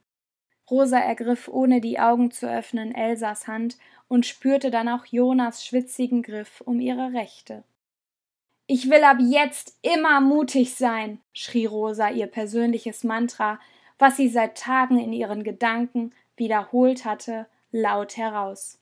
Rosa 0.70 0.98
ergriff, 0.98 1.48
ohne 1.48 1.82
die 1.82 2.00
Augen 2.00 2.30
zu 2.30 2.50
öffnen, 2.50 2.94
Elsas 2.94 3.46
Hand 3.46 3.76
und 4.08 4.24
spürte 4.24 4.70
dann 4.70 4.88
auch 4.88 5.04
Jonas 5.04 5.66
schwitzigen 5.66 6.22
Griff 6.22 6.62
um 6.62 6.80
ihre 6.80 7.12
Rechte. 7.12 7.64
Ich 8.66 8.88
will 8.88 9.04
ab 9.04 9.18
jetzt 9.20 9.76
immer 9.82 10.20
mutig 10.20 10.74
sein, 10.74 11.20
schrie 11.32 11.66
Rosa 11.66 12.10
ihr 12.10 12.26
persönliches 12.26 13.04
Mantra, 13.04 13.58
was 13.98 14.16
sie 14.16 14.28
seit 14.28 14.56
Tagen 14.56 14.98
in 14.98 15.12
ihren 15.12 15.44
Gedanken 15.44 16.12
wiederholt 16.36 17.04
hatte, 17.04 17.46
laut 17.70 18.16
heraus. 18.16 18.80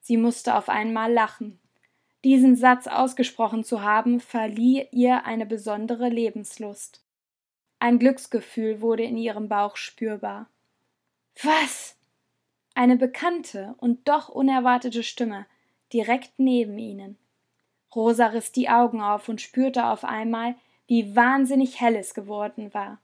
Sie 0.00 0.16
musste 0.16 0.54
auf 0.54 0.68
einmal 0.68 1.12
lachen. 1.12 1.58
Diesen 2.24 2.56
Satz 2.56 2.86
ausgesprochen 2.86 3.64
zu 3.64 3.82
haben, 3.82 4.20
verlieh 4.20 4.86
ihr 4.90 5.24
eine 5.24 5.46
besondere 5.46 6.08
Lebenslust. 6.08 7.02
Ein 7.78 7.98
Glücksgefühl 7.98 8.80
wurde 8.80 9.04
in 9.04 9.16
ihrem 9.16 9.48
Bauch 9.48 9.76
spürbar. 9.76 10.48
Was? 11.42 11.96
Eine 12.74 12.96
bekannte 12.96 13.74
und 13.78 14.08
doch 14.08 14.28
unerwartete 14.28 15.02
Stimme, 15.02 15.46
direkt 15.92 16.32
neben 16.38 16.78
ihnen. 16.78 17.18
Rosa 17.94 18.26
riss 18.26 18.52
die 18.52 18.68
Augen 18.68 19.00
auf 19.00 19.28
und 19.28 19.40
spürte 19.40 19.86
auf 19.86 20.04
einmal, 20.04 20.54
wie 20.86 21.14
wahnsinnig 21.16 21.80
hell 21.80 21.96
es 21.96 22.14
geworden 22.14 22.74
war. 22.74 23.00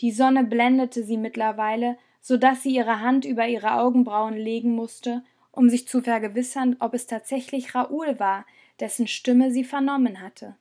Die 0.00 0.12
Sonne 0.12 0.44
blendete 0.44 1.04
sie 1.04 1.16
mittlerweile, 1.16 1.96
so 2.20 2.36
dass 2.36 2.62
sie 2.62 2.74
ihre 2.74 3.00
Hand 3.00 3.24
über 3.24 3.46
ihre 3.46 3.74
Augenbrauen 3.74 4.36
legen 4.36 4.74
musste, 4.74 5.22
um 5.50 5.68
sich 5.68 5.86
zu 5.86 6.02
vergewissern, 6.02 6.76
ob 6.80 6.94
es 6.94 7.06
tatsächlich 7.06 7.74
Raoul 7.74 8.18
war, 8.18 8.46
dessen 8.80 9.06
Stimme 9.06 9.50
sie 9.50 9.64
vernommen 9.64 10.20
hatte. 10.20 10.56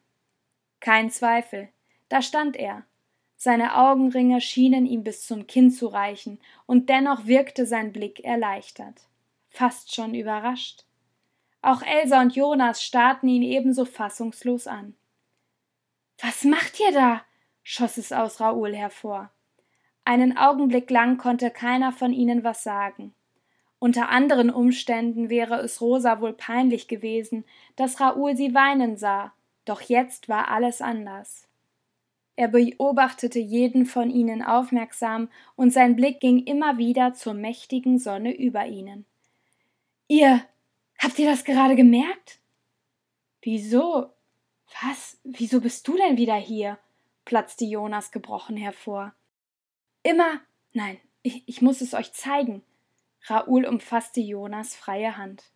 Kein 0.79 1.09
Zweifel, 1.09 1.69
da 2.09 2.21
stand 2.21 2.57
er. 2.57 2.83
Seine 3.37 3.77
Augenringe 3.77 4.41
schienen 4.41 4.85
ihm 4.85 5.03
bis 5.03 5.25
zum 5.25 5.47
Kinn 5.47 5.71
zu 5.71 5.87
reichen, 5.87 6.39
und 6.65 6.89
dennoch 6.89 7.25
wirkte 7.25 7.65
sein 7.65 7.91
Blick 7.93 8.19
erleichtert, 8.23 9.01
fast 9.49 9.95
schon 9.95 10.13
überrascht. 10.13 10.83
Auch 11.61 11.81
Elsa 11.83 12.21
und 12.21 12.35
Jonas 12.35 12.83
starrten 12.83 13.29
ihn 13.29 13.43
ebenso 13.43 13.85
fassungslos 13.85 14.67
an. 14.67 14.95
Was 16.21 16.43
macht 16.43 16.79
ihr 16.79 16.91
da? 16.91 17.21
schoss 17.63 17.97
es 17.97 18.11
aus 18.11 18.39
Raoul 18.39 18.75
hervor. 18.75 19.31
Einen 20.03 20.37
Augenblick 20.37 20.89
lang 20.89 21.17
konnte 21.17 21.51
keiner 21.51 21.91
von 21.91 22.11
ihnen 22.13 22.43
was 22.43 22.63
sagen. 22.63 23.13
Unter 23.79 24.09
anderen 24.09 24.49
Umständen 24.49 25.29
wäre 25.29 25.59
es 25.61 25.81
Rosa 25.81 26.21
wohl 26.21 26.33
peinlich 26.33 26.87
gewesen, 26.87 27.45
dass 27.75 27.99
Raoul 27.99 28.35
sie 28.35 28.53
weinen 28.53 28.97
sah, 28.97 29.33
doch 29.65 29.81
jetzt 29.81 30.29
war 30.29 30.49
alles 30.49 30.81
anders. 30.81 31.47
Er 32.35 32.47
beobachtete 32.47 33.39
jeden 33.39 33.85
von 33.85 34.09
ihnen 34.09 34.43
aufmerksam, 34.43 35.29
und 35.55 35.71
sein 35.71 35.95
Blick 35.95 36.19
ging 36.19 36.43
immer 36.43 36.77
wieder 36.77 37.13
zur 37.13 37.33
mächtigen 37.33 37.99
Sonne 37.99 38.35
über 38.35 38.65
ihnen. 38.65 39.05
Ihr. 40.07 40.41
Habt 41.01 41.17
ihr 41.17 41.27
das 41.27 41.43
gerade 41.43 41.75
gemerkt? 41.75 42.39
Wieso? 43.41 44.13
Was? 44.83 45.19
Wieso 45.23 45.59
bist 45.59 45.87
du 45.87 45.97
denn 45.97 46.15
wieder 46.17 46.35
hier? 46.35 46.77
platzte 47.25 47.65
Jonas 47.65 48.11
gebrochen 48.11 48.55
hervor. 48.55 49.13
Immer. 50.03 50.41
Nein, 50.73 50.99
ich, 51.23 51.43
ich 51.47 51.61
muss 51.61 51.81
es 51.81 51.93
euch 51.93 52.13
zeigen. 52.13 52.61
Raoul 53.25 53.65
umfasste 53.65 54.21
Jonas 54.21 54.75
freie 54.75 55.17
Hand. 55.17 55.51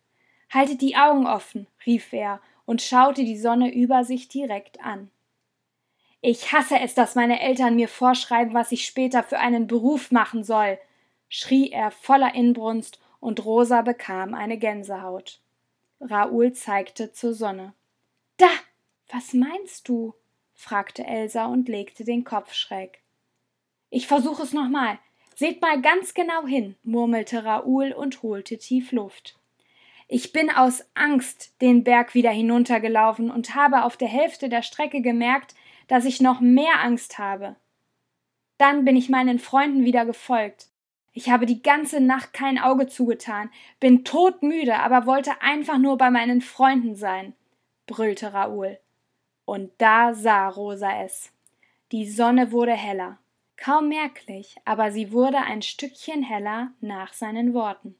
Haltet 0.50 0.80
die 0.80 0.96
Augen 0.96 1.26
offen, 1.26 1.66
rief 1.84 2.12
er 2.12 2.40
und 2.64 2.82
schaute 2.82 3.24
die 3.24 3.38
Sonne 3.38 3.72
über 3.72 4.04
sich 4.04 4.28
direkt 4.28 4.80
an. 4.80 5.10
Ich 6.20 6.52
hasse 6.52 6.80
es, 6.80 6.94
dass 6.94 7.14
meine 7.14 7.40
Eltern 7.40 7.76
mir 7.76 7.88
vorschreiben, 7.88 8.52
was 8.52 8.72
ich 8.72 8.84
später 8.84 9.22
für 9.22 9.38
einen 9.38 9.68
Beruf 9.68 10.10
machen 10.10 10.42
soll, 10.42 10.78
schrie 11.28 11.70
er 11.70 11.90
voller 11.92 12.34
Inbrunst, 12.34 13.00
und 13.20 13.44
Rosa 13.44 13.82
bekam 13.82 14.34
eine 14.34 14.58
Gänsehaut. 14.58 15.40
Raoul 16.00 16.52
zeigte 16.52 17.12
zur 17.12 17.34
Sonne. 17.34 17.74
Da. 18.36 18.48
Was 19.10 19.32
meinst 19.32 19.88
du? 19.88 20.14
fragte 20.54 21.06
Elsa 21.06 21.46
und 21.46 21.68
legte 21.68 22.04
den 22.04 22.24
Kopf 22.24 22.52
schräg. 22.52 23.02
Ich 23.90 24.06
versuche 24.06 24.42
es 24.42 24.52
nochmal. 24.52 24.98
Seht 25.34 25.60
mal 25.60 25.80
ganz 25.80 26.14
genau 26.14 26.46
hin, 26.46 26.76
murmelte 26.82 27.44
Raoul 27.44 27.92
und 27.92 28.22
holte 28.22 28.58
tief 28.58 28.90
Luft. 28.90 29.38
Ich 30.08 30.32
bin 30.32 30.50
aus 30.50 30.84
Angst 30.94 31.60
den 31.60 31.84
Berg 31.84 32.14
wieder 32.14 32.30
hinuntergelaufen 32.30 33.30
und 33.30 33.54
habe 33.54 33.84
auf 33.84 33.96
der 33.96 34.08
Hälfte 34.08 34.48
der 34.48 34.62
Strecke 34.62 35.02
gemerkt, 35.02 35.54
dass 35.88 36.04
ich 36.04 36.20
noch 36.20 36.40
mehr 36.40 36.80
Angst 36.82 37.18
habe. 37.18 37.56
Dann 38.56 38.84
bin 38.84 38.96
ich 38.96 39.08
meinen 39.08 39.38
Freunden 39.38 39.84
wieder 39.84 40.06
gefolgt. 40.06 40.68
Ich 41.16 41.30
habe 41.30 41.46
die 41.46 41.62
ganze 41.62 41.98
Nacht 41.98 42.34
kein 42.34 42.58
Auge 42.58 42.88
zugetan, 42.88 43.48
bin 43.80 44.04
todmüde, 44.04 44.80
aber 44.80 45.06
wollte 45.06 45.40
einfach 45.40 45.78
nur 45.78 45.96
bei 45.96 46.10
meinen 46.10 46.42
Freunden 46.42 46.94
sein, 46.94 47.32
brüllte 47.86 48.34
Raoul. 48.34 48.78
Und 49.46 49.70
da 49.78 50.12
sah 50.12 50.46
Rosa 50.46 51.02
es. 51.02 51.32
Die 51.90 52.06
Sonne 52.06 52.52
wurde 52.52 52.74
heller. 52.74 53.16
Kaum 53.56 53.88
merklich, 53.88 54.56
aber 54.66 54.92
sie 54.92 55.10
wurde 55.10 55.38
ein 55.38 55.62
Stückchen 55.62 56.22
heller 56.22 56.72
nach 56.82 57.14
seinen 57.14 57.54
Worten. 57.54 57.94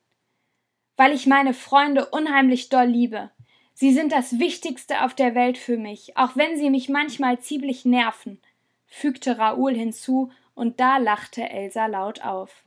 Weil 0.99 1.13
ich 1.15 1.27
meine 1.27 1.55
Freunde 1.55 2.05
unheimlich 2.11 2.69
doll 2.69 2.85
liebe. 2.85 3.31
Sie 3.73 3.95
sind 3.95 4.13
das 4.13 4.39
Wichtigste 4.39 5.03
auf 5.03 5.15
der 5.15 5.35
Welt 5.35 5.57
für 5.57 5.79
mich, 5.79 6.19
auch 6.19 6.37
wenn 6.37 6.59
sie 6.59 6.69
mich 6.69 6.91
manchmal 6.91 7.41
ziemlich 7.41 7.87
nerven, 7.87 8.43
fügte 8.87 9.39
Raoul 9.39 9.75
hinzu, 9.75 10.31
und 10.55 10.81
da 10.81 10.99
lachte 10.99 11.49
Elsa 11.49 11.87
laut 11.87 12.23
auf. 12.23 12.66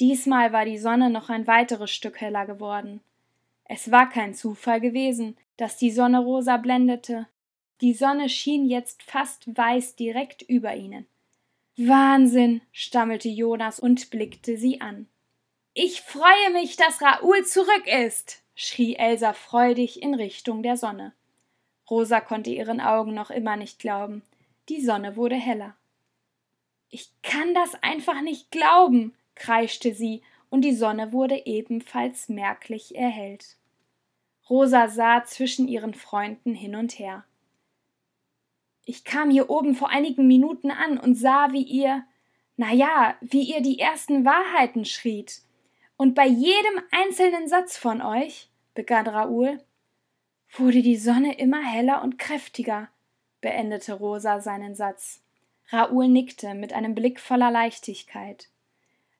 Diesmal 0.00 0.52
war 0.52 0.64
die 0.64 0.78
Sonne 0.78 1.10
noch 1.10 1.30
ein 1.30 1.46
weiteres 1.46 1.90
Stück 1.90 2.20
heller 2.20 2.46
geworden. 2.46 3.00
Es 3.64 3.90
war 3.90 4.08
kein 4.08 4.34
Zufall 4.34 4.80
gewesen, 4.80 5.36
dass 5.56 5.76
die 5.76 5.90
Sonne 5.90 6.20
rosa 6.20 6.56
blendete. 6.56 7.26
Die 7.80 7.94
Sonne 7.94 8.28
schien 8.28 8.68
jetzt 8.68 9.02
fast 9.02 9.56
weiß 9.56 9.96
direkt 9.96 10.42
über 10.42 10.74
ihnen. 10.74 11.06
Wahnsinn, 11.76 12.60
stammelte 12.72 13.28
Jonas 13.28 13.80
und 13.80 14.10
blickte 14.10 14.56
sie 14.56 14.80
an. 14.80 15.08
Ich 15.72 16.02
freue 16.02 16.50
mich, 16.52 16.76
dass 16.76 17.02
Raoul 17.02 17.44
zurück 17.44 17.86
ist, 17.86 18.42
schrie 18.54 18.94
Elsa 18.94 19.32
freudig 19.32 20.00
in 20.02 20.14
Richtung 20.14 20.62
der 20.62 20.76
Sonne. 20.76 21.12
Rosa 21.90 22.20
konnte 22.20 22.50
ihren 22.50 22.80
Augen 22.80 23.12
noch 23.12 23.30
immer 23.30 23.56
nicht 23.56 23.80
glauben. 23.80 24.22
Die 24.68 24.80
Sonne 24.80 25.16
wurde 25.16 25.34
heller. 25.34 25.74
Ich 26.90 27.10
kann 27.22 27.54
das 27.54 27.74
einfach 27.82 28.22
nicht 28.22 28.52
glauben, 28.52 29.14
kreischte 29.34 29.94
sie, 29.94 30.22
und 30.50 30.62
die 30.62 30.74
Sonne 30.74 31.12
wurde 31.12 31.46
ebenfalls 31.46 32.28
merklich 32.28 32.94
erhellt. 32.94 33.56
Rosa 34.48 34.88
sah 34.88 35.24
zwischen 35.24 35.66
ihren 35.66 35.94
Freunden 35.94 36.54
hin 36.54 36.76
und 36.76 36.98
her. 36.98 37.24
Ich 38.84 39.04
kam 39.04 39.30
hier 39.30 39.48
oben 39.48 39.74
vor 39.74 39.88
einigen 39.88 40.26
Minuten 40.26 40.70
an 40.70 40.98
und 40.98 41.14
sah, 41.14 41.52
wie 41.52 41.62
ihr, 41.62 42.04
na 42.56 42.72
ja, 42.72 43.16
wie 43.20 43.42
ihr 43.42 43.62
die 43.62 43.78
ersten 43.78 44.24
Wahrheiten 44.24 44.84
schriet. 44.84 45.42
Und 45.96 46.14
bei 46.14 46.26
jedem 46.26 46.82
einzelnen 46.90 47.48
Satz 47.48 47.76
von 47.76 48.02
euch, 48.02 48.50
begann 48.74 49.06
Raoul, 49.06 49.60
wurde 50.50 50.82
die 50.82 50.96
Sonne 50.96 51.38
immer 51.38 51.62
heller 51.62 52.02
und 52.02 52.18
kräftiger, 52.18 52.88
beendete 53.40 53.94
Rosa 53.94 54.40
seinen 54.40 54.74
Satz. 54.74 55.22
Raoul 55.70 56.08
nickte 56.08 56.54
mit 56.54 56.72
einem 56.72 56.94
Blick 56.94 57.18
voller 57.18 57.50
Leichtigkeit. 57.50 58.50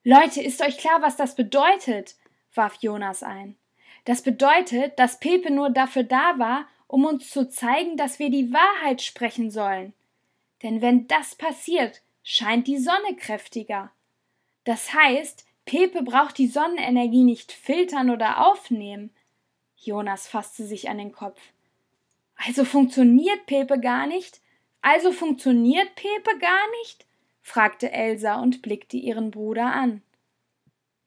Leute, 0.07 0.43
ist 0.43 0.61
euch 0.61 0.77
klar, 0.77 1.01
was 1.01 1.17
das 1.17 1.35
bedeutet? 1.35 2.17
warf 2.55 2.77
Jonas 2.81 3.23
ein. 3.23 3.57
Das 4.05 4.21
bedeutet, 4.21 4.99
dass 4.99 5.19
Pepe 5.19 5.51
nur 5.51 5.71
dafür 5.71 6.05
da 6.05 6.39
war, 6.39 6.69
um 6.87 7.07
uns 7.07 7.31
zu 7.31 7.49
zeigen, 7.49 7.97
dass 7.97 8.19
wir 8.19 8.29
die 8.29 8.53
Wahrheit 8.53 9.01
sprechen 9.01 9.51
sollen. 9.51 9.95
Denn 10.63 10.83
wenn 10.83 11.07
das 11.09 11.35
passiert, 11.35 12.03
scheint 12.23 12.67
die 12.67 12.79
Sonne 12.79 13.17
kräftiger. 13.17 13.91
Das 14.65 14.93
heißt, 14.93 15.47
Pepe 15.65 16.03
braucht 16.03 16.37
die 16.37 16.49
Sonnenenergie 16.49 17.25
nicht 17.25 17.51
filtern 17.51 18.11
oder 18.11 18.47
aufnehmen. 18.47 19.11
Jonas 19.77 20.29
fasste 20.29 20.67
sich 20.67 20.91
an 20.91 20.99
den 20.99 21.13
Kopf. 21.13 21.41
Also 22.37 22.67
funktioniert 22.67 23.47
Pepe 23.47 23.81
gar 23.81 24.07
nicht? 24.07 24.43
Also 24.83 25.13
funktioniert 25.13 25.95
Pepe 25.95 26.39
gar 26.39 26.71
nicht? 26.83 27.04
Fragte 27.45 27.93
Elsa 27.93 28.41
und 28.41 28.63
blickte 28.63 28.97
ihren 28.97 29.31
Bruder 29.31 29.67
an. 29.67 30.03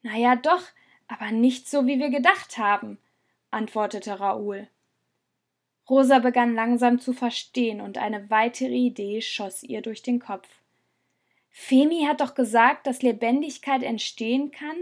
Na 0.03 0.15
ja, 0.15 0.35
doch, 0.35 0.61
aber 1.07 1.31
nicht 1.31 1.67
so, 1.67 1.87
wie 1.87 1.97
wir 1.99 2.11
gedacht 2.11 2.59
haben, 2.59 2.99
antwortete 3.49 4.19
Raoul. 4.19 4.67
Rosa 5.89 6.19
begann 6.19 6.53
langsam 6.53 6.99
zu 6.99 7.11
verstehen, 7.11 7.81
und 7.81 7.97
eine 7.97 8.29
weitere 8.29 8.75
Idee 8.75 9.21
schoss 9.21 9.63
ihr 9.63 9.81
durch 9.81 10.03
den 10.03 10.19
Kopf. 10.19 10.47
Femi 11.49 12.05
hat 12.07 12.21
doch 12.21 12.35
gesagt, 12.35 12.85
dass 12.85 13.01
Lebendigkeit 13.01 13.81
entstehen 13.81 14.51
kann, 14.51 14.77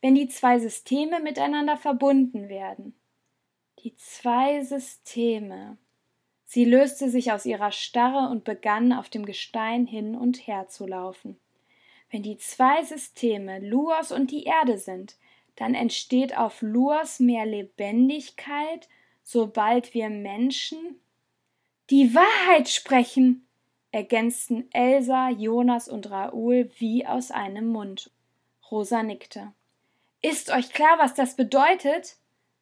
wenn 0.00 0.14
die 0.14 0.28
zwei 0.28 0.60
Systeme 0.60 1.18
miteinander 1.20 1.76
verbunden 1.76 2.48
werden. 2.48 2.94
Die 3.80 3.96
zwei 3.96 4.62
Systeme. 4.62 5.76
Sie 6.52 6.64
löste 6.64 7.08
sich 7.08 7.30
aus 7.30 7.46
ihrer 7.46 7.70
Starre 7.70 8.28
und 8.28 8.42
begann 8.42 8.92
auf 8.92 9.08
dem 9.08 9.24
Gestein 9.24 9.86
hin 9.86 10.16
und 10.16 10.48
her 10.48 10.66
zu 10.66 10.84
laufen. 10.84 11.38
Wenn 12.10 12.24
die 12.24 12.38
zwei 12.38 12.82
Systeme 12.82 13.60
Luos 13.60 14.10
und 14.10 14.32
die 14.32 14.42
Erde 14.42 14.76
sind, 14.76 15.14
dann 15.54 15.76
entsteht 15.76 16.36
auf 16.36 16.60
Luos 16.60 17.20
mehr 17.20 17.46
Lebendigkeit 17.46 18.88
sobald 19.22 19.94
wir 19.94 20.10
Menschen 20.10 21.00
die 21.88 22.16
Wahrheit 22.16 22.68
sprechen, 22.68 23.46
ergänzten 23.92 24.68
Elsa, 24.72 25.30
Jonas 25.30 25.88
und 25.88 26.10
Raoul 26.10 26.68
wie 26.78 27.06
aus 27.06 27.30
einem 27.30 27.68
Mund. 27.68 28.10
Rosa 28.72 29.04
nickte. 29.04 29.52
Ist 30.20 30.50
euch 30.50 30.72
klar, 30.72 30.98
was 30.98 31.14
das 31.14 31.36
bedeutet? 31.36 32.16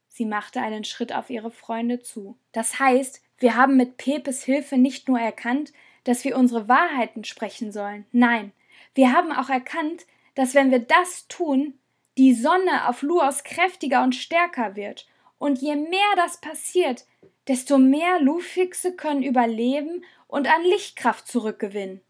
Sie 0.08 0.26
machte 0.26 0.60
einen 0.60 0.84
Schritt 0.84 1.14
auf 1.14 1.30
ihre 1.30 1.50
Freunde 1.50 2.00
zu. 2.00 2.36
Das 2.52 2.78
heißt, 2.78 3.22
wir 3.38 3.56
haben 3.56 3.76
mit 3.76 3.96
Pepes 3.96 4.42
Hilfe 4.44 4.76
nicht 4.76 5.08
nur 5.08 5.18
erkannt, 5.18 5.72
dass 6.04 6.24
wir 6.24 6.36
unsere 6.36 6.68
Wahrheiten 6.68 7.24
sprechen 7.24 7.72
sollen. 7.72 8.06
Nein, 8.12 8.52
wir 8.94 9.12
haben 9.12 9.32
auch 9.32 9.48
erkannt, 9.48 10.06
dass 10.34 10.54
wenn 10.54 10.70
wir 10.70 10.80
das 10.80 11.28
tun, 11.28 11.78
die 12.16 12.34
Sonne 12.34 12.88
auf 12.88 13.02
Luos 13.02 13.44
kräftiger 13.44 14.02
und 14.02 14.14
stärker 14.14 14.74
wird. 14.74 15.06
Und 15.38 15.60
je 15.60 15.76
mehr 15.76 16.16
das 16.16 16.40
passiert, 16.40 17.06
desto 17.46 17.78
mehr 17.78 18.20
Lufixe 18.20 18.94
können 18.96 19.22
überleben 19.22 20.04
und 20.26 20.48
an 20.48 20.62
Lichtkraft 20.64 21.28
zurückgewinnen. 21.28 22.00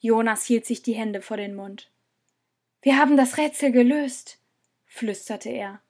Jonas 0.00 0.44
hielt 0.44 0.66
sich 0.66 0.82
die 0.82 0.94
Hände 0.94 1.22
vor 1.22 1.36
den 1.36 1.54
Mund. 1.54 1.90
Wir 2.82 2.98
haben 2.98 3.16
das 3.16 3.38
Rätsel 3.38 3.72
gelöst, 3.72 4.38
flüsterte 4.84 5.48
er. 5.48 5.80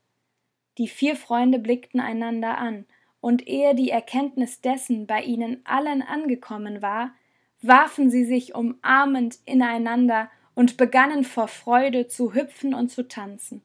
Die 0.78 0.88
vier 0.88 1.16
Freunde 1.16 1.58
blickten 1.58 2.00
einander 2.00 2.58
an, 2.58 2.86
und 3.22 3.46
ehe 3.46 3.74
die 3.74 3.88
Erkenntnis 3.88 4.60
dessen 4.60 5.06
bei 5.06 5.22
ihnen 5.22 5.62
allen 5.64 6.02
angekommen 6.02 6.82
war, 6.82 7.14
warfen 7.62 8.10
sie 8.10 8.24
sich 8.24 8.54
umarmend 8.54 9.38
ineinander 9.44 10.28
und 10.54 10.76
begannen 10.76 11.22
vor 11.22 11.46
Freude 11.46 12.08
zu 12.08 12.34
hüpfen 12.34 12.74
und 12.74 12.90
zu 12.90 13.06
tanzen. 13.06 13.62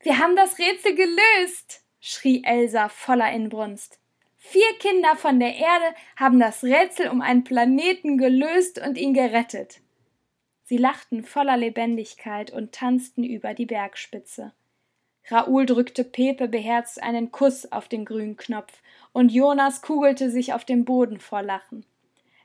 Wir 0.00 0.18
haben 0.18 0.36
das 0.36 0.58
Rätsel 0.58 0.94
gelöst, 0.94 1.82
schrie 1.98 2.44
Elsa 2.44 2.90
voller 2.90 3.32
Inbrunst. 3.32 3.98
Vier 4.36 4.68
Kinder 4.80 5.16
von 5.16 5.40
der 5.40 5.56
Erde 5.56 5.96
haben 6.16 6.38
das 6.38 6.62
Rätsel 6.62 7.08
um 7.08 7.22
einen 7.22 7.42
Planeten 7.42 8.18
gelöst 8.18 8.78
und 8.78 8.98
ihn 8.98 9.14
gerettet. 9.14 9.80
Sie 10.64 10.76
lachten 10.76 11.24
voller 11.24 11.56
Lebendigkeit 11.56 12.52
und 12.52 12.72
tanzten 12.72 13.24
über 13.24 13.54
die 13.54 13.66
Bergspitze. 13.66 14.52
Raoul 15.28 15.66
drückte 15.66 16.04
Pepe 16.04 16.46
beherzt 16.48 17.02
einen 17.02 17.32
Kuss 17.32 17.70
auf 17.72 17.88
den 17.88 18.04
grünen 18.04 18.36
Knopf, 18.36 18.80
und 19.12 19.32
Jonas 19.32 19.82
kugelte 19.82 20.30
sich 20.30 20.52
auf 20.52 20.64
dem 20.64 20.84
Boden 20.84 21.18
vor 21.18 21.42
Lachen. 21.42 21.84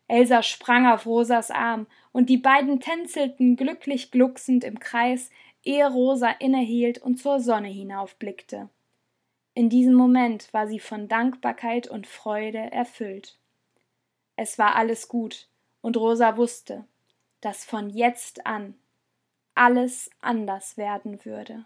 Elsa 0.08 0.42
sprang 0.44 0.88
auf 0.88 1.06
Rosas 1.06 1.52
Arm, 1.52 1.88
und 2.12 2.30
die 2.30 2.38
beiden 2.38 2.80
tänzelten 2.80 3.56
glücklich 3.56 4.12
glucksend 4.12 4.64
im 4.64 4.80
Kreis, 4.80 5.30
ehe 5.64 5.88
Rosa 5.88 6.30
innehielt 6.30 6.98
und 6.98 7.18
zur 7.18 7.40
Sonne 7.40 7.68
hinaufblickte. 7.68 8.70
In 9.54 9.70
diesem 9.70 9.94
Moment 9.94 10.54
war 10.54 10.68
sie 10.68 10.80
von 10.80 11.08
Dankbarkeit 11.08 11.88
und 11.88 12.08
Freude 12.08 12.72
erfüllt. 12.72 13.38
Es 14.36 14.58
war 14.58 14.76
alles 14.76 15.08
gut, 15.08 15.48
und 15.82 15.98
Rosa 15.98 16.38
wusste, 16.38 16.86
dass 17.42 17.64
von 17.64 17.90
jetzt 17.90 18.46
an 18.46 18.76
alles 19.54 20.10
anders 20.22 20.78
werden 20.78 21.24
würde. 21.26 21.66